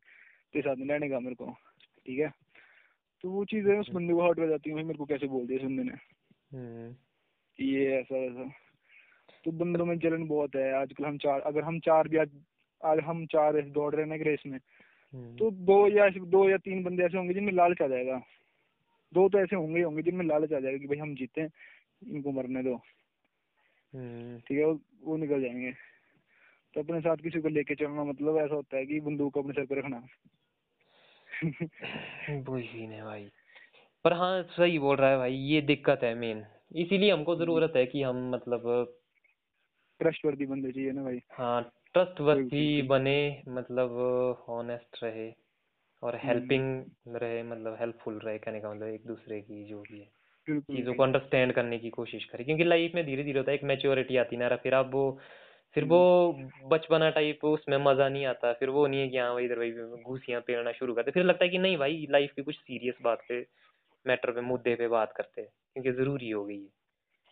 तेरे 0.53 0.61
साथ 0.61 0.75
नहीं 0.75 0.89
रहने 0.89 1.09
का 1.09 1.19
मेरे 1.19 1.35
को। 1.35 1.51
ठीक 2.05 2.19
है? 2.19 2.44
तो 3.25 3.29
वो 3.29 3.45
चीज़ 3.45 3.67
है 3.69 3.79
उस 3.79 3.89
बंदे 3.89 4.13
को 4.13 4.21
हर्ट 4.21 4.37
कर 4.37 4.49
जाती 4.49 4.69
है 4.69 4.75
भाई 4.75 4.83
मेरे 4.83 4.97
को 4.97 5.05
कैसे 5.05 5.27
बोल 5.27 5.47
दिया 5.47 5.59
इस 5.59 5.65
बंदे 5.65 5.83
ने। 5.83 5.93
हम्म, 6.57 6.95
ये 7.59 7.95
ऐसा 7.97 8.17
ऐसा 8.17 8.51
तो 9.45 9.51
बंदों 9.51 9.85
में 9.85 9.99
जलन 9.99 10.27
बहुत 10.27 10.55
है 10.55 10.73
आजकल 10.73 11.05
हम 11.05 11.17
चार 11.17 11.41
अगर 11.41 11.61
हम 11.61 11.79
चार 11.79 12.07
भी 12.07 12.17
आज 12.17 12.29
आज 12.85 12.99
हम 12.99 13.25
चार 13.25 13.61
दौड़ 13.61 13.95
रहे 13.95 14.05
हैं 14.05 14.17
ना 14.17 14.23
रेस 14.23 14.43
में 14.45 14.59
हम्म, 15.13 15.37
तो 15.37 15.51
दो 15.51 15.87
या 15.87 16.09
दो 16.09 16.49
या 16.49 16.57
तीन 16.57 16.83
बंदे 16.83 17.03
ऐसे 17.03 17.17
होंगे 17.17 17.33
जिनमें 17.33 17.53
लालच 17.53 17.81
आ 17.81 17.87
जाएगा। 17.87 18.21
दो 19.13 19.29
तो 19.29 19.39
ऐसे 19.39 19.55
होंगे 19.55 19.81
होंगे 19.81 20.01
जिनमें 20.01 20.25
लालच 20.25 20.53
आ 20.53 20.59
जाएगा 20.59 20.77
कि 20.77 20.87
भाई 20.87 20.97
हम 20.97 21.15
जीते 21.15 21.49
इनको 22.07 22.31
मरने 22.31 22.63
दो। 22.63 22.75
हम्म, 23.95 24.39
ठीक 24.39 24.57
है 24.57 24.65
वो, 24.65 25.17
निकल 25.17 25.41
जाएँगे। 25.41 25.71
तो 26.73 26.83
अपने 26.83 26.99
साथ 26.99 27.17
किसी 27.17 27.41
को 27.41 27.47
लेके 27.47 27.75
चलना 27.75 28.03
मतलब 28.03 28.37
ऐसा 28.37 28.55
होता 28.55 28.77
है 28.77 28.85
कि 28.85 28.99
बंदूक 28.99 29.33
को 29.33 29.41
अपने 29.41 29.53
सर 29.53 29.65
पे 29.65 29.75
रखना। 29.75 30.07
वही 32.49 32.85
है 32.85 33.03
भाई। 33.03 33.29
पर 34.05 34.13
हाँ 34.13 34.43
सही 34.43 34.79
बोल 34.79 34.97
रहा 34.97 35.09
है 35.09 35.17
भाई 35.17 35.33
ये 35.33 35.61
दिक्कत 35.61 35.99
है 36.03 36.15
मेन 36.15 36.45
इसीलिए 36.75 37.11
हमको 37.11 37.35
ज़रूरत 37.35 37.73
है 37.75 37.85
कि 37.85 38.01
हम 38.01 38.29
मतलब 38.31 38.95
ट्रस्टवर्दी 39.99 40.45
बंदे 40.45 40.71
चाहिए 40.71 40.91
ना 40.91 41.03
भाई। 41.03 41.19
हाँ 41.31 41.61
ट्रस्टवर्थी 41.93 42.81
बिल्कुल। 42.81 42.97
बने 42.97 43.43
मतलब 43.47 43.91
ऑनेस्ट 44.49 45.03
रहे 45.03 45.33
और 46.03 46.15
हम्म, 46.15 46.27
हेल्पिंग 46.27 46.85
रहे 47.15 47.43
मतलब 47.43 47.77
हेल्पफुल 47.79 48.19
रहे 48.19 48.37
कहने 48.37 48.59
का 48.59 48.73
मतलब 48.73 48.87
एक 48.87 49.05
दूसरे 49.07 49.41
की 49.41 49.63
जो 49.65 49.81
भी 49.81 49.99
है। 49.99 50.09
चीज़ों 50.47 50.93
को 50.93 51.03
अंडरस्टैंड 51.03 51.53
करने 51.53 51.79
की 51.79 51.89
कोशिश 51.89 52.25
करे 52.25 52.43
क्योंकि 52.43 52.63
लाइफ 52.63 52.91
में 52.95 53.05
धीरे 53.05 53.23
धीरे 53.23 53.39
होता 53.39 53.51
है 53.51 53.57
एक 53.57 53.63
मेच्योरिटी 53.63 54.17
आती 54.17 54.37
ना 54.37 54.55
फिर 54.55 54.73
आप 54.73 54.91
वो 54.93 55.19
फिर 55.75 55.83
वो 55.83 55.99
बचपना 56.65 57.09
टाइप 57.09 57.43
उसमें 57.45 57.77
मज़ा 57.77 58.07
नहीं 58.09 58.25
आता 58.25 58.51
फिर 58.53 58.69
वो 58.69 58.85
नहीं 58.87 58.99
है 59.01 59.07
कि 59.09 59.17
हाँ 59.17 59.33
भाई 59.33 59.45
इधर 59.45 59.57
भाई 59.57 59.71
घूसियाँ 60.03 60.41
पेरना 60.41 60.71
शुरू 60.71 60.93
करते 60.93 61.11
फिर 61.11 61.23
लगता 61.23 61.45
है 61.45 61.49
कि 61.49 61.57
नहीं 61.57 61.77
भाई 61.77 62.07
लाइफ 62.11 62.31
की 62.35 62.43
कुछ 62.43 62.55
सीरियस 62.55 62.95
बात 63.01 63.25
पे 63.29 63.39
मैटर 64.05 64.31
पे 64.31 64.41
मुद्दे 64.41 64.75
पे 64.75 64.87
बात 64.87 65.13
करते 65.17 65.41
हैं 65.41 65.49
क्योंकि 65.73 65.91
ज़रूरी 65.91 66.29
हो 66.29 66.45
गई 66.45 66.61
है। 66.61 66.67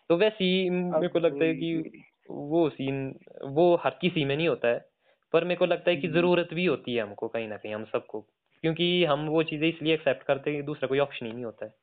तो 0.09 0.17
वैसे 0.17 0.43
ही 0.43 0.69
मेरे 0.69 1.07
को 1.07 1.19
लगता 1.19 1.45
है 1.45 1.53
कि 1.55 2.01
वो 2.29 2.69
सीन 2.69 3.15
वो 3.43 3.75
हर 3.75 3.97
किसी 4.01 4.25
में 4.25 4.35
नहीं 4.37 4.47
होता 4.47 4.67
है 4.67 4.85
पर 5.33 5.43
मेरे 5.43 5.55
को 5.55 5.65
लगता 5.65 5.89
है 5.91 5.97
कि 5.97 6.07
हम्म। 6.07 6.17
ज़रूरत 6.17 6.49
भी 6.53 6.65
होती 6.65 6.95
है 6.95 7.01
हमको 7.01 7.27
कहीं 7.27 7.47
ना 7.47 7.57
कहीं 7.57 7.73
हम 7.75 7.85
सबको 7.85 8.21
क्योंकि 8.63 9.05
हम 9.05 9.27
वो 9.27 9.43
चीज़ें 9.43 9.67
इसलिए 9.67 9.93
एक्सेप्ट 9.93 10.23
करते 10.23 10.49
हैं 10.49 10.59
कि 10.59 10.65
दूसरा 10.65 10.87
कोई 10.87 10.99
ऑप्शन 10.99 11.25
ही 11.25 11.31
नहीं 11.31 11.45
होता 11.45 11.65
है। 11.65 11.73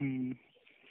हम्म, 0.00 0.34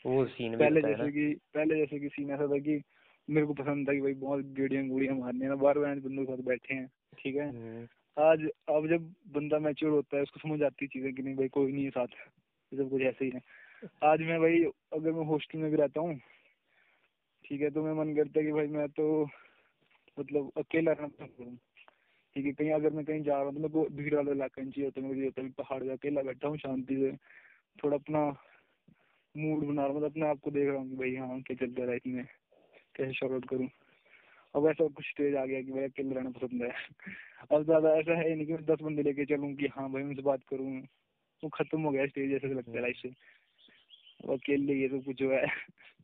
वो 0.05 0.25
सीन 0.25 0.57
पहले 0.57 0.81
जैसे 0.81 1.11
कि 1.11 1.33
पहले 1.53 1.75
जैसे 1.75 1.99
कि 1.99 2.09
सीन 2.09 2.31
ऐसा 2.31 2.47
था 2.47 2.57
कि 2.59 2.81
मेरे 3.29 3.47
को 3.47 3.53
पसंद 3.53 3.87
था 3.89 3.93
कि 3.93 4.01
भाई 4.01 4.13
बहुत 4.13 4.45
गेड़ियाँ 4.45 4.87
गुड़ियाँ 4.87 5.15
मारने 5.15 5.47
ना 5.47 5.55
बार 5.55 5.79
बार 5.79 5.99
बंदों 5.99 6.25
के 6.25 6.35
साथ 6.35 6.43
बैठे 6.43 6.73
हैं 6.73 6.87
ठीक 7.17 7.35
है? 7.35 7.49
हम्म, 7.49 7.87
आज 8.17 8.39
अब 8.69 8.87
जब 8.87 9.13
बंदा 9.33 9.59
मैच्योर 9.59 9.91
होता 9.91 10.17
है 10.17 10.23
उसको 10.23 10.39
समझ 10.39 10.61
आती 10.63 10.85
है 10.85 10.87
चीज़ें 10.87 11.13
कि 11.13 11.21
नहीं 11.21 11.35
भाई 11.35 11.47
कोई 11.47 11.71
नहीं 11.71 11.83
है 11.83 11.89
साथ 11.89 12.07
सब 12.71 12.89
कुछ 12.89 13.01
ऐसे 13.01 13.25
ही 13.25 13.31
है। 13.31 13.41
आज 14.03 14.21
मैं 14.21 14.39
भाई 14.39 14.63
अगर 14.93 15.11
मैं 15.11 15.25
हॉस्टल 15.25 15.59
में 15.59 15.69
भी 15.71 15.77
रहता 15.77 16.01
हूँ 16.01 16.15
ठीक 17.45 17.61
है 17.61 17.69
तो 17.69 17.83
मैं 17.83 17.93
मन 17.93 18.15
करता 18.15 18.39
है 18.39 18.45
कि 18.45 18.51
भाई 18.51 18.67
मैं 18.67 18.87
तो 18.89 19.25
मतलब 20.19 20.51
अकेला 20.57 20.91
रहना 20.91 21.07
पसंद 21.07 21.29
करूँ। 21.37 21.55
ठीक 22.35 22.45
है 22.45 22.51
कहीं 22.51 22.71
अगर 22.71 22.89
मैं 22.89 23.05
कहीं 23.05 23.23
जा 23.23 23.33
रहा 23.33 23.43
हूँ 23.43 23.53
तो 23.53 23.59
मेरे 23.59 23.73
को 23.73 23.85
भीड़ 23.95 24.15
वाला 24.15 24.31
इलाका 24.31 24.61
नहीं 24.61 24.71
चाहिए 24.71 24.87
होता 24.87 25.07
मुझे 25.07 25.25
होता 25.25 25.41
है 25.41 25.49
पहाड़ 25.49 25.83
का 25.83 25.93
अकेला 25.93 26.21
बैठा 26.21 26.47
हूँ 26.47 26.57
शांति 26.57 26.95
से 26.95 27.11
थोड़ा 27.83 27.97
अपना 27.97 28.25
मूड 29.35 29.65
बना 29.67 29.81
रहा 29.81 29.91
हूँ 29.91 29.97
मतलब 29.97 30.11
अपने 30.11 30.27
आप 30.27 30.39
को 30.39 30.51
देख 30.51 30.67
रहा 30.67 30.77
हूँ 30.77 30.89
कि 30.89 30.95
भाई 30.95 31.15
हाँ 31.15 31.41
क्या 31.41 31.57
चल 31.57 31.71
रहा 31.71 31.81
है 31.81 31.87
लाइफ 31.87 32.01
में। 32.07 32.25
कैसे 32.95 33.13
शॉर्ट 33.13 33.33
आउट 33.33 33.45
करूँ। 33.49 33.69
अब 34.55 34.67
ऐसा 34.67 34.87
कुछ 34.87 35.05
स्टेज 35.05 35.35
आ 35.35 35.45
गया 35.45 35.61
कि 35.61 35.71
भाई 35.71 35.83
अकेले 35.83 36.15
रहना 36.15 36.29
पसंद 36.29 36.63
है। 36.63 36.69
अब 37.51 37.63
ज़्यादा 37.63 37.89
ऐसा 37.89 38.17
है 38.17 38.35
नहीं 38.35 38.45
कि 38.47 38.53
मैं 38.53 38.65
दस 38.65 38.81
बंदे 38.81 39.03
लेके 39.03 39.25
चलूँ 39.25 39.53
कि 39.55 39.67
हाँ 39.67 39.91
भाई 39.91 40.03
उनसे 40.03 40.21
बात 40.21 40.43
करूँ। 40.49 40.81
वो 41.43 41.49
खत्म 41.49 41.81
हो 41.81 41.91
गया 41.91 42.05
स्टेज 42.05 42.33
ऐसा 42.33 42.47
लगता 42.47 42.71
है 42.71 42.81
लाइफ 42.81 42.95
से। 42.95 43.09
अब 44.23 44.33
अकेले 44.33 44.73
ये 44.73 44.87
सब 44.87 45.03
कुछ 45.05 45.15
जो 45.15 45.31
है। 45.31 45.47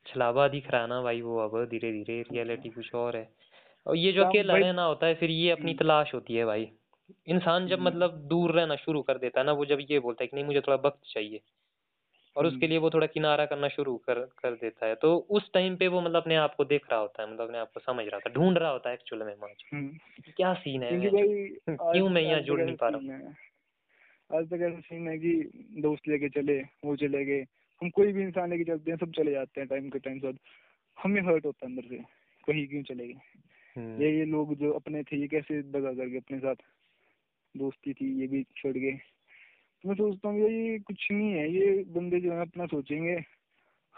छलावा 0.06 0.48
दिख 0.48 0.72
रहा 0.72 0.82
है 0.82 0.88
ना 0.88 1.02
भाई 1.02 1.22
वो 1.22 1.38
अब 1.38 1.66
धीरे 1.66 1.92
धीरे 1.92 2.22
रियलिटी 2.22 2.70
कुछ 2.70 2.96
और 2.96 3.16
है। 3.18 3.30
और 3.88 3.96
ये 3.98 4.12
जो 4.12 4.24
अकेला 4.24 4.56
रहना 4.56 4.84
होता 4.84 5.08
है 5.08 5.16
फिर 5.16 5.30
ये 5.30 5.52
अपनी 5.52 5.72
हम्म। 5.72 5.80
तलाश 5.80 6.14
होती 6.14 6.36
है 6.36 6.46
भाई। 6.46 6.72
इंसान 7.28 7.68
जब 7.68 7.78
हम्म। 7.78 7.88
मतलब 7.88 8.12
दूर 8.28 8.52
रहना 8.52 8.76
शुरू 8.76 9.02
कर 9.02 9.18
देता 9.18 9.40
है 9.40 9.46
ना 9.46 9.52
वो 9.52 9.66
जब 9.66 9.80
ये 9.92 10.00
बोलता 10.00 10.24
है 10.24 10.28
कि 10.28 10.36
नहीं 10.36 10.46
मुझे 10.46 10.62
थोड़ा 10.62 10.78
वक्त 10.88 11.00
चाहिए। 11.14 11.42
और 12.36 12.46
उसके 12.46 12.56
हम्म। 12.56 12.70
लिए 12.70 12.78
वो 12.78 12.90
थोड़ा 12.90 13.08
किनारा 13.08 13.46
करना 13.46 13.68
शुरू 13.68 13.96
कर 13.98 14.20
कर 14.38 14.52
देता 14.52 14.86
है। 14.86 14.96
तो 14.96 15.16
उस 15.30 15.52
टाइम 15.54 15.76
पे 15.76 15.88
वो 15.88 16.02
मतलब 16.02 16.16
अपने 16.16 16.36
आप 16.36 16.56
को 16.56 16.66
देख 16.66 16.86
रहा 16.92 17.00
होता 17.00 17.24
है 17.24 17.34
मतलब 17.34 17.46
अपने 17.46 17.58
आप 17.58 17.72
को 17.74 17.80
समझ 17.80 18.06
रहा 18.06 18.16
होता 18.16 18.30
है 18.30 18.36
ढूंढ 18.36 18.58
रहा 18.58 18.70
होता 18.70 18.90
है 18.90 18.96
एक्चुअल 18.96 19.24
में 19.24 19.36
माँ 19.42 19.50
हम्म। 19.74 20.32
क्या 20.38 20.54
सीन 20.54 20.84
है 20.84 20.90
क्यों 21.70 22.10
मैं 22.10 22.22
यहाँ 22.22 22.42
जुड़ 22.42 22.62
नहीं 22.62 22.76
पा 22.76 22.90
रहा? 22.90 23.34
आज 24.38 24.46
तक 24.46 24.62
ऐसा 24.62 24.80
सीन 24.80 25.08
है 25.08 25.18
कि 25.18 25.52
दोस्त 25.82 26.08
लेके 26.08 26.30
चले 26.30 26.62
वो 26.86 26.96
चले 26.96 27.26
गए 27.26 27.42
हम 27.82 27.90
कोई 27.90 28.14
भी 28.14 28.24
इंसान 28.24 28.50
लेके 28.50 28.64
चलते 28.64 28.92
हैं 28.92 28.98
सब 28.98 29.12
चले 29.12 29.32
जाते 29.32 29.62
हैं 29.62 29.68
टाइम 29.68 29.90
के 29.90 30.00
टाइम 30.00 30.20
बाद 30.20 30.40
हमें 30.98 31.22
हर्ट 31.22 31.46
होता 31.46 31.66
है 31.66 31.72
अंदर 31.72 31.88
से 31.88 32.04
कहीं 32.48 32.68
क्यों 32.68 32.84
चले 32.84 33.08
गए? 33.08 33.22
हम्म, 33.76 34.02
ये 34.02 34.18
ये 34.20 34.26
लोग 34.26 34.56
जो 34.56 34.72
अपने 34.72 35.04
थे 35.04 35.18
ये 35.18 35.28
कैसे 35.28 35.62
दगा 35.62 35.94
करके 35.94 36.18
अपने 36.18 36.40
साथ? 36.40 36.56
दोस्ती 37.58 37.94
थी 37.94 38.22
ये 38.22 38.28
भी 38.28 38.44
छोड़ 38.44 38.74
गए। 38.74 39.00
मैं 39.86 39.96
सोचता 39.96 40.30
हूँ 40.30 40.50
ये 40.50 40.80
कुछ 40.80 41.08
नहीं 41.12 41.32
है 41.32 41.52
ये 41.52 41.84
बंदे 41.84 42.20
जो 42.20 42.34
है 42.34 42.42
अपना 42.42 42.66
सोचेंगे। 42.66 43.24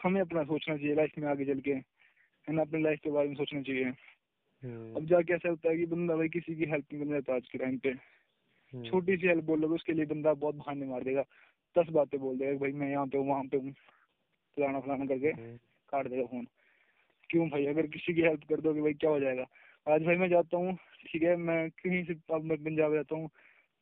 हमें 0.03 0.21
अपना 0.21 0.43
सोचना 0.43 0.77
चाहिए 0.77 0.95
लाइफ 0.95 1.11
में 1.17 1.27
आगे 1.27 1.45
चल 1.45 1.59
के 1.59 1.71
है 1.71 1.83
ना? 2.49 2.61
अपनी 2.61 2.81
लाइफ 2.81 2.99
के 3.03 3.09
बारे 3.09 3.27
में 3.27 3.35
सोचना 3.35 3.61
चाहिए। 3.61 3.83
हम्म, 3.83 4.95
अब 4.95 5.05
जाके 5.05 5.33
ऐसा 5.33 5.49
होता 5.49 5.69
है 5.69 5.77
कि 5.77 5.85
बंदा 5.85 6.15
भाई 6.15 6.29
किसी 6.29 6.55
की 6.55 6.65
हेल्प 6.65 6.85
नहीं 6.93 7.03
करना 7.03 7.19
चाहता 7.19 7.35
आज 7.35 7.49
के 7.49 7.57
टाइम 7.57 7.77
पे। 7.77 7.89
हम्म, 7.89 8.83
छोटी 8.83 9.17
सी 9.17 9.27
हेल्प 9.27 9.43
बोलोगे 9.43 9.75
उसके 9.75 9.93
लिए 9.93 10.05
बंदा 10.05 10.33
बहुत 10.33 10.55
बहाने 10.55 10.85
मार 10.85 11.03
देगा। 11.03 11.21
दस 11.77 11.89
बातें 11.89 12.19
बोल 12.19 12.37
देगा 12.37 12.57
भाई 12.57 12.71
मैं 12.71 12.89
यहाँ 12.89 13.07
पे 13.07 13.17
हूँ 13.17 13.27
वहाँ 13.27 13.43
पे 13.43 13.57
हूँ। 13.57 13.71
फलाना 14.57 14.79
फलाना 14.79 15.05
करके 15.05 15.27
हम्म, 15.27 15.57
काट 15.89 16.07
देगा 16.07 16.25
फ़ोन। 16.25 16.47
क्यों 17.29 17.49
भाई? 17.49 17.65
अगर 17.65 17.87
किसी 17.87 18.13
की 18.13 18.21
हेल्प 18.21 18.43
कर 18.43 18.61
दोगे 18.61 18.81
भाई 18.81 18.93
क्या 18.93 19.09
हो 19.09 19.19
जाएगा? 19.19 19.45
आज 19.89 20.03
भाई 20.03 20.15
मैं 20.15 20.29
जाता 20.29 20.57
हूँ 20.57 20.77
ठीक 21.07 21.23
है? 21.23 21.35
मैं 21.35 21.69
कहीं 21.69 22.03
से 22.05 22.13
अब 22.33 22.43
मैं 22.43 22.57
पंजाब 22.57 22.93
जाता 22.93 23.15
हूँ। 23.15 23.29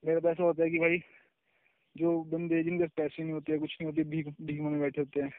मेरा 0.06 0.30
ऐसा 0.32 0.44
होता 0.44 0.64
है 0.64 0.70
कि 0.70 0.80
भाई 0.80 0.98
जो 2.00 2.24
बंदे 2.24 2.64
जिनके 2.64 2.86
पास 2.88 3.16
नहीं 3.20 3.32
होते 3.32 3.58
कुछ 3.58 3.78
नहीं 3.82 3.92
होते 3.92 4.04
भीख 4.04 4.28
भीख 4.42 4.60
में 4.62 4.80
बैठे 4.80 5.02
होते 5.02 5.22
हैं। 5.22 5.32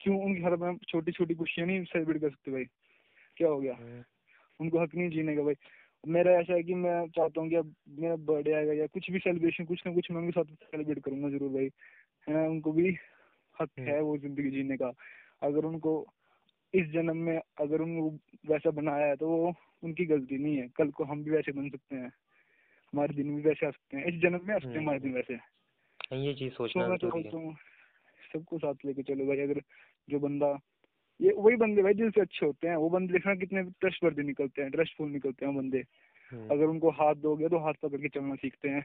क्यों? 0.00 0.20
उनके 0.22 0.40
घर 0.40 0.56
में 0.56 0.76
छोटी 0.88 1.12
छोटी 1.12 1.34
खुशियाँ 1.34 1.66
नहीं 1.66 1.84
सेलिब्रेट 1.84 2.20
कर 2.20 2.30
सकते 2.30 2.50
भाई। 2.50 2.64
क्या 3.36 3.48
हो 3.48 3.60
गया? 3.60 3.74
हम्म, 3.74 4.02
उनको 4.60 4.80
हक 4.80 4.94
नहीं 4.94 5.10
जीने 5.10 5.36
का 5.36 5.42
भाई। 5.42 5.54
मेरा 6.06 6.32
ऐसा 6.32 6.54
है 6.54 6.62
कि 6.62 6.74
मैं 6.74 7.08
चाहता 7.08 7.40
हूँ 7.40 7.48
कि 7.50 7.56
अब 7.56 7.74
मेरा 7.98 8.16
बर्थडे 8.16 8.52
आएगा 8.52 8.72
या 8.72 8.86
कुछ 8.86 9.10
भी 9.10 9.18
सेलिब्रेशन 9.18 9.64
कुछ 9.64 9.82
ना 9.86 9.92
कुछ 9.94 10.10
मैं 10.10 10.18
उनके 10.18 10.32
साथ 10.32 10.54
सेलिब्रेट 10.66 10.98
करूँगा 11.04 11.28
ज़रूर 11.28 11.50
भाई। 11.50 11.70
है 12.28 12.34
ना 12.34 12.48
उनको 12.48 12.72
भी 12.72 12.88
हक 13.60 13.70
हम्म। 13.78 13.88
है 13.88 14.00
वो 14.00 14.18
ज़िंदगी 14.18 14.50
जीने 14.50 14.76
का। 14.76 14.92
अगर 15.42 15.64
उनको 15.64 16.06
इस 16.74 16.86
जन्म 16.86 17.16
में 17.16 17.40
अगर 17.60 17.80
उनको 17.80 18.10
वैसा 18.52 18.70
बनाया 18.70 19.06
है 19.06 19.16
तो 19.16 19.28
वो 19.28 19.54
उनकी 19.82 20.04
गलती 20.06 20.38
नहीं 20.38 20.56
है। 20.56 20.68
कल 20.68 20.90
को 20.90 21.04
हम 21.04 21.24
भी 21.24 21.30
वैसे 21.30 21.52
बन 21.52 21.68
सकते 21.70 21.96
हैं। 21.96 22.12
हमारे 22.92 23.14
दिन 23.14 23.36
भी 23.36 23.42
वैसे 23.42 23.66
आ 23.66 23.70
सकते 23.70 23.96
हैं। 23.96 24.04
इस 24.04 24.20
जन्म 24.22 24.40
में 24.44 24.54
आ 24.54 24.58
सकते 24.58 24.72
हैं 24.72 24.78
हमारे 24.78 24.98
दिन 24.98 25.12
वैसे। 25.12 25.55
ये 26.12 26.34
चीज़ 26.34 26.52
सोचना 26.52 26.88
तो 26.88 26.96
ज़रूरी 26.96 27.22
है। 27.22 27.54
सबको 28.32 28.58
साथ 28.58 28.84
लेके 28.86 29.02
चलो 29.02 29.26
भाई 29.26 29.38
अगर 29.38 29.60
जो 30.08 30.18
बंदा 30.18 30.58
ये 31.20 31.32
वही 31.32 31.56
बंदे 31.56 31.82
भाई 31.82 31.94
दिल 31.94 32.10
से 32.10 32.20
अच्छे 32.20 32.46
होते 32.46 32.68
हैं 32.68 32.76
वो 32.76 32.88
बंदे 32.90 33.12
देखना 33.12 33.34
कितने 33.34 33.62
ट्रस्ट 33.80 34.04
वर्दी 34.04 34.22
निकलते 34.22 34.62
हैं 34.62 34.70
ट्रस्टफुल 34.70 35.08
निकलते 35.10 35.46
हैं 35.46 35.54
बंदे। 35.56 35.82
हम्म, 36.32 36.48
अगर 36.50 36.64
उनको 36.64 36.90
हाथ 36.90 37.14
दोगे 37.14 37.48
तो 37.48 37.58
हाथ 37.58 37.74
पकड़ 37.82 38.00
के 38.00 38.08
चलना 38.08 38.34
सीखते 38.34 38.68
हैं। 38.68 38.84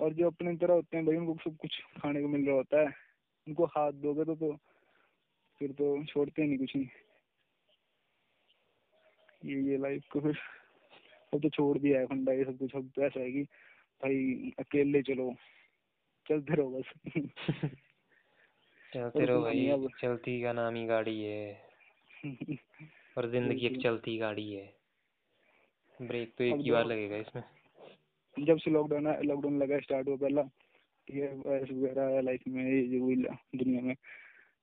और 0.00 0.12
जो 0.12 0.26
अपने 0.26 0.56
तरह 0.56 0.74
होते 0.74 0.96
हैं 0.96 1.06
भाई 1.06 1.16
उनको 1.16 1.36
सब 1.44 1.56
कुछ 1.56 1.80
खाने 1.98 2.22
को 2.22 2.28
मिल 2.28 2.46
रहा 2.46 2.56
होता 2.56 2.80
है। 2.80 2.86
उनको 3.46 3.64
हाथ 3.64 3.92
दोगे 3.92 4.24
तो, 4.24 4.34
तो 4.34 4.56
फिर 5.58 5.72
तो 5.72 6.04
छोड़ते 6.04 6.46
नहीं 6.46 6.58
कुछ 6.58 6.76
नहीं 6.76 6.88
ये 9.44 9.60
ये 9.70 9.76
लाइफ 9.76 10.08
को 10.12 10.20
फिर 10.20 10.38
अब 11.34 11.40
तो 11.42 11.48
छोड़ 11.48 11.78
दिया 11.78 12.00
है 12.00 12.06
फंडा 12.06 12.32
ये 12.32 12.44
सब 12.44 12.58
कुछ 12.58 12.74
अब 12.76 12.90
तो 12.96 13.02
ऐसा 13.02 13.20
है 13.20 13.32
कि 13.32 13.42
भाई 14.02 14.52
अकेले 14.58 15.02
चलो। 15.02 15.34
चलते 16.32 16.54
रहो 16.54 16.68
बस। 16.70 16.92
चलते 18.94 19.24
रहो 19.24 19.42
भाई। 19.42 19.88
चलती 20.02 20.42
का 20.42 20.52
नाम 20.52 20.74
ही 20.74 20.86
गाड़ी 20.86 21.22
है। 21.22 21.62
और 23.18 23.30
ज़िंदगी 23.30 23.66
एक। 23.66 23.82
चलती 23.82 24.18
गाड़ी 24.18 24.52
है। 24.52 24.74
ब्रेक 26.02 26.34
तो 26.38 26.44
एक 26.44 26.56
ही 26.56 26.70
बार 26.70 26.86
लगेगा 26.86 27.16
इसमें। 27.16 27.42
जब 28.44 28.58
से 28.58 28.70
लॉकडाउन 28.70 29.04
लॉकडाउन 29.04 29.58
लगा 29.58 29.78
स्टार्ट 29.78 30.08
हुआ 30.08 30.16
पहला 30.16 30.42
ये 31.10 31.26
वायरस 31.26 31.70
वगैरह 31.70 32.02
आया 32.02 32.20
लाइफ 32.20 32.40
में 32.48 32.72
ये 32.72 32.82
जो 32.82 33.04
हुई 33.04 33.16
दुनिया 33.56 33.82
में। 33.82 33.94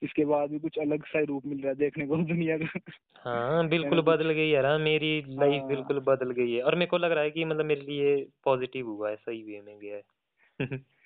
इसके 0.04 0.26
बाद 0.26 0.50
भी 0.50 0.60
कुछ 0.60 0.80
अलग 0.80 1.06
सा 1.06 1.20
रूप 1.24 1.46
मिल 1.46 1.60
रहा 1.60 1.70
है 1.70 1.76
देखने 1.76 2.08
को 2.08 2.18
दुनिया 2.18 2.58
का। 2.58 2.80
हाँ 3.16 3.68
बिल्कुल 3.70 4.02
बदल 4.02 4.32
गई 4.32 4.50
है 4.50 4.62
ना 4.62 4.78
मेरी 4.78 5.26
लाइफ 5.28 5.62
हाँ। 5.62 5.68
बिल्कुल 5.68 6.00
बदल 6.00 6.32
गई 6.32 6.54
है। 6.54 6.62
और 6.62 6.76
मेरे 6.76 6.86
को 6.86 6.98
लग 6.98 7.12
रहा 7.12 7.24
है 7.24 7.32
कि 7.32 7.46
मतलब 7.46 7.66
मेरे 7.66 7.82
लिए 7.82 8.28
पॉजिटिव 8.44 8.88
हुआ 8.88 9.10
है 9.10 9.16
सही 9.16 9.44
वे 9.44 9.62
में 9.62 9.80
गया 9.80 9.96
है। 9.96 10.99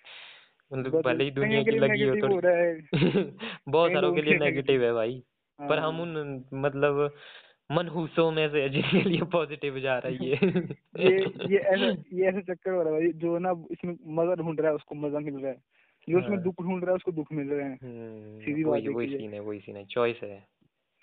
मतलब 0.74 1.02
भले 1.02 1.24
ही 1.24 1.32
दुनिया 1.32 1.64
की 1.64 1.72
लगी 1.72 2.04
हो 2.04 2.16
थोड़ी 2.16 2.34
हो 2.34 2.40
है। 2.46 2.82
बहुत 3.70 3.92
सारों 3.92 4.14
के 4.14 4.22
लिए 4.22 4.38
नेगेटिव 4.40 4.84
है 4.84 4.94
भाई। 4.94 5.24
पर 5.60 5.80
हम 5.80 5.96
हाँ। 5.96 6.02
उन 6.02 6.44
मतलब 6.54 7.12
मनहूसों 7.72 8.32
में 8.32 8.50
से 8.50 8.62
हैं 8.62 8.72
जिनके 8.72 9.10
लिए 9.10 9.22
पॉजिटिव 9.22 9.80
जा 9.80 9.98
रही 9.98 10.30
है। 10.30 10.38
ये 11.00 11.20
ये 11.52 11.58
ऐसे 11.58 12.16
ये 12.16 12.26
ऐसा 12.26 12.42
चक्कर 12.42 12.72
हो 12.72 12.84
रहा 12.84 12.96
है 12.96 13.12
जो 13.14 13.38
ना 13.38 13.66
इसमें 13.72 13.98
मज़ा 14.08 14.36
ढूंढ 14.36 14.60
रहा 14.60 14.70
है 14.70 14.76
उसको 14.76 14.96
मज़ा 14.96 15.20
मिल 15.20 15.36
रहा 15.36 15.52
है। 15.52 15.58
जो 16.10 16.18
उसमें 16.18 16.36
हाँ। 16.36 16.44
दुख 16.44 16.62
ढूंढ 16.62 16.82
रहा 16.82 16.92
है 16.92 16.96
उसको 16.96 17.12
दुख 17.12 17.28
मिल 17.32 17.48
रहा 17.48 17.68
हैं। 17.68 17.80
हम्म, 17.84 18.40
सीधी 18.40 18.64
वही 18.64 18.82
बात 18.82 18.96
वही 18.96 19.08
सीन 19.08 19.34
है 19.34 19.40
वही 19.40 19.60
सीन 19.60 19.76
है। 19.76 19.86
चॉइस 19.86 20.20
है। 20.24 20.53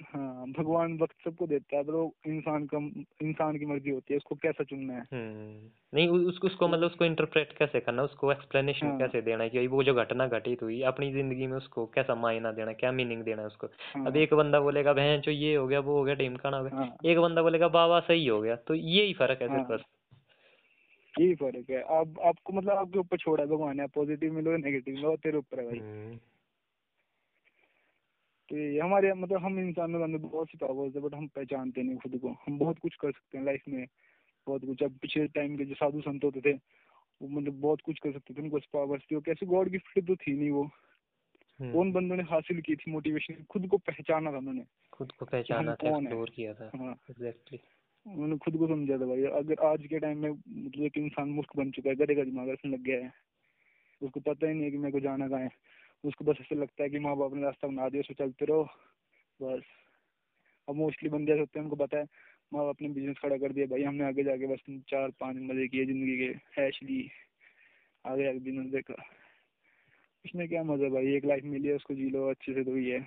हाँ 0.01 0.47
भगवान 0.49 0.97
वक्त 0.99 1.15
सबको 1.25 1.47
देता 1.47 1.77
है 1.77 1.85
तो 1.85 2.05
इंसान 2.27 2.67
का 2.67 2.79
इंसान 3.23 3.59
की 3.59 3.67
मर्ज़ी 3.67 3.91
होती 3.91 4.15
है 4.15 4.17
उसको 4.17 4.35
कैसा 4.35 4.65
चुनना 4.65 4.95
है। 4.95 5.01
हम्म 5.13 5.71
नहीं 5.95 6.09
उसको 6.09 6.47
उसको 6.47 6.69
मतलब 6.69 6.87
उसको 6.87 7.05
इंटरप्रेट 7.05 7.53
कैसे 7.59 7.81
करना 7.81 8.03
उसको 8.03 8.33
एक्सप्लेनेशन 8.33 8.87
हाँ। 8.87 8.99
कैसे 8.99 9.21
देना 9.23 9.45
है 9.45 9.51
कि 9.51 9.67
वो 9.67 9.83
जो 9.83 9.95
घटना 9.95 10.27
घटित 10.29 10.63
हुई 10.63 10.81
अपनी 10.83 11.13
ज़िंदगी 11.13 11.47
में 11.47 11.57
उसको 11.57 11.87
कैसा 11.87 12.15
मायना 12.15 12.53
देना 12.53 12.73
क्या 12.73 12.93
मीनिंग 12.93 13.23
देना 13.23 13.43
है 13.43 13.47
उसको। 13.47 13.67
हाँ, 13.67 14.07
अब 14.07 14.17
एक 14.17 14.35
बंदा 14.35 14.61
बोलेगा 14.61 14.93
बहन 14.93 15.21
जो 15.21 15.31
ये 15.31 15.55
हो 15.55 15.67
गया 15.67 15.81
वो 15.81 15.99
हो 15.99 16.05
गया 16.05 16.15
ढीमकाना 16.15 16.57
हो 16.57 16.65
गया 16.65 16.77
हाँ। 16.77 16.97
एक 17.05 17.19
बंदा 17.19 17.43
बोलेगा 17.43 17.69
बाबा 17.69 18.01
सही 18.01 18.27
हो 18.27 18.41
गया। 18.41 18.57
तो 18.57 18.75
यही 18.75 19.13
फ़र्क 19.15 19.43
है 19.43 19.49
सिर्फ़ 19.49 19.69
हाँ। 19.69 19.77
बस। 19.77 19.85
यही 21.15 21.35
फ़र्क 21.35 21.71
है। 21.71 21.81
आप 22.01 22.21
आपको 22.27 22.53
मतलब 22.53 22.77
आपके 22.77 22.99
ऊपर 22.99 23.17
छोड़ा 23.17 23.43
है 23.45 23.49
भगवान 23.51 23.81
है 23.81 23.87
पॉजिटिव 23.87 24.33
मिलो 24.33 24.51
या 24.51 24.57
नेगेटिव 24.57 24.95
मिलो 24.95 25.17
तेरे 25.17 25.39
ऊपर 25.39 25.61
है 25.61 25.67
भाई। 25.67 25.79
हम्म, 25.79 26.19
तो 28.51 28.57
ये 28.59 28.81
हमारे 28.81 29.13
मतलब 29.15 29.45
हम 29.45 29.59
इंसानों 29.61 29.99
के 29.99 30.05
अंदर 30.05 30.19
बहुत 30.19 30.49
सी 30.51 30.59
पावर्स 30.59 30.95
है 30.97 31.03
बट 31.03 31.15
हम 31.15 31.27
पहचानते 31.29 31.83
नहीं 31.83 31.97
खुद 31.97 32.19
को। 32.19 32.29
हम 32.47 32.59
बहुत 32.59 32.79
कुछ 32.79 32.95
कर 32.95 33.13
सकते 33.13 33.39
हैं 33.39 33.45
लाइफ 33.45 33.63
में। 33.69 33.87
बहुत 34.47 34.65
कुछ। 34.65 34.83
अब 34.83 34.99
पिछले 35.03 35.27
टाइम 35.27 35.57
के 35.57 35.65
जो 35.65 35.75
साधु 35.75 36.01
संत 36.01 36.25
होते 36.25 36.41
थे 36.41 36.53
वो 37.23 37.29
मतलब 37.29 37.61
बहुत 37.61 37.81
कुछ 37.81 37.99
कर 37.99 38.13
सकते 38.13 38.35
थे 38.35 38.43
उनको 38.43 38.59
पावर्स 38.59 39.03
थी। 39.03 39.15
वो 39.15 39.21
कैसे 39.21 39.47
गॉड 39.47 39.69
गिफ्ट 39.69 40.07
तो 40.07 40.17
थी 40.17 40.33
नहीं 40.33 40.51
वो। 40.51 40.71
कौन 41.61 41.93
बंदों 41.93 42.17
ने 42.17 42.23
हासिल 42.23 42.61
की 42.61 42.77
थी 42.77 42.91
मोटिवेशन 42.91 43.45
खुद 43.51 43.67
को 43.67 43.79
पहचाना 43.79 44.33
था 44.33 44.39
उन्होंने। 44.39 44.65
खुद 44.93 45.13
को 45.13 45.25
पहचाना 45.25 45.75
था 45.75 45.99
एक्सप्लोर 45.99 46.31
किया 46.35 46.55
था। 46.55 46.71
हाँ। 46.77 46.93
एग्जैक्टली 47.11 47.61
उन्होंने 48.07 48.37
खुद 48.39 48.57
को 48.57 48.67
समझा 48.67 48.99
था 48.99 49.07
भाई। 49.07 49.25
अगर 49.25 49.65
आज 49.65 49.87
के 49.87 49.99
टाइम 49.99 50.19
में 50.19 50.31
मतलब 50.31 50.85
एक 50.85 50.99
इंसान 50.99 51.29
मूर्ख 51.29 51.57
बन 51.57 51.71
चुका 51.71 51.91
है 51.91 51.97
गधे 51.97 52.15
का 52.15 52.25
दिमाग 52.25 52.49
रखने 52.49 52.73
लग 52.73 52.83
गया 52.83 53.05
है। 53.05 53.13
उसको 54.03 54.21
पता 54.21 54.47
ही 54.47 54.55
नहीं 54.55 54.65
है 54.65 54.71
कि 54.71 54.79
मेरे 54.79 54.93
को 54.93 55.01
जाना 55.01 55.29
कहाँ 55.29 55.41
है। 55.41 55.51
उसको 56.05 56.25
बस 56.25 56.39
ऐसे 56.41 56.55
लगता 56.55 56.83
है 56.83 56.89
कि 56.91 56.99
माँ 56.99 57.17
बाप 57.17 57.35
ने 57.35 57.43
रास्ता 57.43 57.69
बना 57.69 57.89
दिया 57.89 58.01
उसको 58.01 58.15
चलते 58.15 58.45
रहो 58.45 58.63
बस। 59.41 59.63
अब 60.69 60.75
मोस्टली 60.77 61.09
बंदे 61.09 61.33
ऐसे 61.33 61.41
होते 61.41 61.59
हैं 61.59 61.65
उनको 61.65 61.77
पता 61.77 61.99
है 61.99 62.05
माँ 62.53 62.65
बाप 62.65 62.83
ने 62.83 62.89
बिज़नेस 62.89 63.17
खड़ा 63.19 63.37
कर 63.37 63.53
दिया 63.53 63.67
भाई 63.67 63.83
हमने 63.83 64.05
आगे 64.05 64.25
जाके 64.25 64.47
बस 64.47 64.61
चार 64.89 65.11
पाँच 65.21 65.37
मज़े 65.41 65.67
किए 65.69 65.85
ज़िंदगी 65.87 66.17
के 66.19 66.63
ऐश 66.63 66.79
ली 66.83 67.01
आगे 68.05 68.25
जाके 68.25 68.39
बिज़नेस 68.39 68.73
देखा। 68.73 69.03
इसमें 70.25 70.49
क्या 70.49 70.63
मज़ा 70.65 70.89
भाई 70.89 71.15
एक 71.17 71.25
लाइफ 71.25 71.45
मिली 71.45 71.69
है 71.69 71.75
उसको 71.75 71.95
जी 71.95 72.09
लो 72.11 72.29
अच्छे 72.31 72.55
से 72.55 72.65
तो 72.65 72.77
है। 72.77 73.01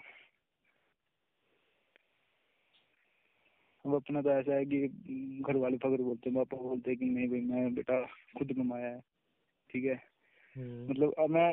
अब 3.85 3.93
अपना 3.95 4.21
तो 4.21 4.29
ऐसा 4.31 4.55
है 4.55 4.65
कि 4.65 4.87
घर 5.41 5.55
वाले 5.55 5.77
फकर 5.77 6.01
बोलते 6.01 6.29
हैं 6.29 6.37
पापा 6.37 6.61
बोलते 6.61 6.91
हैं 6.91 6.99
कि 6.99 7.05
नहीं 7.05 7.27
भाई 7.29 7.41
मैं 7.41 7.73
बेटा 7.75 8.01
खुद 8.37 8.53
कमाया 8.53 8.87
है 8.87 8.99
ठीक 9.69 9.85
है। 9.85 9.95
हम्म, 10.55 10.91
मतलब 10.91 11.13
अब 11.19 11.29
मैं 11.29 11.51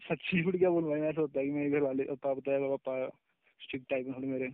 सच्ची 0.00 0.42
झूठ 0.42 0.56
क्या 0.56 0.70
बोलूँ 0.70 0.90
भाई 0.90 1.00
ऐसा 1.00 1.20
होता 1.20 1.40
है 1.40 1.46
कि 1.46 1.52
मेरे 1.52 1.70
घर 1.70 1.82
वाले 1.82 2.04
पापा 2.04 2.34
बताया, 2.34 2.58
पापा 2.58 3.08
स्ट्रिक्ट 3.60 3.88
टाइप 3.90 4.06
में 4.06 4.14
थोड़े 4.16 4.28
मेरे। 4.28 4.48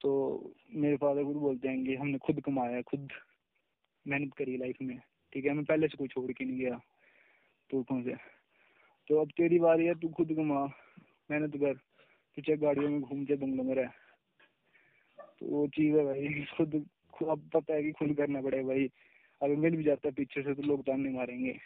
तो 0.00 0.52
मेरे 0.74 0.96
फादर 0.96 1.24
खुद 1.24 1.36
बोलते 1.36 1.68
हैं 1.68 1.84
कि 1.84 1.94
हमने 1.94 2.18
खुद 2.18 2.40
कमाया, 2.40 2.82
खुद 2.82 3.08
मेहनत 4.06 4.34
करी 4.34 4.56
लाइफ 4.56 4.76
में। 4.82 4.98
ठीक 5.32 5.44
है, 5.44 5.52
मैं 5.52 5.64
पहले 5.64 5.88
से 5.88 5.96
कोई 5.96 6.08
छोड़ 6.08 6.32
के 6.32 6.44
नहीं 6.44 6.58
गया 6.58 6.80
पुरखों 7.70 8.02
से? 8.02 8.14
तो 9.08 9.20
अब 9.20 9.30
तेरी 9.30 9.58
बारी 9.58 9.86
है, 9.86 9.94
तू 9.94 10.08
खुद 10.08 10.32
कमा, 10.32 10.64
मेहनत 11.30 11.56
कर। 11.56 11.74
तू 12.36 12.42
चाहे 12.42 12.56
गाड़ियों 12.56 12.90
में 12.90 13.00
घूम 13.00 13.24
चाहे 13.24 13.36
बंगलों 13.36 13.64
में 13.64 13.74
रह। 13.74 13.88
तो 15.40 15.46
वो 15.46 15.66
चीज़ 15.68 15.96
है 15.96 16.04
भाई, 16.04 16.44
खुद 16.56 16.84
अब 17.28 17.50
पता 17.54 17.74
है 17.74 17.82
कि 17.82 17.92
खुद 17.92 18.14
करना 18.16 18.40
पड़ेगा 18.40 18.68
भाई। 18.68 18.88
अगर 19.42 19.56
मिल 19.56 19.76
भी 19.76 19.84
जाता 19.84 20.08
है 20.08 20.14
पीछे 20.14 20.42
से 20.42 20.54
तो 20.54 20.62
लोग 20.62 20.82
ताने 20.82 21.10
मारेंगे। 21.10 21.58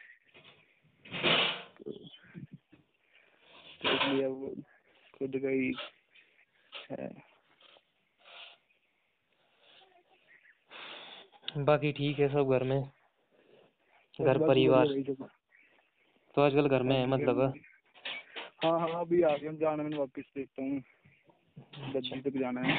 तो 3.80 3.88
तो 3.88 3.94
इसलिए 3.94 4.24
अब 4.24 4.62
खुद 5.18 5.36
का 5.36 5.48
ही 5.48 5.72
है। 6.90 7.08
बाकी 11.64 11.92
ठीक 11.92 12.18
है 12.18 12.28
सब 12.28 12.50
घर 12.50 12.62
में। 12.64 12.80
घर 14.20 14.38
परिवार। 14.38 14.86
तो 16.34 16.42
आजकल 16.42 16.68
घर 16.68 16.82
में 16.82 16.96
है 16.96 17.06
मतलब? 17.06 17.40
हाँ 18.64 18.78
हाँ 18.80 19.00
अभी 19.00 19.22
आ 19.22 19.30
हम 19.48 19.56
जाना 19.56 19.82
मैंने 19.82 19.96
वापस 19.96 20.32
देखता 20.36 20.62
हूँ। 20.62 20.82
दस 21.92 22.10
तक 22.24 22.38
जाना 22.40 22.60
है 22.60 22.76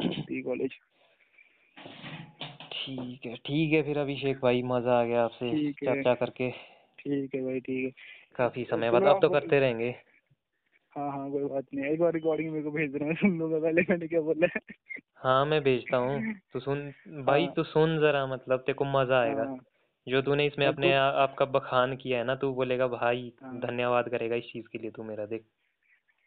टी 0.00 0.42
कॉलेज। 0.42 0.78
ठीक 2.72 3.26
है 3.26 3.34
ठीक 3.36 3.72
है 3.72 3.82
फिर 3.82 3.98
अभिषेक 3.98 4.40
भाई 4.40 4.62
मज़ा 4.62 5.00
आ 5.00 5.04
गया 5.04 5.24
आपसे 5.24 5.72
चर्चा 5.72 6.14
करके। 6.14 6.50
ठीक 6.98 7.34
है 7.34 7.42
भाई 7.42 7.60
ठीक 7.60 7.84
है। 7.84 7.90
काफ़ी 8.34 8.64
समय 8.64 8.90
बाद 8.90 9.02
अब 9.02 9.20
तो 9.22 9.28
करते 9.28 9.60
रहेंगे। 9.60 9.94
हाँ 10.96 11.10
हाँ 11.12 11.30
कोई 11.30 11.44
बात 11.44 11.64
नहीं। 11.74 11.84
एक 11.86 12.00
बार 12.00 12.12
रिकॉर्डिंग 12.12 12.50
मेरे 12.52 12.64
को 12.64 12.70
भेज 12.70 12.90
देना 12.92 13.06
मैं 13.06 13.14
सुन 13.14 13.38
लूँगा 13.38 13.58
पहले 13.58 13.82
मैंने 13.90 14.08
क्या 14.08 14.20
बोला 14.20 14.46
है। 14.56 14.60
हाँ 15.16 15.46
मैं 15.46 15.62
भेजता 15.62 15.96
हूँ। 15.96 16.34
तू 16.52 16.60
सुन 16.60 16.92
भाई 17.24 17.44
हाँ। 17.44 17.52
तू 17.56 17.62
सुन 17.64 17.98
जरा 18.00 18.26
मतलब 18.26 18.58
तेरे 18.58 18.74
को 18.74 18.84
मज़ा 18.84 19.20
आएगा। 19.20 19.42
हाँ। 19.42 19.58
जो 20.06 20.22
तूने 20.22 20.46
इसमें 20.46 20.66
अपने 20.66 20.90
तो 20.90 20.96
आ, 20.96 21.08
आपका 21.22 21.44
बखान 21.44 21.96
किया 21.96 22.18
है 22.18 22.24
ना 22.24 22.34
तू 22.34 22.52
बोलेगा 22.54 22.86
भाई 22.86 23.32
हाँ। 23.42 23.60
धन्यवाद 23.60 24.08
करेगा 24.08 24.36
इस 24.36 24.44
चीज़ 24.44 24.66
के 24.72 24.78
लिए 24.78 24.90
तू 24.90 25.02
मेरा 25.02 25.26
देख। 25.26 25.44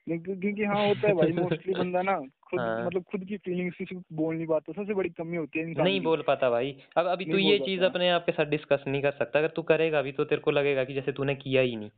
क्योंकि 0.07 0.63
हाँ 0.63 0.87
होता 0.87 1.07
है 1.07 1.13
भाई 1.13 1.31
मोस्टली 1.31 1.73
बंदा 1.83 2.01
ना 2.01 2.17
खुद 2.19 2.59
हाँ। 2.59 2.85
मतलब 2.85 3.03
खुद 3.03 3.23
की 3.25 3.37
फीलिंग्स 3.37 3.75
किसी 3.77 3.95
बोल 4.13 4.35
नहीं 4.35 4.47
पाता 4.47 4.73
सबसे 4.73 4.93
बड़ी 4.93 5.09
कमी 5.09 5.37
होती 5.37 5.59
है 5.59 5.65
नहीं 5.65 5.99
की। 5.99 6.05
बोल 6.05 6.21
पाता 6.21 6.49
भाई। 6.49 6.75
अब 6.97 7.05
अभी 7.05 7.25
तू 7.25 7.37
ये 7.37 7.59
चीज़ 7.59 7.83
अपने 7.83 8.09
आप 8.09 8.25
के 8.25 8.31
साथ 8.31 8.45
डिस्कस 8.45 8.83
नहीं 8.87 9.01
कर 9.01 9.11
सकता। 9.11 9.39
अगर 9.39 9.47
तू 9.47 9.61
करेगा 9.61 10.01
भी 10.01 10.11
तो 10.11 10.23
तेरे 10.23 10.41
को 10.41 10.51
लगेगा 10.51 10.83
कि 10.83 10.93
जैसे 10.93 11.11
तूने 11.11 11.35
किया 11.35 11.61
ही 11.61 11.75
नहीं। 11.75 11.89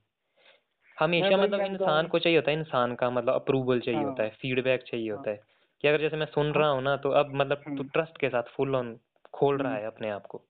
हमेशा 0.97 1.37
मतलब 1.37 1.61
इंसान 1.61 2.07
को 2.07 2.19
चाहिए 2.19 2.37
होता 2.37 2.51
है 2.51 2.57
इंसान 2.59 2.95
का 2.95 3.09
मतलब 3.09 3.33
अप्रूवल 3.33 3.79
चाहिए 3.79 4.03
होता 4.03 4.23
हाँ 4.23 4.29
है। 4.29 4.35
फीडबैक 4.35 4.81
चाहिए 4.81 5.09
हाँ 5.09 5.17
होता 5.17 5.31
है। 5.31 5.39
कि 5.81 5.87
अगर 5.87 6.01
जैसे 6.01 6.17
मैं 6.17 6.25
सुन 6.25 6.45
हाँ। 6.45 6.53
रहा 6.53 6.69
हूँ 6.69 6.81
ना 6.83 6.97
तो 6.97 7.09
अब 7.09 7.31
मतलब 7.35 7.57
तू 7.57 7.71
हम्म। 7.71 7.83
ट्रस्ट 7.83 8.17
के 8.17 8.29
साथ 8.29 8.43
फुल 8.43 8.75
ऑन 8.75 8.99
खोल 9.33 9.57
रहा 9.57 9.71
हम्म। 9.71 9.81
है 9.81 9.87
अपने 9.87 10.09
आप 10.09 10.25
को। 10.25 10.43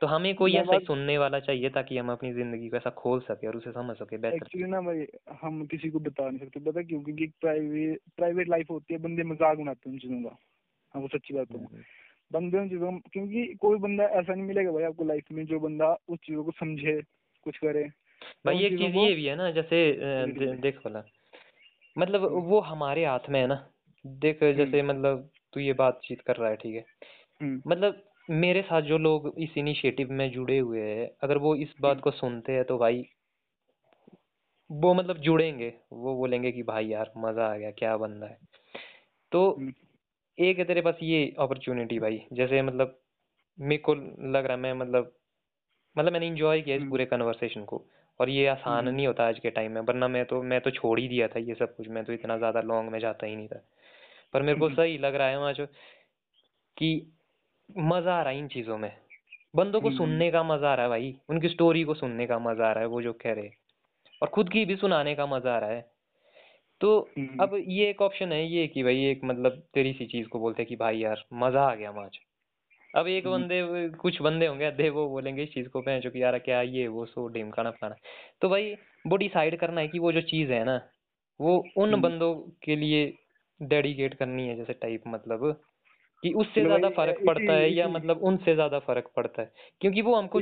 तो 0.00 0.06
हमें 0.06 0.34
कोई 0.34 0.54
ऐसा 0.54 0.76
ही 0.76 0.84
सुनने 0.84 1.18
वाला 1.18 1.40
चाहिए 1.40 1.70
ताकि 1.70 1.98
हम 1.98 2.12
अपनी 2.12 2.32
ज़िंदगी 2.32 2.68
को 2.68 2.76
ऐसा 2.76 2.90
खोल 2.90 3.20
सके 3.20 3.46
और 3.46 3.56
उसे 3.56 3.72
समझ 3.72 3.96
सके 3.96 4.18
बेहतर 4.18 4.36
एक्चुअली 4.36 4.66
ना 4.66 4.80
भाई 4.80 5.06
हम 5.42 5.66
किसी 5.66 5.90
को 5.90 5.98
बता 5.98 6.30
नहीं 6.30 6.38
सकते 6.38 6.60
पता 6.60 6.82
क्यों? 6.82 7.02
क्योंकि 7.02 7.26
प्राइवेट 7.40 8.00
प्राइवेट 8.16 8.48
लाइफ 8.48 8.70
होती 8.70 8.94
है 8.94 9.00
बंदे 9.00 9.22
मज़ाक 9.22 9.58
बनाते 9.58 9.90
हैं 9.90 9.94
उन 9.94 9.98
चीज़ों 9.98 10.22
का। 10.22 10.36
हाँ 10.94 11.02
वो 11.02 11.08
सच्ची 11.08 11.34
बात 11.34 11.52
है। 11.52 11.58
हम्म, 11.58 11.82
बंदे 12.32 12.58
उन 12.58 12.68
चीज़ों 12.68 12.92
क्योंकि 13.12 13.54
कोई 13.54 13.78
बंदा 13.78 14.04
ऐसा 14.04 14.34
नहीं 14.34 14.44
मिलेगा 14.44 14.72
भाई 14.72 14.82
आपको 14.82 15.04
लाइफ 15.04 15.24
में 15.32 15.46
जो 15.46 15.60
बंदा 15.60 15.96
उस 16.08 16.18
चीज़ों 16.18 16.44
को 16.44 16.50
समझे 16.50 17.02
कुछ 17.42 17.58
करे। 17.58 17.84
तो 17.84 18.01
भाई 18.46 18.64
एक 18.64 18.78
चीज़ 18.78 18.96
ये 18.96 19.14
भी 19.14 19.24
है 19.26 19.36
ना 19.36 19.50
जैसे 19.50 19.76
दे, 20.28 20.52
देख 20.56 20.78
बोला 20.78 21.04
मतलब 21.96 22.24
हम्म। 22.24 22.42
वो 22.42 22.60
हमारे 22.60 23.04
हाथ 23.04 23.28
में 23.30 23.40
है 23.40 23.46
ना। 23.46 23.66
देख 24.04 24.42
हम्म। 24.42 24.52
जैसे 24.54 24.82
मतलब 24.82 25.28
तू 25.52 25.60
ये 25.60 25.72
बातचीत 25.72 26.20
कर 26.20 26.36
रहा 26.36 26.50
है 26.50 26.56
ठीक 26.56 26.74
है। 26.74 26.84
हम्म। 27.40 27.62
मतलब 27.66 28.02
मेरे 28.30 28.62
साथ 28.62 28.82
जो 28.82 28.98
लोग 28.98 29.32
इस 29.38 29.56
इनिशिएटिव 29.58 30.12
में 30.12 30.30
जुड़े 30.30 30.58
हुए 30.58 30.80
हैं 30.80 31.10
अगर 31.22 31.38
वो 31.38 31.54
इस 31.56 31.74
बात 31.80 31.92
हम्म। 31.92 32.02
को 32.02 32.10
सुनते 32.10 32.52
हैं 32.52 32.64
तो 32.64 32.78
भाई 32.78 33.04
वो 34.70 34.92
मतलब 34.94 35.18
जुड़ेंगे। 35.18 35.72
वो 35.92 36.14
बोलेंगे 36.16 36.52
कि 36.52 36.62
भाई 36.62 36.86
यार 36.86 37.12
मज़ा 37.18 37.46
आ 37.46 37.56
गया 37.56 37.70
क्या 37.70 37.96
बंदा 37.96 38.26
है। 38.26 38.38
तो 39.32 39.50
हम्म। 39.50 39.72
एक 40.38 40.58
है 40.58 40.64
तेरे 40.64 40.80
पास 40.80 40.98
ये 41.02 41.24
अपॉर्चुनिटी 41.38 41.98
भाई 41.98 42.20
जैसे 42.32 42.62
मतलब 42.62 42.98
मेरे 43.58 43.82
को 43.82 43.94
लग 43.94 44.44
रहा 44.46 44.56
है 44.56 44.62
मैं 44.62 44.72
मतलब 44.74 45.12
मतलब 45.96 46.12
मैंने 46.12 46.26
इंजॉय 46.26 46.60
किया 46.60 46.76
इस 46.76 46.80
हम्म। 46.80 46.90
पूरे 46.90 47.04
कन्वर्सेशन 47.04 47.64
को। 47.64 47.84
और 48.22 48.30
ये 48.30 48.46
आसान 48.46 48.78
हम्म। 48.78 48.96
नहीं 48.96 49.06
होता 49.06 49.26
आज 49.28 49.38
के 49.38 49.50
टाइम 49.50 49.72
में 49.72 49.80
वरना 49.82 50.08
मैं 50.08 50.24
तो 50.24 50.42
मैं 50.44 50.60
तो 50.60 50.70
छोड़ 50.70 50.98
ही 51.00 51.06
दिया 51.08 51.28
था 51.28 51.40
ये 51.40 51.54
सब 51.54 51.74
कुछ 51.76 51.88
मैं 51.88 52.04
तो 52.04 52.12
इतना 52.12 52.36
ज़्यादा 52.38 52.60
लॉन्ग 52.62 52.90
में 52.92 52.98
जाता 53.00 53.26
ही 53.26 53.36
नहीं 53.36 53.48
था। 53.48 53.62
पर 54.34 54.42
मेरे 54.42 54.58
को 54.58 54.66
हम्म। 54.66 54.76
सही 54.76 54.98
लग 54.98 55.14
रहा 55.14 55.28
है 55.28 55.36
आज 55.44 55.60
कि 56.76 56.90
मज़ा 57.70 58.14
आ 58.14 58.22
रहा 58.22 58.32
है 58.32 58.38
इन 58.38 58.48
चीज़ों 58.48 58.78
में। 58.78 58.90
बंदों 59.54 59.80
को 59.80 59.88
हम्म 59.88 59.96
सुनने 59.96 60.30
का 60.30 60.42
मज़ा 60.42 60.70
आ 60.70 60.74
रहा 60.74 60.84
है 60.84 60.90
भाई 60.90 61.14
उनकी 61.30 61.48
स्टोरी 61.48 61.82
को 61.84 61.94
सुनने 61.94 62.26
का 62.26 62.38
मज़ा 62.38 62.68
आ 62.68 62.72
रहा 62.72 62.80
है 62.80 62.88
वो 62.88 63.02
जो 63.02 63.12
कह 63.12 63.32
रहे 63.32 63.50
और 64.22 64.28
खुद 64.28 64.48
की 64.48 64.64
भी 64.64 64.76
सुनाने 64.76 65.14
का 65.14 65.26
मज़ा 65.26 65.54
आ 65.54 65.58
रहा 65.58 65.70
है। 65.70 65.80
तो 66.80 66.98
अब 67.40 67.56
ये 67.68 67.88
एक 67.90 68.02
ऑप्शन 68.02 68.32
है 68.32 68.44
ये 68.46 68.66
कि 68.66 68.82
भाई 68.82 69.04
एक 69.06 69.20
मतलब 69.24 69.62
तेरी 69.74 69.92
सी 69.92 70.06
चीज़ 70.06 70.28
को 70.28 70.38
बोलते 70.38 70.62
हैं 70.62 70.68
कि 70.68 70.76
भाई 70.76 70.98
यार 70.98 71.24
मज़ा 71.42 71.62
आ 71.62 71.74
गया 71.74 71.90
आज। 72.02 72.18
अब 72.94 73.06
एक 73.08 73.26
हम्म। 73.26 73.28
बंदे 73.28 73.60
कुछ 74.00 74.20
बंदे 74.22 74.46
होंगे 74.46 74.64
अद्धे 74.64 74.88
वो 74.90 75.08
बोलेंगे 75.08 75.42
इस 75.42 75.52
चीज़ 75.54 75.68
को 75.68 75.80
पहन 75.82 76.00
कि 76.06 76.22
यार 76.22 76.38
क्या 76.40 76.60
ये 76.62 76.86
वो 76.88 77.04
सो 77.06 77.26
ढिमकाना 77.28 77.70
फलाना। 77.72 77.94
तो 78.42 78.48
भाई 78.48 78.72
वो 79.04 79.16
डिसाइड 79.16 79.58
करना 79.60 79.80
है 79.80 79.88
कि 79.88 79.98
वो 79.98 80.12
जो 80.12 80.20
चीज़ 80.24 80.52
है 80.52 80.64
ना 80.64 80.80
वो 81.40 81.56
उन 81.76 81.94
हम्म। 81.94 82.00
बंदों 82.00 82.34
के 82.64 82.76
लिए 82.76 83.06
डेडिकेट 83.60 84.14
करनी 84.14 84.48
है 84.48 84.56
जैसे 84.56 84.72
टाइप 84.74 85.02
मतलब 85.08 85.52
कि 86.22 86.32
उससे 86.34 86.64
ज़्यादा 86.64 86.88
फ़र्क 86.92 87.22
पड़ता 87.26 87.52
है 87.54 87.70
या 87.70 87.88
मतलब 87.88 88.22
उनसे 88.24 88.54
ज़्यादा 88.54 88.78
फ़र्क 88.80 89.10
पड़ता 89.16 89.42
है। 89.42 89.52
क्योंकि 89.80 90.02
वो 90.02 90.14
हमको 90.16 90.40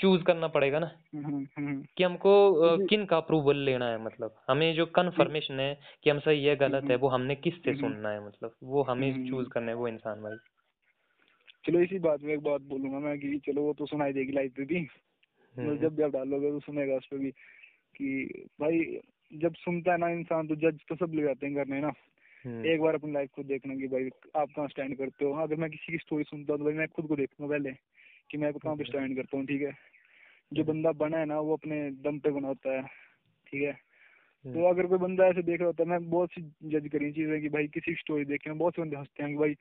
चूज़ 0.00 0.22
करना 0.24 0.48
पड़ेगा 0.50 0.78
ना। 0.78 0.90
हम्म 1.14 1.84
कि 1.96 2.04
हमको 2.04 2.78
किन 2.88 3.04
का 3.06 3.16
अप्रूवल 3.16 3.56
लेना 3.60 3.86
है 3.86 4.02
मतलब। 4.04 4.34
हमें 4.50 4.74
जो 4.74 4.86
कन्फर्मेशन 4.94 5.60
है 5.60 5.74
कि 6.04 6.10
हम 6.10 6.18
सही 6.20 6.44
है 6.44 6.56
गलत 6.58 6.90
है 6.90 6.96
वो 6.98 7.08
हमने 7.10 7.36
किससे 7.38 7.72
हम्म 7.72 7.74
सुनना 7.74 8.10
है 8.10 8.26
मतलब। 8.26 8.56
वो 8.64 8.82
हमें 8.84 9.12
चूज़ 9.22 9.48
करना 9.50 9.68
है 9.68 9.76
वो 9.76 9.88
इंसान 9.88 10.22
भाई। 10.22 10.36
चलो 11.66 11.80
इसी 11.80 11.98
बात 11.98 12.22
में 12.22 12.34
एक 12.34 12.40
बात 12.40 12.60
बोलूँगा 12.60 12.98
मैं 12.98 13.18
कि 13.18 13.38
चलो 13.38 13.62
वो 13.62 13.72
तो 13.72 13.86
सुनाई 13.86 14.12
देगी 14.12 14.32
लाइफ 14.32 14.52
पे 14.56 14.64
भी। 14.64 14.80
मतलब 14.80 15.66
हम्म 15.66 15.82
जब 15.82 15.96
भी 15.96 16.02
आप 16.02 16.10
डालोगे 16.10 16.50
तो 16.50 16.60
सुनेगा 16.60 16.94
उस 16.94 17.06
पर 17.06 17.18
भी 17.18 17.30
कि 17.96 18.44
भाई 18.60 19.00
जब 19.34 19.54
सुनता 19.54 19.92
है 19.92 19.98
ना 19.98 20.08
इंसान 20.08 20.48
तो 20.48 20.56
जज 20.56 20.80
तो 20.88 20.96
सब 20.96 21.12
लोग 21.14 21.24
जाते 21.24 21.46
हैं 21.46 21.54
करने 21.54 21.80
ना? 21.80 21.92
हम्म। 22.44 22.64
एक 22.66 22.80
बार 22.80 22.94
अपनी 22.94 23.12
लाइफ 23.12 23.30
को 23.32 23.42
देखना 23.42 23.74
कि 23.74 23.88
भाई 23.88 24.10
आप 24.36 24.48
कहाँ 24.56 24.68
स्टैंड 24.68 24.98
करते 24.98 25.24
हो? 25.24 25.32
अगर 25.32 25.56
मैं 25.56 25.70
किसी 25.70 25.92
की 25.92 25.98
स्टोरी 25.98 26.24
सुनता 26.24 26.52
हूँ 26.52 26.58
तो 26.58 26.64
भाई 26.64 26.74
मैं 26.74 26.88
खुद 26.88 27.06
को 27.06 27.16
देखूँगा 27.16 27.58
पहले 27.58 27.72
कि 28.30 28.38
मैं 28.38 28.52
कहाँ 28.52 28.76
पे 28.76 28.84
स्टैंड 28.84 29.16
करता 29.16 29.36
हूँ 29.36 29.46
ठीक 29.46 29.62
है? 29.62 29.72
जो 30.52 30.62
हम्म, 30.62 30.72
बंदा 30.72 30.92
बना 30.92 31.18
है 31.18 31.24
ना 31.24 31.40
वो 31.40 31.56
अपने 31.56 31.90
दम 31.90 32.18
पे 32.18 32.30
बना 32.30 32.48
होता 32.48 32.76
है 32.76 32.82
ठीक 33.46 33.62
है? 33.62 33.72
हम्म, 34.44 34.54
तो 34.54 34.68
अगर 34.68 34.86
कोई 34.86 34.98
बंदा 34.98 35.26
ऐसे 35.26 35.42
देख 35.42 35.58
रहा 35.58 35.66
होता 35.66 35.82
है 35.82 35.88
मैं 35.88 36.10
बहुत 36.10 36.30
सी 36.32 36.42
जज 36.64 36.88
करी 36.92 37.12
चीज़ें 37.12 37.40
कि 37.40 37.48
भाई 37.48 37.66
किसी 37.66 37.90
की 37.90 38.00
स्टोरी 38.00 38.24
देखे 38.24 38.52
बहुत 38.52 38.76
से 38.76 38.82
बंदे 38.82 38.96
हँसते 38.96 39.22
हैं 39.22 39.32
कि 39.32 39.38
भाई 39.38 39.54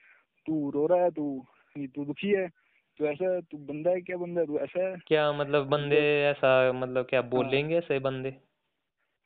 तू 0.46 0.70
रो 0.70 0.88
रहा 0.88 1.04
है 1.04 1.12
तू 1.12 1.46
तू 1.78 2.06
दुखी 2.06 2.30
है 2.30 2.48
तो 3.00 3.06
ऐसा 3.06 3.40
तू 3.40 3.58
बंदा 3.58 3.92
है 3.92 4.02
क्या 4.02 4.18
बंदा 4.18 4.42
है? 4.42 4.48
तू 4.48 4.60
ऐसा 4.60 4.90
है? 4.90 4.98
क्या 5.08 5.34
मतलब 5.34 5.68
बंदे 5.68 6.24
ऐसा 6.24 6.72
मतलब 6.72 7.06
क्या 7.06 7.22
हाँ। 7.22 7.30
बोलेंगे 7.30 7.78
ऐसे 7.78 8.00
बंदे? 8.00 8.36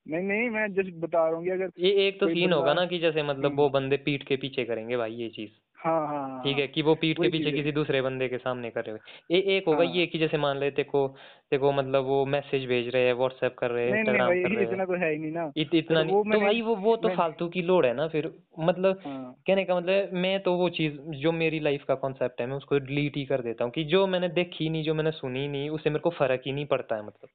नहीं 0.08 0.24
नहीं 0.24 0.50
मैं 0.50 0.74
जस्ट 0.74 0.94
बता 0.96 1.30
रहा 1.30 1.38
हूँ 1.38 1.50
अगर 1.50 1.70
ये 1.80 2.08
एक 2.08 2.20
तो 2.20 2.28
सीन 2.28 2.54
होगा 2.54 2.74
ना 2.74 2.86
कि 2.86 3.00
जैसे 3.00 3.24
मतलब 3.24 3.46
हम्म। 3.46 3.58
वो 3.58 3.70
बंदे 3.70 3.98
पीठ 3.98 4.24
के 4.24 4.36
पीछे 4.36 4.66
करेंगे 4.66 4.98
भाई 4.98 5.14
ये 5.14 5.30
चीज़। 5.30 5.52
हाँ 5.84 6.08
हाँ 6.08 6.20
हाँ 6.30 6.42
ठीक 6.44 6.58
हाँ 6.58 6.68
कि 6.68 6.82
वो 6.82 6.94
पीठ 6.96 7.16
के 7.18 7.22
वही 7.22 7.30
पीछे 7.30 7.44
चीज़ 7.44 7.48
है। 7.48 7.62
किसी 7.62 7.72
दूसरे 7.72 8.02
बंदे 8.02 8.28
के 8.30 8.38
सामने 8.38 8.70
कर 8.70 8.84
रहे 8.86 8.92
हो। 8.92 9.00
ए, 9.32 9.40
एक 9.58 9.68
होगा 9.68 9.84
हाँ। 9.84 9.94
ये 9.94 10.06
कि 10.08 10.20
जैसे 10.20 10.38
मान 10.38 10.58
ले 10.58 10.70
तेको 10.72 11.08
तेको 11.52 11.72
मतलब 11.72 12.04
वो 12.04 12.26
मैसेज 12.26 12.66
भेज 12.66 12.88
रहे 12.88 13.06
हैं 13.06 13.14
व्हाट्सएप 13.14 13.56
कर 13.58 13.72
रहे 13.72 13.84
हैं 13.86 13.92
नहीं 13.94 14.04
नहीं 14.04 14.14
इंस्टाग्राम 14.14 14.30
कर 14.30 14.44
भाई 14.44 14.56
रहे 14.56 14.64
हैं। 14.64 14.72
इतना 14.72 14.86
तो 14.86 14.94
है 14.94 15.12
ही 15.12 15.18
नहीं 15.18 15.32
ना। 15.32 15.52
इत, 15.58 15.76
इतना 15.76 16.00
पर 16.00 16.06
नहीं 16.06 16.16
वो 16.16 16.24
तो 16.24 16.30
मैंने 16.30 16.44
भाई 16.46 16.62
वो 16.62 16.76
वो 16.76 16.96
तो 16.96 17.10
फालतू 17.10 17.48
की 17.48 17.62
लोड 17.62 17.86
है 17.86 17.94
ना 17.94 18.08
फिर। 18.08 18.32
मतलब 18.60 19.00
हाँ। 19.06 19.36
कहने 19.48 19.66
का 19.66 19.76
मतलब 19.76 20.14
मैं 20.14 20.40
तो 20.40 20.54
वो 20.54 20.70
चीज़ 20.70 20.98
जो 21.18 21.32
मेरी 21.32 21.60
लाइफ 21.60 21.84
का 21.84 21.96
कॉन्सेप्ट 21.96 22.42
है 22.42 22.48
मैं 22.48 22.56
उसको 22.56 22.80
डिलीट 22.80 23.18
ही 23.18 23.26
कर 23.26 23.42
देता 23.42 23.64
हूँ 23.64 23.72
कि 23.72 23.84
जो 23.84 24.06
मैंने 24.08 24.30
देखी 24.30 24.70
नहीं 24.70 24.84
जो 24.84 24.94
मैंने 24.94 25.12
सुनी 25.12 25.48
नहीं 25.48 25.70
उससे 25.70 25.90
मेरे 25.90 26.00
को 26.00 26.10
फ़र्क 26.10 26.42
ही 26.46 26.52
नहीं 26.52 26.66
पड़ता 26.66 26.96
है 26.96 27.06
मतलब। 27.06 27.30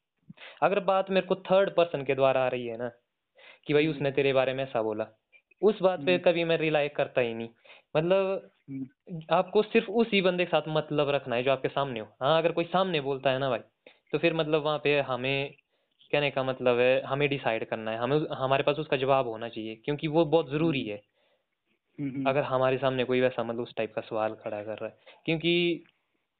अगर 0.62 0.80
बात 0.80 1.10
मेरे 1.10 1.26
को 1.26 1.34
थर्ड 1.34 1.70
पर्सन 1.70 2.02
के 2.02 2.14
द्वारा 2.14 2.44
आ 2.44 2.48
रही 2.48 2.66
है 2.66 2.76
ना 2.78 2.90
कि 3.66 3.74
भाई 3.74 3.84
हम्म। 3.84 3.94
उसने 3.94 4.10
तेरे 4.10 4.32
बारे 4.32 4.54
में 4.54 4.64
ऐसा 4.64 4.82
बोला 4.82 5.06
उस 5.62 5.82
बात 5.82 6.00
पे 6.06 6.12
हम्म। 6.12 6.22
कभी 6.22 6.44
मैं 6.44 6.56
रिलाई 6.58 6.88
करता 6.88 7.20
ही 7.20 7.34
नहीं। 7.34 7.48
मतलब 7.94 8.50
हम्म 8.68 8.88
आपको 9.32 9.62
सिर्फ़ 9.64 9.90
उसी 9.92 10.20
बंदे 10.22 10.44
के 10.44 10.50
साथ 10.50 10.62
मतलब 10.70 11.10
रखना 11.10 11.36
है 11.36 11.42
जो 11.44 11.52
आपके 11.52 11.68
सामने 11.68 12.00
हो। 12.00 12.06
हाँ 12.22 12.38
अगर 12.38 12.52
कोई 12.52 12.64
सामने 12.66 13.00
बोलता 13.02 13.30
है 13.30 13.38
ना 13.38 13.50
भाई 13.50 13.60
तो 14.12 14.18
फिर 14.18 14.34
मतलब 14.34 14.62
वहाँ 14.64 14.78
पे 14.84 15.00
हमें 15.02 15.54
कहने 16.12 16.30
का 16.30 16.42
मतलब 16.44 16.78
है 16.80 17.02
हमें 17.04 17.28
डिसाइड 17.30 17.68
करना 17.70 17.90
है। 17.90 17.98
हमें 17.98 18.18
हमारे 18.38 18.62
पास 18.64 18.78
उसका 18.78 18.96
जवाब 18.98 19.28
होना 19.28 19.48
चाहिए 19.50 19.74
क्योंकि 19.84 20.08
वो 20.08 20.24
बहुत 20.26 20.50
ज़रूरी 20.52 20.82
हम्म 20.82 20.88
है। 20.88 21.00
हम्म 21.98 22.26
अगर 22.26 22.42
हमारे 22.44 22.78
सामने 22.78 23.04
कोई 23.04 23.20
वैसा 23.20 23.42
मतलब 23.44 23.62
उस 23.62 23.74
टाइप 23.76 23.92
का 23.94 24.00
सवाल 24.02 24.34
खड़ा 24.34 24.62
कर 24.62 24.78
रहा 24.78 24.86
है 24.86 24.96
क्योंकि 25.26 25.84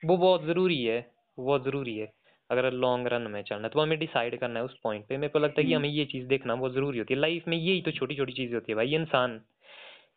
वो 0.03 0.17
बहुत 0.17 0.45
ज़रूरी 0.47 0.83
है 0.85 0.99
वो 1.39 1.45
बहुत 1.47 1.65
ज़रूरी 1.65 1.97
है। 1.99 2.13
अगर 2.51 2.71
लॉन्ग 2.75 3.09
रन 3.09 3.23
में 3.31 3.43
चलना 3.43 3.63
है 3.65 3.71
तो 3.71 3.81
हमें 3.81 3.99
डिसाइड 3.99 4.39
करना 4.41 4.59
है 4.61 4.65
उस 4.65 4.79
पॉइंट 4.85 5.07
पे। 5.09 5.17
मेरे 5.17 5.31
को 5.33 5.39
लगता 5.39 5.61
है 5.61 5.67
कि 5.67 5.73
हम्म। 5.73 5.75
हमें 5.75 5.89
ये 5.89 6.05
चीज़ 6.07 6.27
देखना 6.29 6.55
बहुत 6.57 6.73
ज़रूरी 6.75 6.99
होती 6.99 7.15
है। 7.15 7.21
लाइफ 7.21 7.45
में 7.49 7.57
यही 7.57 7.83
तो 7.83 7.91
छोटी 7.93 8.17
छोटी 8.17 8.33
चीज़ें 8.33 8.55
होती 8.55 8.73
है 8.73 8.77
भाई 8.77 8.95
इंसान। 8.97 9.41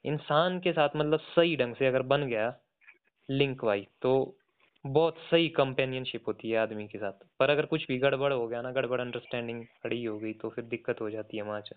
इंसान 0.06 0.60
के 0.60 0.72
साथ 0.72 0.90
मतलब 0.96 1.20
सही 1.20 1.56
ढंग 1.56 1.76
से 1.76 1.86
अगर 1.86 2.02
बन 2.02 2.28
गया 2.28 2.56
लिंक 3.30 3.66
भाई 3.66 3.88
तो 4.02 4.38
बहुत 4.86 5.18
सही 5.32 5.50
कंपेनियनशिप 5.50 6.28
होती 6.28 6.52
है 6.52 6.58
आदमी 6.58 6.88
के 6.88 6.98
साथ। 6.98 7.12
पर 7.40 7.50
अगर 7.50 7.66
कुछ 7.66 7.88
भी 7.88 7.98
गड़बड़ 7.98 8.34
हो 8.34 8.48
गया 8.48 8.62
ना 8.62 8.72
गड़बड़ 8.72 9.02
अंडरस्टैंडिंग 9.02 9.66
खड़ी 9.84 10.04
हो 10.06 10.20
गई 10.20 10.34
तो 10.34 10.50
फिर 10.50 10.64
दिक्कत 10.66 11.02
हो 11.02 11.10
जाती 11.10 11.38
है 11.38 11.44
वहाँ 11.44 11.62
से। 11.62 11.76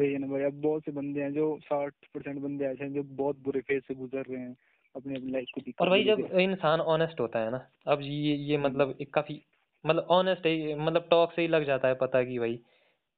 वही 0.00 0.12
है 0.12 0.18
ना 0.18 0.26
भाई 0.26 0.42
अब 0.42 0.60
बहुत 0.62 0.84
से 0.84 0.92
बंदे 0.92 1.22
हैं 1.22 1.32
जो 1.32 1.58
साठ 1.62 1.92
परसेंट 2.14 2.40
बंदे 2.40 2.64
ऐसे 2.64 2.84
हैं 2.84 2.92
जो 2.92 3.02
बहुत 3.02 3.38
बुरे 3.38 3.60
फ़ेज़ 3.60 3.82
से 3.88 3.94
गुजर 3.94 4.22
रहे 4.22 4.40
हैं 4.40 4.56
अपनी 4.96 5.16
अपनी 5.16 5.32
लाइफ 5.32 5.48
को 5.54 5.60
और 5.80 5.90
भाई 5.90 6.04
जब 6.04 6.20
इंसान 6.40 6.80
ऑनेस्ट 6.80 7.20
होता 7.20 7.38
है 7.38 7.50
ना 7.50 7.68
अब 7.86 8.00
ये 8.02 8.34
ये 8.36 8.56
हम्म। 8.56 8.66
मतलब 8.66 8.98
एक 9.00 9.14
काफ़ी 9.14 9.42
मतलब 9.86 10.06
ऑनेस्ट 10.10 10.46
है 10.46 10.78
मतलब 10.78 11.08
टॉक 11.10 11.32
से 11.32 11.42
ही 11.42 11.48
लग 11.48 11.64
जाता 11.64 11.88
है 11.88 11.94
पता 11.94 12.24
कि 12.24 12.38
भाई 12.38 12.60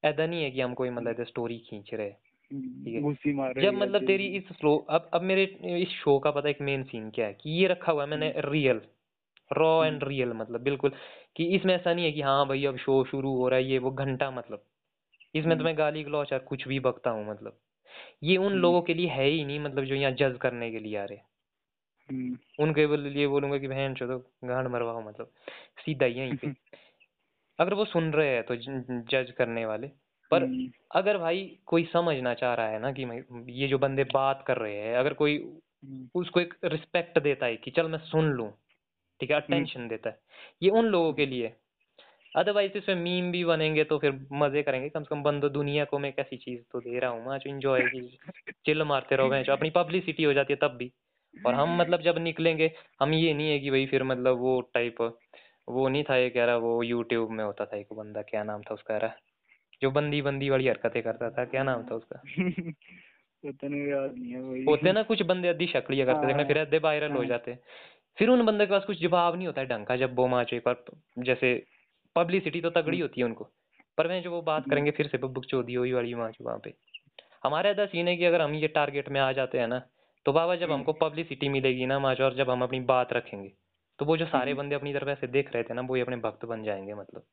ऐसा 0.04 0.26
नहीं 0.26 0.44
है 0.44 0.50
कि 0.50 0.60
हम 0.60 0.74
कोई 0.74 0.90
मतलब 0.90 1.24
स्टोरी 1.24 1.58
खींच 1.58 1.94
रहे 1.94 2.06
है। 2.06 2.29
घुसी 2.52 3.32
मार 3.32 3.60
जब 3.62 3.74
मतलब 3.74 4.06
तेरी। 4.06 4.26
इस 4.36 4.48
फ्लो 4.52 4.76
अब 4.90 5.10
अब 5.14 5.22
मेरे 5.22 5.44
इस 5.82 5.88
शो 5.88 6.18
का 6.18 6.30
पता 6.30 6.48
एक 6.48 6.60
मेन 6.60 6.82
सीन 6.84 7.10
क्या 7.10 7.26
है 7.26 7.34
कि 7.34 7.50
ये 7.50 7.66
रखा 7.66 7.92
हुआ 7.92 8.02
है 8.04 8.08
मैंने 8.10 8.32
रियल 8.38 8.80
रॉ 9.50 9.84
एंड 9.84 10.04
रियल 10.04 10.32
मतलब 10.32 10.60
बिल्कुल। 10.60 10.92
कि 11.36 11.44
इसमें 11.56 11.74
ऐसा 11.74 11.94
नहीं 11.94 12.04
है 12.04 12.12
कि 12.12 12.20
हाँ 12.20 12.46
भाई 12.48 12.64
अब 12.64 12.76
शो 12.76 13.04
शुरू 13.04 13.34
हो 13.36 13.48
रहा 13.48 13.58
है 13.58 13.64
ये 13.64 13.78
वो 13.78 13.90
घंटा 13.90 14.30
मतलब। 14.30 14.64
इसमें 15.34 15.50
तो 15.50 15.54
हम्म। 15.54 15.64
मैं 15.64 15.78
गाली 15.78 16.02
गलौच 16.04 16.32
और 16.32 16.38
कुछ 16.38 16.68
भी 16.68 16.80
बकता 16.80 17.10
हूँ 17.10 17.28
मतलब। 17.30 17.58
ये 18.22 18.36
उन 18.36 18.46
हम्म। 18.46 18.60
लोगों 18.60 18.82
के 18.82 18.94
लिए 18.94 19.08
है 19.08 19.26
ही 19.26 19.44
नहीं 19.44 19.60
मतलब 19.60 19.84
जो 19.84 19.94
यहाँ 19.94 20.12
जज 20.12 20.38
करने 20.40 20.70
के 20.70 20.78
लिए 20.78 20.96
आ 20.96 21.04
रहे 21.04 21.18
हम्म। 22.08 22.38
उनके 22.58 22.86
लिए 23.10 23.26
बोलूँगा 23.26 23.58
कि 23.58 23.68
बहन 23.68 23.94
चो 23.94 24.06
तो 24.06 24.18
गांड 24.48 24.68
मरवाओ 24.68 25.00
मतलब। 25.08 25.32
सीधा 25.84 26.06
यहीं 26.06 26.36
पे। 26.36 26.46
अगर 27.58 27.74
वो 27.74 27.84
सुन 27.84 28.12
रहे 28.12 28.28
हैं 28.28 28.42
तो 28.42 28.56
जज 28.56 29.30
करने 29.30 29.66
वाले। 29.66 29.90
पर 30.30 30.42
हम्म, 30.42 30.70
अगर 30.94 31.18
भाई 31.18 31.58
कोई 31.66 31.84
समझना 31.84 32.34
चाह 32.34 32.54
रहा 32.54 32.68
है 32.68 32.78
ना 32.78 32.92
कि 32.92 33.02
ये 33.52 33.68
जो 33.68 33.78
बंदे 33.78 34.04
बात 34.04 34.44
कर 34.46 34.58
रहे 34.58 34.76
हैं 34.76 34.96
अगर 34.96 35.14
कोई 35.14 35.36
हम्म, 35.36 36.08
उसको 36.14 36.40
एक 36.40 36.54
रिस्पेक्ट 36.64 37.18
देता 37.18 37.46
है 37.46 37.56
कि 37.56 37.70
चल 37.70 37.88
मैं 37.88 37.98
सुन 37.98 38.30
लूँ 38.30 38.50
ठीक 39.20 39.30
है 39.30 39.36
अटेंशन 39.36 39.88
देता 39.88 40.10
है 40.10 40.20
ये 40.62 40.70
उन 40.70 40.86
लोगों 40.86 41.12
के 41.12 41.26
लिए। 41.26 41.54
अदरवाइज़ 42.32 42.78
इसमें 42.78 42.96
मीम 42.96 43.30
भी 43.32 43.44
बनेंगे 43.44 43.84
तो 43.84 43.98
फिर 43.98 44.12
मज़े 44.32 44.62
करेंगे। 44.62 44.88
कम 44.88 45.02
से 45.02 45.08
कम 45.10 45.22
बंदो 45.22 45.48
दुनिया 45.48 45.84
को 45.84 45.98
मैं 45.98 46.12
कैसी 46.12 46.36
चीज़ 46.36 46.60
तो 46.72 46.80
दे 46.80 46.98
रहा 46.98 47.10
हूँ 47.10 47.26
मैं 47.28 47.38
इंजॉय 47.46 47.86
की 47.88 48.00
चिल 48.66 48.82
मारते 48.82 49.16
रहो 49.16 49.30
भैंस 49.30 49.50
अपनी 49.50 49.70
पब्लिसिटी 49.70 50.24
हो 50.24 50.32
जाती 50.32 50.52
है 50.52 50.58
तब 50.62 50.76
भी। 50.76 50.92
और 51.34 51.54
हम 51.54 51.76
मतलब 51.76 52.02
जब 52.02 52.18
निकलेंगे 52.18 52.72
हम 53.00 53.14
ये 53.14 53.34
नहीं 53.34 53.50
है 53.50 53.58
कि 53.60 53.70
भाई 53.70 53.86
फिर 53.86 54.02
मतलब 54.04 54.38
वो 54.38 54.60
टाइप 54.74 55.02
वो 55.68 55.88
नहीं 55.88 56.04
था 56.04 56.16
ये 56.16 56.30
कह 56.30 56.44
रहा 56.44 56.56
वो 56.56 56.82
यूट्यूब 56.82 57.30
में 57.30 57.44
होता 57.44 57.64
था 57.66 57.76
एक 57.76 57.92
बंदा 57.92 58.22
क्या 58.22 58.42
नाम 58.44 58.62
था 58.62 58.74
उसका 58.74 58.94
यार? 58.94 59.06
जो 59.82 59.90
बंदी 59.90 60.22
बंदी 60.22 60.50
वाली 60.50 60.68
हरकतें 60.68 61.02
करता 61.02 61.30
था 61.30 61.44
क्या 61.44 61.62
नाम 61.62 61.84
था 61.84 61.94
उसका 61.94 62.22
है 63.44 64.64
होते 64.64 64.92
ना 64.92 65.02
कुछ 65.02 65.22
बंदे 65.22 65.48
अद्धी 65.48 65.66
शक्लियाँ 65.66 66.06
करते 66.06 66.28
थे 66.28 66.32
हाँ, 66.32 66.44
फिर 66.44 66.58
अद्धे 66.58 66.78
वायरल 66.78 67.12
हो 67.12 67.18
हाँ। 67.18 67.26
जाते 67.26 67.58
फिर 68.18 68.28
उन 68.28 68.44
बंदे 68.46 68.66
के 68.66 68.70
पास 68.70 68.84
कुछ 68.84 69.00
जवाब 69.00 69.36
नहीं 69.36 69.46
होता 69.46 69.60
है 69.60 69.66
ढंग 69.66 69.86
का 69.86 69.96
जब 69.96 70.14
वो 70.16 70.26
माचो 70.26 70.56
एक 70.56 70.62
बार 70.66 70.84
जैसे 71.18 71.54
पब्लिसिटी 72.16 72.60
तो 72.60 72.70
तगड़ी 72.70 73.00
होती 73.00 73.20
है 73.20 73.24
उनको 73.26 73.44
पर 73.98 74.08
मैं 74.08 74.22
जो 74.22 74.30
वो 74.30 74.42
बात 74.42 74.62
हम्म। 74.62 74.70
करेंगे 74.70 74.90
फिर 74.90 75.06
से 75.06 75.18
बब्बुक 75.18 75.44
चौधरी 75.44 75.74
हुई 75.74 75.92
वाली 75.92 76.14
माचो 76.14 76.44
वहाँ 76.44 76.58
पे 76.58 76.74
हमारे 77.44 77.70
ऐसा 77.70 77.86
सीन 77.86 78.08
है 78.08 78.16
कि 78.16 78.24
अगर 78.24 78.40
हम 78.40 78.54
ये 78.54 78.68
टारगेट 78.68 79.08
में 79.08 79.20
आ 79.20 79.30
जाते 79.32 79.58
हैं 79.58 79.68
ना 79.68 79.78
तो 80.26 80.32
बाबा 80.32 80.56
जब 80.56 80.62
हम्म। 80.62 80.74
हमको 80.74 80.92
पब्लिसिटी 81.00 81.48
मिलेगी 81.48 81.86
ना 81.86 81.98
माचो 81.98 82.24
और 82.24 82.34
जब 82.34 82.50
हम 82.50 82.62
अपनी 82.62 82.80
बात 82.86 83.12
रखेंगे 83.12 83.52
तो 83.98 84.04
वो 84.04 84.16
जो 84.16 84.26
सारे 84.26 84.50
हम्म। 84.50 84.62
बंदे 84.62 84.74
अपनी 84.74 84.92
तरफ़ 84.94 85.08
ऐसे 85.08 85.26
देख 85.26 85.52
रहे 85.54 85.62
थे 85.62 85.74
ना 85.74 85.82
वो 85.82 85.94
ही 85.94 86.00
अपने 86.00 86.16
भक्त 86.16 86.44
बन 86.44 86.62
जाएँगे 86.64 86.94
मतलब 86.94 87.24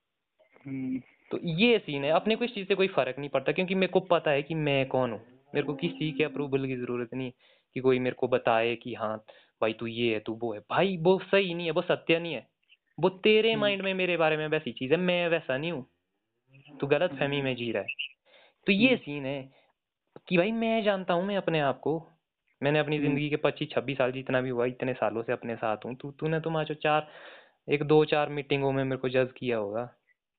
हम्म, 0.67 1.01
तो 1.31 1.39
ये 1.43 1.79
सीन 1.79 2.03
है 2.03 2.11
अपने 2.11 2.35
को 2.35 2.45
इस 2.45 2.53
चीज़ 2.53 2.67
से 2.67 2.75
कोई 2.75 2.87
फ़र्क 2.87 3.19
नहीं 3.19 3.29
पड़ता 3.29 3.51
क्योंकि 3.51 3.75
मेरे 3.75 3.91
को 3.91 3.99
पता 3.99 4.31
है 4.31 4.43
कि 4.43 4.55
मैं 4.55 4.85
कौन 4.87 5.11
हूँ। 5.11 5.19
मेरे 5.55 5.67
को 5.67 5.73
किसी 5.73 6.11
के 6.11 6.23
अप्रूवल 6.23 6.65
की 6.67 6.75
ज़रूरत 6.75 7.09
नहीं 7.13 7.31
कि 7.73 7.79
कोई 7.79 7.99
मेरे 7.99 8.15
को 8.15 8.27
बताए 8.27 8.75
कि 8.75 8.93
हाँ 8.93 9.17
भाई 9.61 9.73
तू 9.73 9.87
ये 9.87 10.13
है 10.13 10.19
तू 10.19 10.33
वो 10.33 10.53
है। 10.53 10.59
भाई 10.59 10.97
वो 10.97 11.19
सही 11.19 11.53
नहीं 11.53 11.65
है 11.65 11.71
वो 11.71 11.81
सत्य 11.81 12.19
नहीं 12.19 12.33
है। 12.33 12.47
वो 12.99 13.09
तेरे 13.09 13.51
हम्म। 13.51 13.61
माइंड 13.61 13.81
में 13.81 13.93
मेरे 13.93 14.17
बारे 14.17 14.37
में 14.37 14.47
वैसी 14.47 14.71
चीज़ 14.71 14.91
है 14.91 14.97
मैं 14.97 15.29
वैसा 15.29 15.57
नहीं 15.57 15.71
हूँ। 15.71 15.85
तू 16.79 16.87
गलत 16.87 17.11
फहमी 17.11 17.41
में 17.41 17.55
जी 17.55 17.71
रहा 17.71 17.81
है। 17.81 17.87
तो 18.67 18.71
ये 18.71 18.87
हम्म। 18.87 18.97
सीन 18.97 19.25
है 19.25 19.51
कि 20.27 20.37
भाई 20.37 20.51
मैं 20.51 20.83
जानता 20.83 21.13
हूँ 21.13 21.25
मैं 21.25 21.37
अपने 21.37 21.59
आप 21.59 21.79
को। 21.79 22.09
मैंने 22.63 22.79
अपनी 22.79 22.95
हम्म। 22.95 23.07
ज़िंदगी 23.07 23.29
के 23.29 23.35
पच्चीस 23.35 23.69
छब्बीस 23.71 23.97
साल 23.97 24.11
जितना 24.11 24.41
भी 24.41 24.49
हुआ 24.49 24.65
इतने 24.65 24.93
सालों 24.93 25.23
से 25.23 25.33
अपने 25.33 25.55
साथ 25.55 25.77
हूँ। 25.85 25.95
तू 25.95 26.11
तूने 26.11 26.39
तो 26.39 26.49
माचो 26.49 26.73
चार 26.73 27.07
एक 27.69 27.83
दो 27.83 28.05
चार 28.05 28.29
मीटिंगों 28.29 28.71
में 28.71 28.83
मेरे 28.83 28.97
को 28.97 29.09
जज 29.09 29.31
किया 29.37 29.57
होगा। 29.57 29.96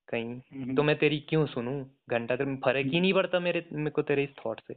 कहीं। 0.08 0.34
हम्म। 0.34 0.74
तो 0.74 0.82
मैं 0.82 0.96
तेरी 0.98 1.18
क्यों 1.28 1.46
सुनूं? 1.46 1.84
घंटा 2.10 2.36
तो 2.36 2.56
फ़र्क 2.56 2.86
ही 2.86 3.00
नहीं 3.00 3.12
पड़ता 3.12 3.40
मेरे 3.40 3.64
मेरे 3.72 3.90
को 3.90 4.02
तेरे 4.02 4.24
इस 4.24 4.30
थॉट 4.46 4.60
से। 4.60 4.76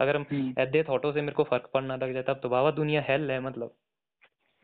अगर 0.00 0.16
हम 0.16 0.26
हम्म। 0.30 0.54
ऐसे 0.58 0.82
थॉटों 0.82 1.12
से 1.12 1.20
मेरे 1.20 1.32
को 1.32 1.44
फ़र्क 1.44 1.70
पड़ना 1.74 1.96
लग 1.96 2.12
जाता 2.12 2.34
तो 2.34 2.48
बाबा 2.48 2.70
दुनिया 2.70 3.04
हेल 3.08 3.30
है 3.30 3.40
मतलब। 3.40 3.74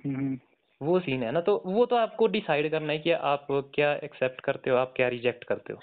हम्म, 0.07 0.39
वो 0.83 1.01
सीन 1.01 1.23
है 1.23 1.33
ना 1.33 1.41
तो 1.41 1.63
वो 1.67 1.87
तो 1.87 1.97
आपको 1.97 2.27
डिसाइड 2.27 2.71
करना 2.71 2.93
है 2.93 2.99
कि 2.99 3.11
आप 3.11 3.47
क्या 3.51 3.93
एक्सेप्ट 3.95 4.41
करते 4.41 4.71
हो 4.71 4.77
आप 4.77 4.93
क्या 4.97 5.09
रिजेक्ट 5.09 5.45
करते 5.45 5.73
हो। 5.73 5.79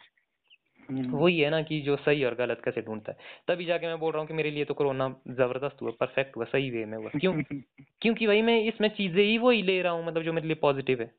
हम्म। 0.89 1.09
वही 1.09 1.39
है 1.39 1.49
ना 1.49 1.61
कि 1.61 1.81
जो 1.81 1.95
सही 1.95 2.23
और 2.23 2.35
गलत 2.35 2.61
कैसे 2.65 2.81
ढूंढता 2.81 3.11
है। 3.11 3.17
तभी 3.47 3.65
जाके 3.65 3.87
मैं 3.87 3.99
बोल 3.99 4.11
रहा 4.11 4.19
हूँ 4.19 4.27
कि 4.27 4.33
मेरे 4.33 4.51
लिए 4.51 4.65
तो 4.65 4.73
कोरोना 4.73 5.09
ज़बरदस्त 5.27 5.81
हुआ 5.81 5.91
परफेक्ट 5.91 6.37
हुआ 6.37 6.45
सही 6.45 6.69
वे 6.71 6.85
में 6.85 6.97
हुआ। 6.97 7.09
क्यों? 7.19 7.33
क्योंकि 8.01 8.27
भाई 8.27 8.41
मैं 8.41 8.61
इसमें 8.61 8.89
चीज़ें 8.89 9.23
ही 9.23 9.37
वही 9.37 9.61
ले 9.61 9.81
रहा 9.81 9.93
हूँ 9.93 10.05
मतलब 10.07 10.23
जो 10.23 10.33
मेरे 10.33 10.47
लिए 10.47 10.55
पॉजिटिव 10.55 11.01
है। 11.01 11.11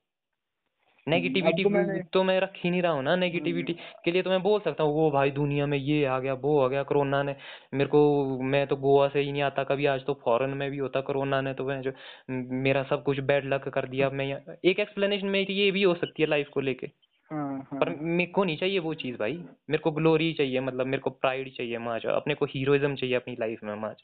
नेगेटिविटी 1.09 1.65
तो 1.65 2.03
तो 2.13 2.25
मैं 2.25 2.41
रख 2.41 2.53
ही 2.57 2.71
नहीं 2.71 2.83
रहा 2.83 2.93
हूँ 2.93 3.03
ना 3.03 3.17
नेगेटिविटी 3.17 3.73
के 4.05 4.13
लिए 4.13 4.23
तो 4.23 4.31
मैं 4.31 4.43
बोल 4.43 4.61
सकता 4.61 4.85
हूँ 4.85 4.95
वो 4.95 5.11
भाई 5.11 5.31
दुनिया 5.31 5.67
में 5.67 5.79
ये 5.79 6.05
आ 6.05 6.19
गया 6.19 6.35
वो 6.35 6.59
आ 6.61 6.69
गया 6.69 6.83
कोरोना 6.83 7.23
ने 7.23 7.37
मेरे 7.75 7.91
को 7.91 8.39
मैं 8.43 8.67
तो 8.67 8.77
गोवा 8.77 9.09
से 9.09 9.21
ही 9.21 9.33
नहीं 9.33 9.43
आता 9.43 9.65
कभी 9.65 9.87
आज 9.87 10.05
तो 10.07 10.21
फॉरेन 10.25 10.51
में 10.51 10.71
भी 10.71 10.79
होता 10.79 11.01
कोरोना 11.01 11.41
ने 11.41 11.55
तो 11.55 11.65
मैं 11.65 11.81
जो 11.83 11.93
मेरा 12.31 12.83
सब 12.83 13.03
कुछ 13.03 13.21
बैड 13.21 13.45
लक 13.45 13.69
कर 13.69 13.89
दिया 13.89 14.11
मैं 14.11 14.27
एक 14.65 14.81
एक्सप्लेनेशन 14.81 15.27
मेरी 15.27 15.55
ये 15.55 15.71
भी 15.71 15.83
हो 15.83 15.95
सकती 15.95 16.23
है 16.23 16.29
लाइफ 16.29 16.49
को 16.49 16.61
लेके। 16.61 16.87
हाँ 17.31 17.69
हाँ। 17.71 17.81
पर 17.81 17.97
मेरे 18.01 18.31
को 18.31 18.45
नहीं 18.45 18.57
चाहिए 18.57 18.79
वो 18.79 18.95
चीज़ 18.95 19.17
भाई 19.17 19.33
मेरे 19.71 19.79
को 19.79 19.91
ग्लोरी 19.91 20.33
चाहिए 20.33 20.61
मतलब 20.61 20.87
मेरे 20.87 21.01
को 21.01 21.11
प्राइड 21.11 21.53
चाहिए 21.57 21.79
माज 21.79 22.07
अपने 22.07 22.35
को 22.35 22.45
हीरोइज्म 22.45 22.95
चाहिए 22.95 23.15
अपनी 23.15 23.37
लाइफ 23.41 23.61
में 23.65 23.75
माज 23.75 23.97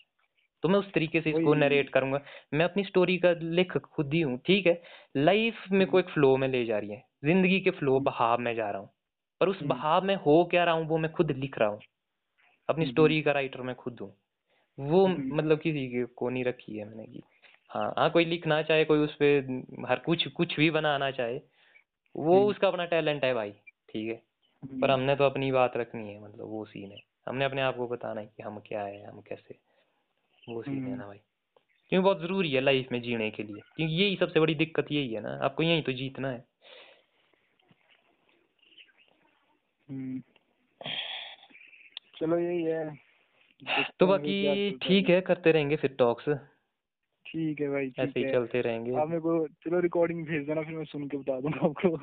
तो 0.66 0.70
मैं 0.70 0.78
उस 0.78 0.92
तरीके 0.92 1.20
से 1.20 1.30
इसको 1.30 1.54
नरेट 1.54 1.90
करूँगा। 1.90 2.20
मैं 2.54 2.64
अपनी 2.64 2.84
स्टोरी 2.84 3.18
का 3.18 3.32
लेखक 3.42 3.80
खुद 3.80 4.14
ही 4.14 4.20
हूँ 4.20 4.38
ठीक 4.38 4.66
है? 4.66 4.82
लाइफ 5.16 5.54
मेरे 5.72 5.86
को 5.86 5.98
एक 5.98 6.08
फ्लो 6.08 6.36
में 6.36 6.48
ले 6.48 6.64
जा 6.64 6.78
रही 6.78 6.90
है। 6.90 7.04
ज़िंदगी 7.24 7.60
के 7.60 7.70
फ्लो 7.70 8.00
बहाव 8.00 8.38
में 8.38 8.54
जा 8.54 8.70
रहा 8.70 8.80
हूँ। 8.80 8.90
पर 9.40 9.48
उस 9.48 9.56
हम्म। 9.56 9.68
बहाव 9.68 10.04
में 10.04 10.16
हो 10.16 10.44
क्या 10.44 10.64
रहा 10.64 10.74
हूँ 10.74 10.86
वो 10.88 10.98
मैं 10.98 11.12
खुद 11.12 11.30
लिख 11.30 11.58
रहा 11.58 11.68
हूँ। 11.68 11.80
अपनी 12.68 12.84
हम्म। 12.84 12.92
स्टोरी 12.92 13.22
का 13.22 13.32
राइटर 13.32 13.60
मैं 13.60 13.74
खुद 13.74 13.98
हूँ। 14.00 14.14
वो 14.78 15.06
हम्म। 15.06 15.36
मतलब 15.36 15.58
किसी 15.58 15.88
के 15.88 16.30
नहीं 16.30 16.44
रखी 16.44 16.78
है 16.78 16.84
मैंने 16.84 17.04
की 17.04 17.22
हाँ 17.70 17.94
हाँ 17.98 18.10
कोई 18.10 18.24
लिखना 18.24 18.62
चाहे 18.62 18.84
कोई 18.84 18.98
उस 18.98 19.14
पर 19.14 19.62
हर 19.88 19.96
कुछ 19.96 20.28
कुछ 20.28 20.56
भी 20.56 20.70
बनाना 20.70 21.10
चाहे 21.10 21.40
वो 22.16 22.38
हम्म। 22.38 22.50
उसका 22.50 22.68
अपना 22.68 22.84
टैलेंट 22.84 23.24
है 23.24 23.34
भाई 23.34 23.50
ठीक 23.88 24.08
है? 24.08 24.22
पर 24.80 24.90
हमने 24.90 25.16
तो 25.16 25.24
अपनी 25.24 25.52
बात 25.52 25.76
रखनी 25.76 26.08
है 26.08 26.24
मतलब 26.24 26.46
वो 26.46 26.64
सीन 26.64 26.92
है। 26.92 26.98
हमने 27.28 27.44
अपने 27.44 27.62
आप 27.62 27.76
को 27.76 27.88
बताना 27.88 28.20
है 28.20 28.26
कि 28.26 28.42
हम 28.42 28.58
क्या 28.58 28.82
है 28.82 29.06
हम 29.06 29.20
कैसे 29.20 29.65
वो 30.48 30.62
सीन 30.62 30.74
है 30.74 30.80
हम्म। 30.80 30.98
ना 30.98 31.06
भाई। 31.06 31.18
क्योंकि 31.88 32.04
बहुत 32.04 32.20
ज़रूरी 32.20 32.50
है 32.50 32.60
लाइफ 32.60 32.88
में 32.92 33.02
जीने 33.02 33.30
के 33.30 33.42
लिए। 33.42 33.60
क्योंकि 33.76 33.94
यही 33.94 34.16
सबसे 34.16 34.40
बड़ी 34.40 34.54
दिक्कत 34.54 34.86
यही 34.92 35.14
है 35.14 35.20
ना 35.20 35.38
आपको 35.42 35.62
यही 35.62 35.82
तो 35.82 35.92
जीतना 35.92 36.30
है। 36.30 36.44
हम्म। 39.88 40.22
चलो 42.16 42.38
यही 42.38 42.62
है। 42.62 43.06
तो 44.00 44.06
बाकी 44.06 44.70
ठीक 44.82 45.08
है 45.08 45.20
करते 45.20 45.52
रहेंगे 45.52 45.76
फिर 45.76 45.96
टॉक्स 45.98 46.24
ठीक 47.26 47.60
है 47.60 47.68
भाई 47.68 47.92
ऐसे 47.98 48.20
ही 48.20 48.32
चलते 48.32 48.60
रहेंगे। 48.60 48.94
आप 48.94 49.08
मेरे 49.08 49.20
को 49.20 49.46
चलो 49.48 49.80
रिकॉर्डिंग 49.80 50.26
भेज 50.26 50.46
देना 50.46 50.62
फिर 50.62 50.74
मैं 50.74 50.84
सुन 50.84 51.08
के 51.08 51.16
बता 51.16 51.40
दूँगा 51.40 51.66
आपको। 51.66 51.96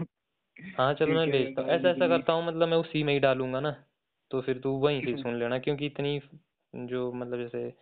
हाँ 0.77 0.93
चलो 0.93 1.15
मैं 1.15 1.31
भेजता 1.31 1.61
हूँ। 1.61 1.69
ऐसा 1.69 1.89
ऐसा 1.89 2.07
करता 2.07 2.33
हूँ 2.33 2.47
मतलब 2.47 2.67
मैं 2.67 2.77
उसी 2.77 3.03
में 3.03 3.13
ही 3.13 3.19
डालूँगा 3.19 3.59
ना। 3.59 3.83
तो 4.31 4.41
फिर 4.41 4.59
तू 4.59 4.71
वहीं 4.71 5.01
से 5.01 5.15
सुन 5.23 5.39
लेना 5.39 5.59
क्योंकि 5.59 5.85
इतनी 5.85 6.21
जो 6.75 7.11
मतलब 7.13 7.39
जैसे 7.39 7.73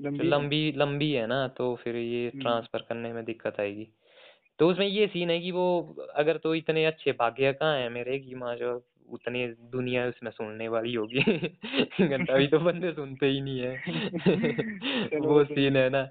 लंबी 0.00 0.18
है? 0.18 0.24
लंबी 0.24 0.72
लंबी 0.72 1.12
है 1.12 1.26
ना 1.26 1.48
तो 1.48 1.74
फिर 1.74 1.96
ये 1.96 2.28
हम्म। 2.28 2.40
ट्रांसफ़र 2.40 2.80
करने 2.80 3.12
में 3.12 3.24
दिक्कत 3.24 3.60
आएगी 3.60 3.88
तो 4.58 4.68
उसमें 4.68 4.86
ये 4.86 5.06
सीन 5.06 5.30
है 5.30 5.40
कि 5.40 5.50
वो 5.50 5.96
अगर 6.14 6.36
तो 6.36 6.54
इतने 6.54 6.84
अच्छे 6.84 7.12
भाग्य 7.12 7.52
कहाँ 7.52 7.76
है 7.76 7.88
मेरे 7.88 8.18
कि 8.18 8.34
माँ 8.34 8.54
जो 8.56 8.86
उतनी 9.08 9.46
दुनिया 9.48 10.06
उसमें 10.06 10.30
सुनने 10.30 10.68
वाली 10.68 10.94
होगी 10.94 11.20
घंटा 12.08 12.36
भी 12.36 12.46
तो 12.46 12.58
बंदे 12.58 12.92
सुनते 12.92 13.26
ही 13.26 13.40
नहीं 13.40 13.60
है 13.60 13.76
चलो, 15.08 15.28
वो 15.28 15.44
सीन 15.44 15.76
है। 15.76 15.82
है 15.82 15.90
ना 15.90 16.02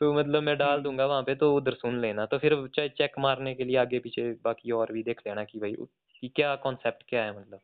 तो 0.00 0.12
मतलब 0.14 0.42
मैं 0.42 0.56
डाल 0.58 0.72
हम्म। 0.72 0.82
दूँगा 0.82 1.06
वहाँ 1.06 1.22
पे 1.22 1.34
तो 1.34 1.56
उधर 1.56 1.72
सुन 1.72 2.00
लेना 2.00 2.26
तो 2.26 2.38
फिर 2.38 2.68
चाहे 2.76 2.88
चेक 2.88 3.12
मारने 3.18 3.54
के 3.54 3.64
लिए 3.64 3.76
आगे 3.76 3.98
पीछे 3.98 4.32
बाकी 4.44 4.70
और 4.70 4.92
भी 4.92 5.02
देख 5.02 5.20
लेना 5.26 5.44
कि 5.44 5.58
भाई 5.58 5.76
कि 6.20 6.28
क्या 6.28 6.54
कॉन्सेप्ट 6.56 7.02
क्या 7.08 7.24
है 7.24 7.38
मतलब 7.40 7.60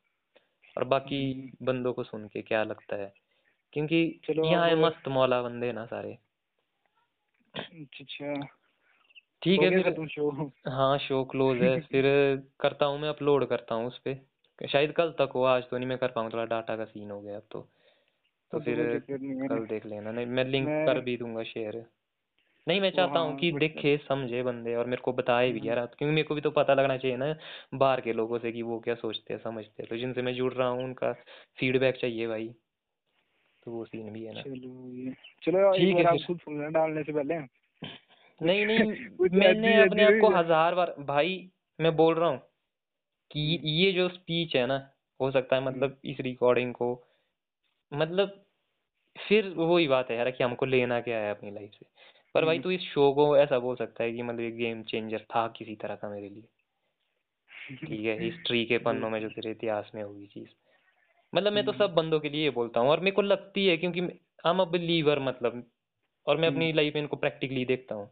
और 0.77 0.85
बाकी 0.85 1.33
हम्म। 1.33 1.67
बंदों 1.67 1.93
को 1.93 2.03
सुन 2.03 2.27
के 2.27 2.43
क्या 2.43 2.65
लगता 2.65 2.97
है 2.97 3.13
क्योंकि 3.73 4.21
चलो 4.25 4.45
यहाँ 4.45 4.69
है 4.69 4.83
मस्त 4.83 5.09
मौला 5.09 5.43
बंदे 5.43 5.73
ना 5.73 5.87
सारे। 5.87 6.19
अच्छा 7.55 8.35
ठीक 9.43 9.61
है 9.61 9.71
फिर 9.71 9.91
खत्म 9.91 10.07
शो 10.07 10.31
हाँ 10.69 10.99
शो 10.99 11.25
क्लोज 11.25 11.63
है। 11.63 11.79
फिर 11.81 12.05
करता 12.61 12.87
हूँ 12.87 12.99
मैं 13.01 13.09
अपलोड 13.09 13.49
करता 13.49 13.75
हूँ 13.75 13.87
उस 13.87 13.99
पे। 13.99 14.21
शायद 14.69 14.93
कल 14.93 15.11
तक 15.11 15.31
हो 15.35 15.43
आज 15.43 15.63
तो 15.71 15.79
नहीं 15.79 15.89
मैं 15.89 15.99
कर 15.99 16.09
पाऊँ 16.09 16.31
थोड़ा 16.33 16.45
डाटा 16.45 16.77
का 16.77 16.85
सीन 16.85 17.11
हो 17.11 17.21
गया 17.21 17.37
अब 17.37 17.43
तो। 17.51 17.61
तो 18.53 18.59
तो 18.59 18.65
फिर 18.65 18.81
है। 18.81 18.99
कल 19.49 19.67
देख 19.67 19.87
लेना। 19.87 20.11
नहीं 20.11 20.27
मैं 20.27 20.45
लिंक 20.45 20.69
कर 20.69 21.01
भी 21.01 21.17
दूँगा 21.17 21.43
शेयर 21.43 21.85
नहीं 22.69 22.81
मैं 22.81 22.91
चाहता 22.91 23.19
हूँ 23.19 23.31
हाँ, 23.31 23.39
कि 23.39 23.53
देखे 23.53 23.97
समझे 24.09 24.43
बंदे 24.43 24.75
और 24.75 24.87
मेरे 24.87 25.03
को 25.03 25.13
बताए 25.13 25.53
भी 25.53 25.59
हम्म। 25.59 25.69
यार 25.69 25.87
क्योंकि 25.87 26.15
मेरे 26.15 26.23
को 26.23 26.35
भी 26.35 26.41
तो 26.41 26.51
पता 26.51 26.75
लगना 26.75 26.97
चाहिए 26.97 27.17
ना 27.17 27.35
बाहर 27.75 28.01
के 28.01 28.13
लोगों 28.13 28.39
से 28.39 28.53
कि 28.53 28.63
वो 28.63 28.79
क्या 28.81 28.95
सोचते 28.95 29.35
हैं 29.35 29.41
समझते 29.41 29.83
हैं। 29.83 29.89
तो 29.91 29.97
जिनसे 29.97 30.23
मैं 30.23 30.35
जुड़ 30.35 30.53
रहा 30.53 30.69
हूँ 30.69 30.85
उनका 30.85 31.13
फीडबैक 31.59 31.97
चाहिए 31.97 32.27
भाई। 32.27 32.55
तो 33.69 33.73
वो 33.73 33.85
सीन 33.85 34.13
भी 34.13 34.25
है 34.25 34.35
ना। 34.35 34.43
चलो 34.43 34.91
ये 34.91 35.13
चलो 35.43 35.73
ठीक 35.73 35.89
एक 35.89 35.97
है 35.97 36.05
बार 36.05 36.15
आप। 36.15 36.27
खुद 36.27 36.73
डालने 36.73 37.03
से 37.03 37.13
पहले। 37.13 37.39
नहीं 38.43 38.67
नहीं 38.67 38.93
मैंने 39.33 39.75
अपने 39.83 40.05
आप 40.05 40.21
को 40.21 40.29
हज़ार 40.29 40.75
बार 40.75 40.95
भाई 40.99 41.51
मैं 41.79 41.97
बोल 41.97 42.15
रहा 42.15 42.29
हूँ 42.29 42.39
कि 43.31 43.57
हम्म। 43.57 43.69
ये 43.69 43.93
जो 43.93 44.09
स्पीच 44.09 44.57
है 44.57 44.67
ना 44.67 44.91
हो 45.21 45.31
सकता 45.31 45.57
है 45.57 45.63
मतलब 45.63 46.01
इस 46.05 46.21
रिकॉर्डिंग 46.21 46.75
को 46.75 46.89
मतलब 47.93 48.45
फिर 49.17 49.49
वही 49.49 49.89
बात 49.89 50.11
है 50.11 50.17
यार 50.17 50.31
कि 50.31 50.45
हमको 50.45 50.67
लेना 50.67 51.01
क्या 51.01 51.19
है 51.19 51.31
अपनी 51.31 51.51
लाइफ 51.51 51.71
से। 51.71 51.87
पर 52.35 52.45
भाई 52.45 52.57
हम्म। 52.57 52.63
तू 52.63 52.71
इस 52.71 52.81
शो 52.81 53.13
को 53.13 53.37
ऐसा 53.37 53.59
बोल 53.59 53.77
सकता 53.77 54.05
है 54.05 54.13
कि 54.13 54.23
मतलब 54.23 54.41
एक 54.41 54.57
गेम 54.57 54.83
चेंजर 54.83 55.19
था 55.19 55.47
किसी 55.49 55.75
तरह 55.75 55.95
का 55.95 56.09
मेरे 56.09 56.29
लिए। 56.29 56.49
ठीक 57.87 58.05
है 58.05 58.19
हिस्ट्री 58.25 58.65
के 58.65 58.79
पन्नों 58.79 59.11
में 59.11 59.21
जो 59.21 59.29
तेरे 59.29 59.51
इतिहास 59.51 59.91
में 59.95 60.03
होगी 60.03 60.27
चीज़। 60.27 60.49
मतलब 61.33 61.53
मैं 61.53 61.65
तो 61.65 61.73
हम्म। 61.73 61.85
सब 61.85 61.95
बंदों 61.95 62.21
के 62.21 62.29
लिए 62.29 62.45
ये 62.45 62.51
बोलता 62.51 62.81
हूँ 62.81 62.91
और 62.91 63.01
मेरे 63.01 63.11
को 63.11 63.23
लगती 63.23 63.67
है 63.67 63.77
क्योंकि 63.77 64.01
आई 64.01 64.51
एम 64.51 64.61
अ 64.61 64.65
बिलीवर 64.65 65.19
मतलब 65.21 65.63
और 66.27 66.37
मैं 66.37 66.49
अपनी 66.49 66.73
लाइफ 66.73 66.95
में 66.95 67.01
इनको 67.03 67.17
प्रैक्टिकली 67.17 67.65
देखता 67.65 67.95
हूँ 67.95 68.11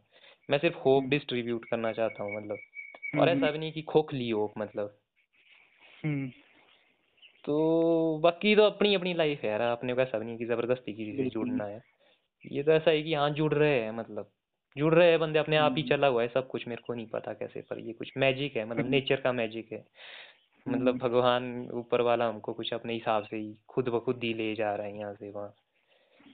मैं 0.49 0.57
सिर्फ़ 0.57 0.77
होप 0.77 1.01
हम्म। 1.01 1.09
डिस्ट्रीब्यूट 1.09 1.65
करना 1.65 1.91
चाहता 1.91 2.23
हूँ 2.23 2.35
मतलब 2.37 2.57
और 3.19 3.29
हम्म। 3.29 3.37
ऐसा 3.37 3.51
भी 3.51 3.59
नहीं 3.59 3.71
कि 3.71 3.81
खोखली 3.81 4.29
होप 4.29 4.53
मतलब 4.57 4.97
हम्म। 6.03 6.29
तो 7.45 8.19
बाकी 8.23 8.55
तो 8.55 8.63
अपनी 8.63 8.93
अपनी 8.95 9.13
लाइफ 9.13 9.43
है 9.43 9.49
यार 9.49 9.61
अपने 9.61 9.93
को 9.93 10.01
ऐसा 10.01 10.19
भी 10.19 10.25
नहीं 10.25 10.37
कि 10.37 10.45
ज़बरदस्ती 10.45 10.93
किसी 10.93 11.15
से 11.17 11.29
जुड़ना 11.29 11.65
है 11.65 11.81
ये 12.45 12.63
तो 12.63 12.71
ऐसा 12.71 12.91
है 12.91 13.01
कि 13.03 13.13
हाँ 13.13 13.29
जुड़ 13.29 13.53
रहे 13.53 13.79
हैं 13.79 13.91
मतलब 13.91 14.31
जुड़ 14.75 14.93
रहे 14.93 15.09
हैं 15.09 15.19
बंदे 15.19 15.39
अपने 15.39 15.57
आप 15.57 15.75
ही 15.77 15.81
हम्म। 15.81 15.89
चला 15.89 16.07
हुआ 16.07 16.21
है 16.21 16.27
सब 16.27 16.47
कुछ 16.47 16.67
मेरे 16.67 16.81
को 16.87 16.93
नहीं 16.93 17.07
पता 17.07 17.33
कैसे 17.33 17.61
पर 17.61 17.79
ये 17.79 17.93
कुछ 17.93 18.11
मैजिक 18.17 18.57
है 18.57 18.65
मतलब 18.65 18.79
हम्म। 18.79 18.91
नेचर 18.91 19.21
का 19.21 19.31
मैजिक 19.31 19.71
है 19.71 19.85
मतलब 20.67 20.87
हम्म। 20.87 20.97
भगवान 20.99 21.69
ऊपर 21.73 22.01
वाला 22.01 22.27
हमको 22.27 22.53
कुछ 22.53 22.73
अपने 22.73 22.93
हिसाब 22.93 23.23
से 23.23 23.37
ही 23.37 23.55
खुद 23.67 23.89
ब 23.89 23.99
खुद 23.99 24.23
ही 24.23 24.33
ले 24.33 24.53
जा 24.55 24.75
रहे 24.75 24.91
हैं 24.91 24.99
यहाँ 24.99 25.13
से 25.13 25.29
वहाँ। 25.31 25.53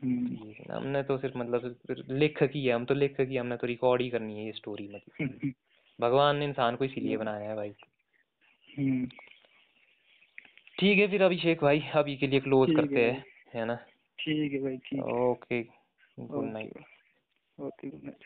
हम्म। 0.04 0.74
हमने 0.74 1.04
तो 1.04 1.18
सिर्फ़ 1.18 1.38
मतलब 1.38 1.76
लेखक 2.10 2.52
ही 2.56 2.66
है 2.66 2.74
हम 2.74 2.86
तो 2.86 2.94
लेखक 2.94 3.28
ही 3.30 3.38
हमने 3.38 3.58
तो 3.58 3.68
रिकॉर्ड 3.68 4.02
ही 4.02 4.10
करनी 4.10 4.38
है 4.38 4.46
ये 4.46 4.52
स्टोरी 4.52 4.88
मतलब। 4.88 5.54
भगवान 6.02 6.38
ने 6.38 6.46
इंसान 6.46 6.76
को 6.76 6.86
इसीलिए 6.86 7.16
हम्म। 7.16 7.26
बनाया 7.26 7.50
है 7.50 7.56
भाई। 7.56 7.74
ठीक 10.78 11.00
है 11.00 11.08
फिर 11.08 11.22
अभिषेक 11.22 11.62
भाई 11.62 11.80
अभी 11.96 12.16
के 12.18 12.28
लिए 12.28 12.40
क्लोज 12.40 12.76
करते 12.76 13.02
हैं 13.02 13.24
है 13.56 13.66
ना? 13.66 13.76
ठीक 14.20 14.54
है 14.54 14.60
भाई 14.60 14.78
ठीक 14.78 15.04
okay 15.04 15.62
good 16.18 16.52
night 16.52 16.78
okay 17.58 17.90
good 17.90 18.04
night 18.04 18.24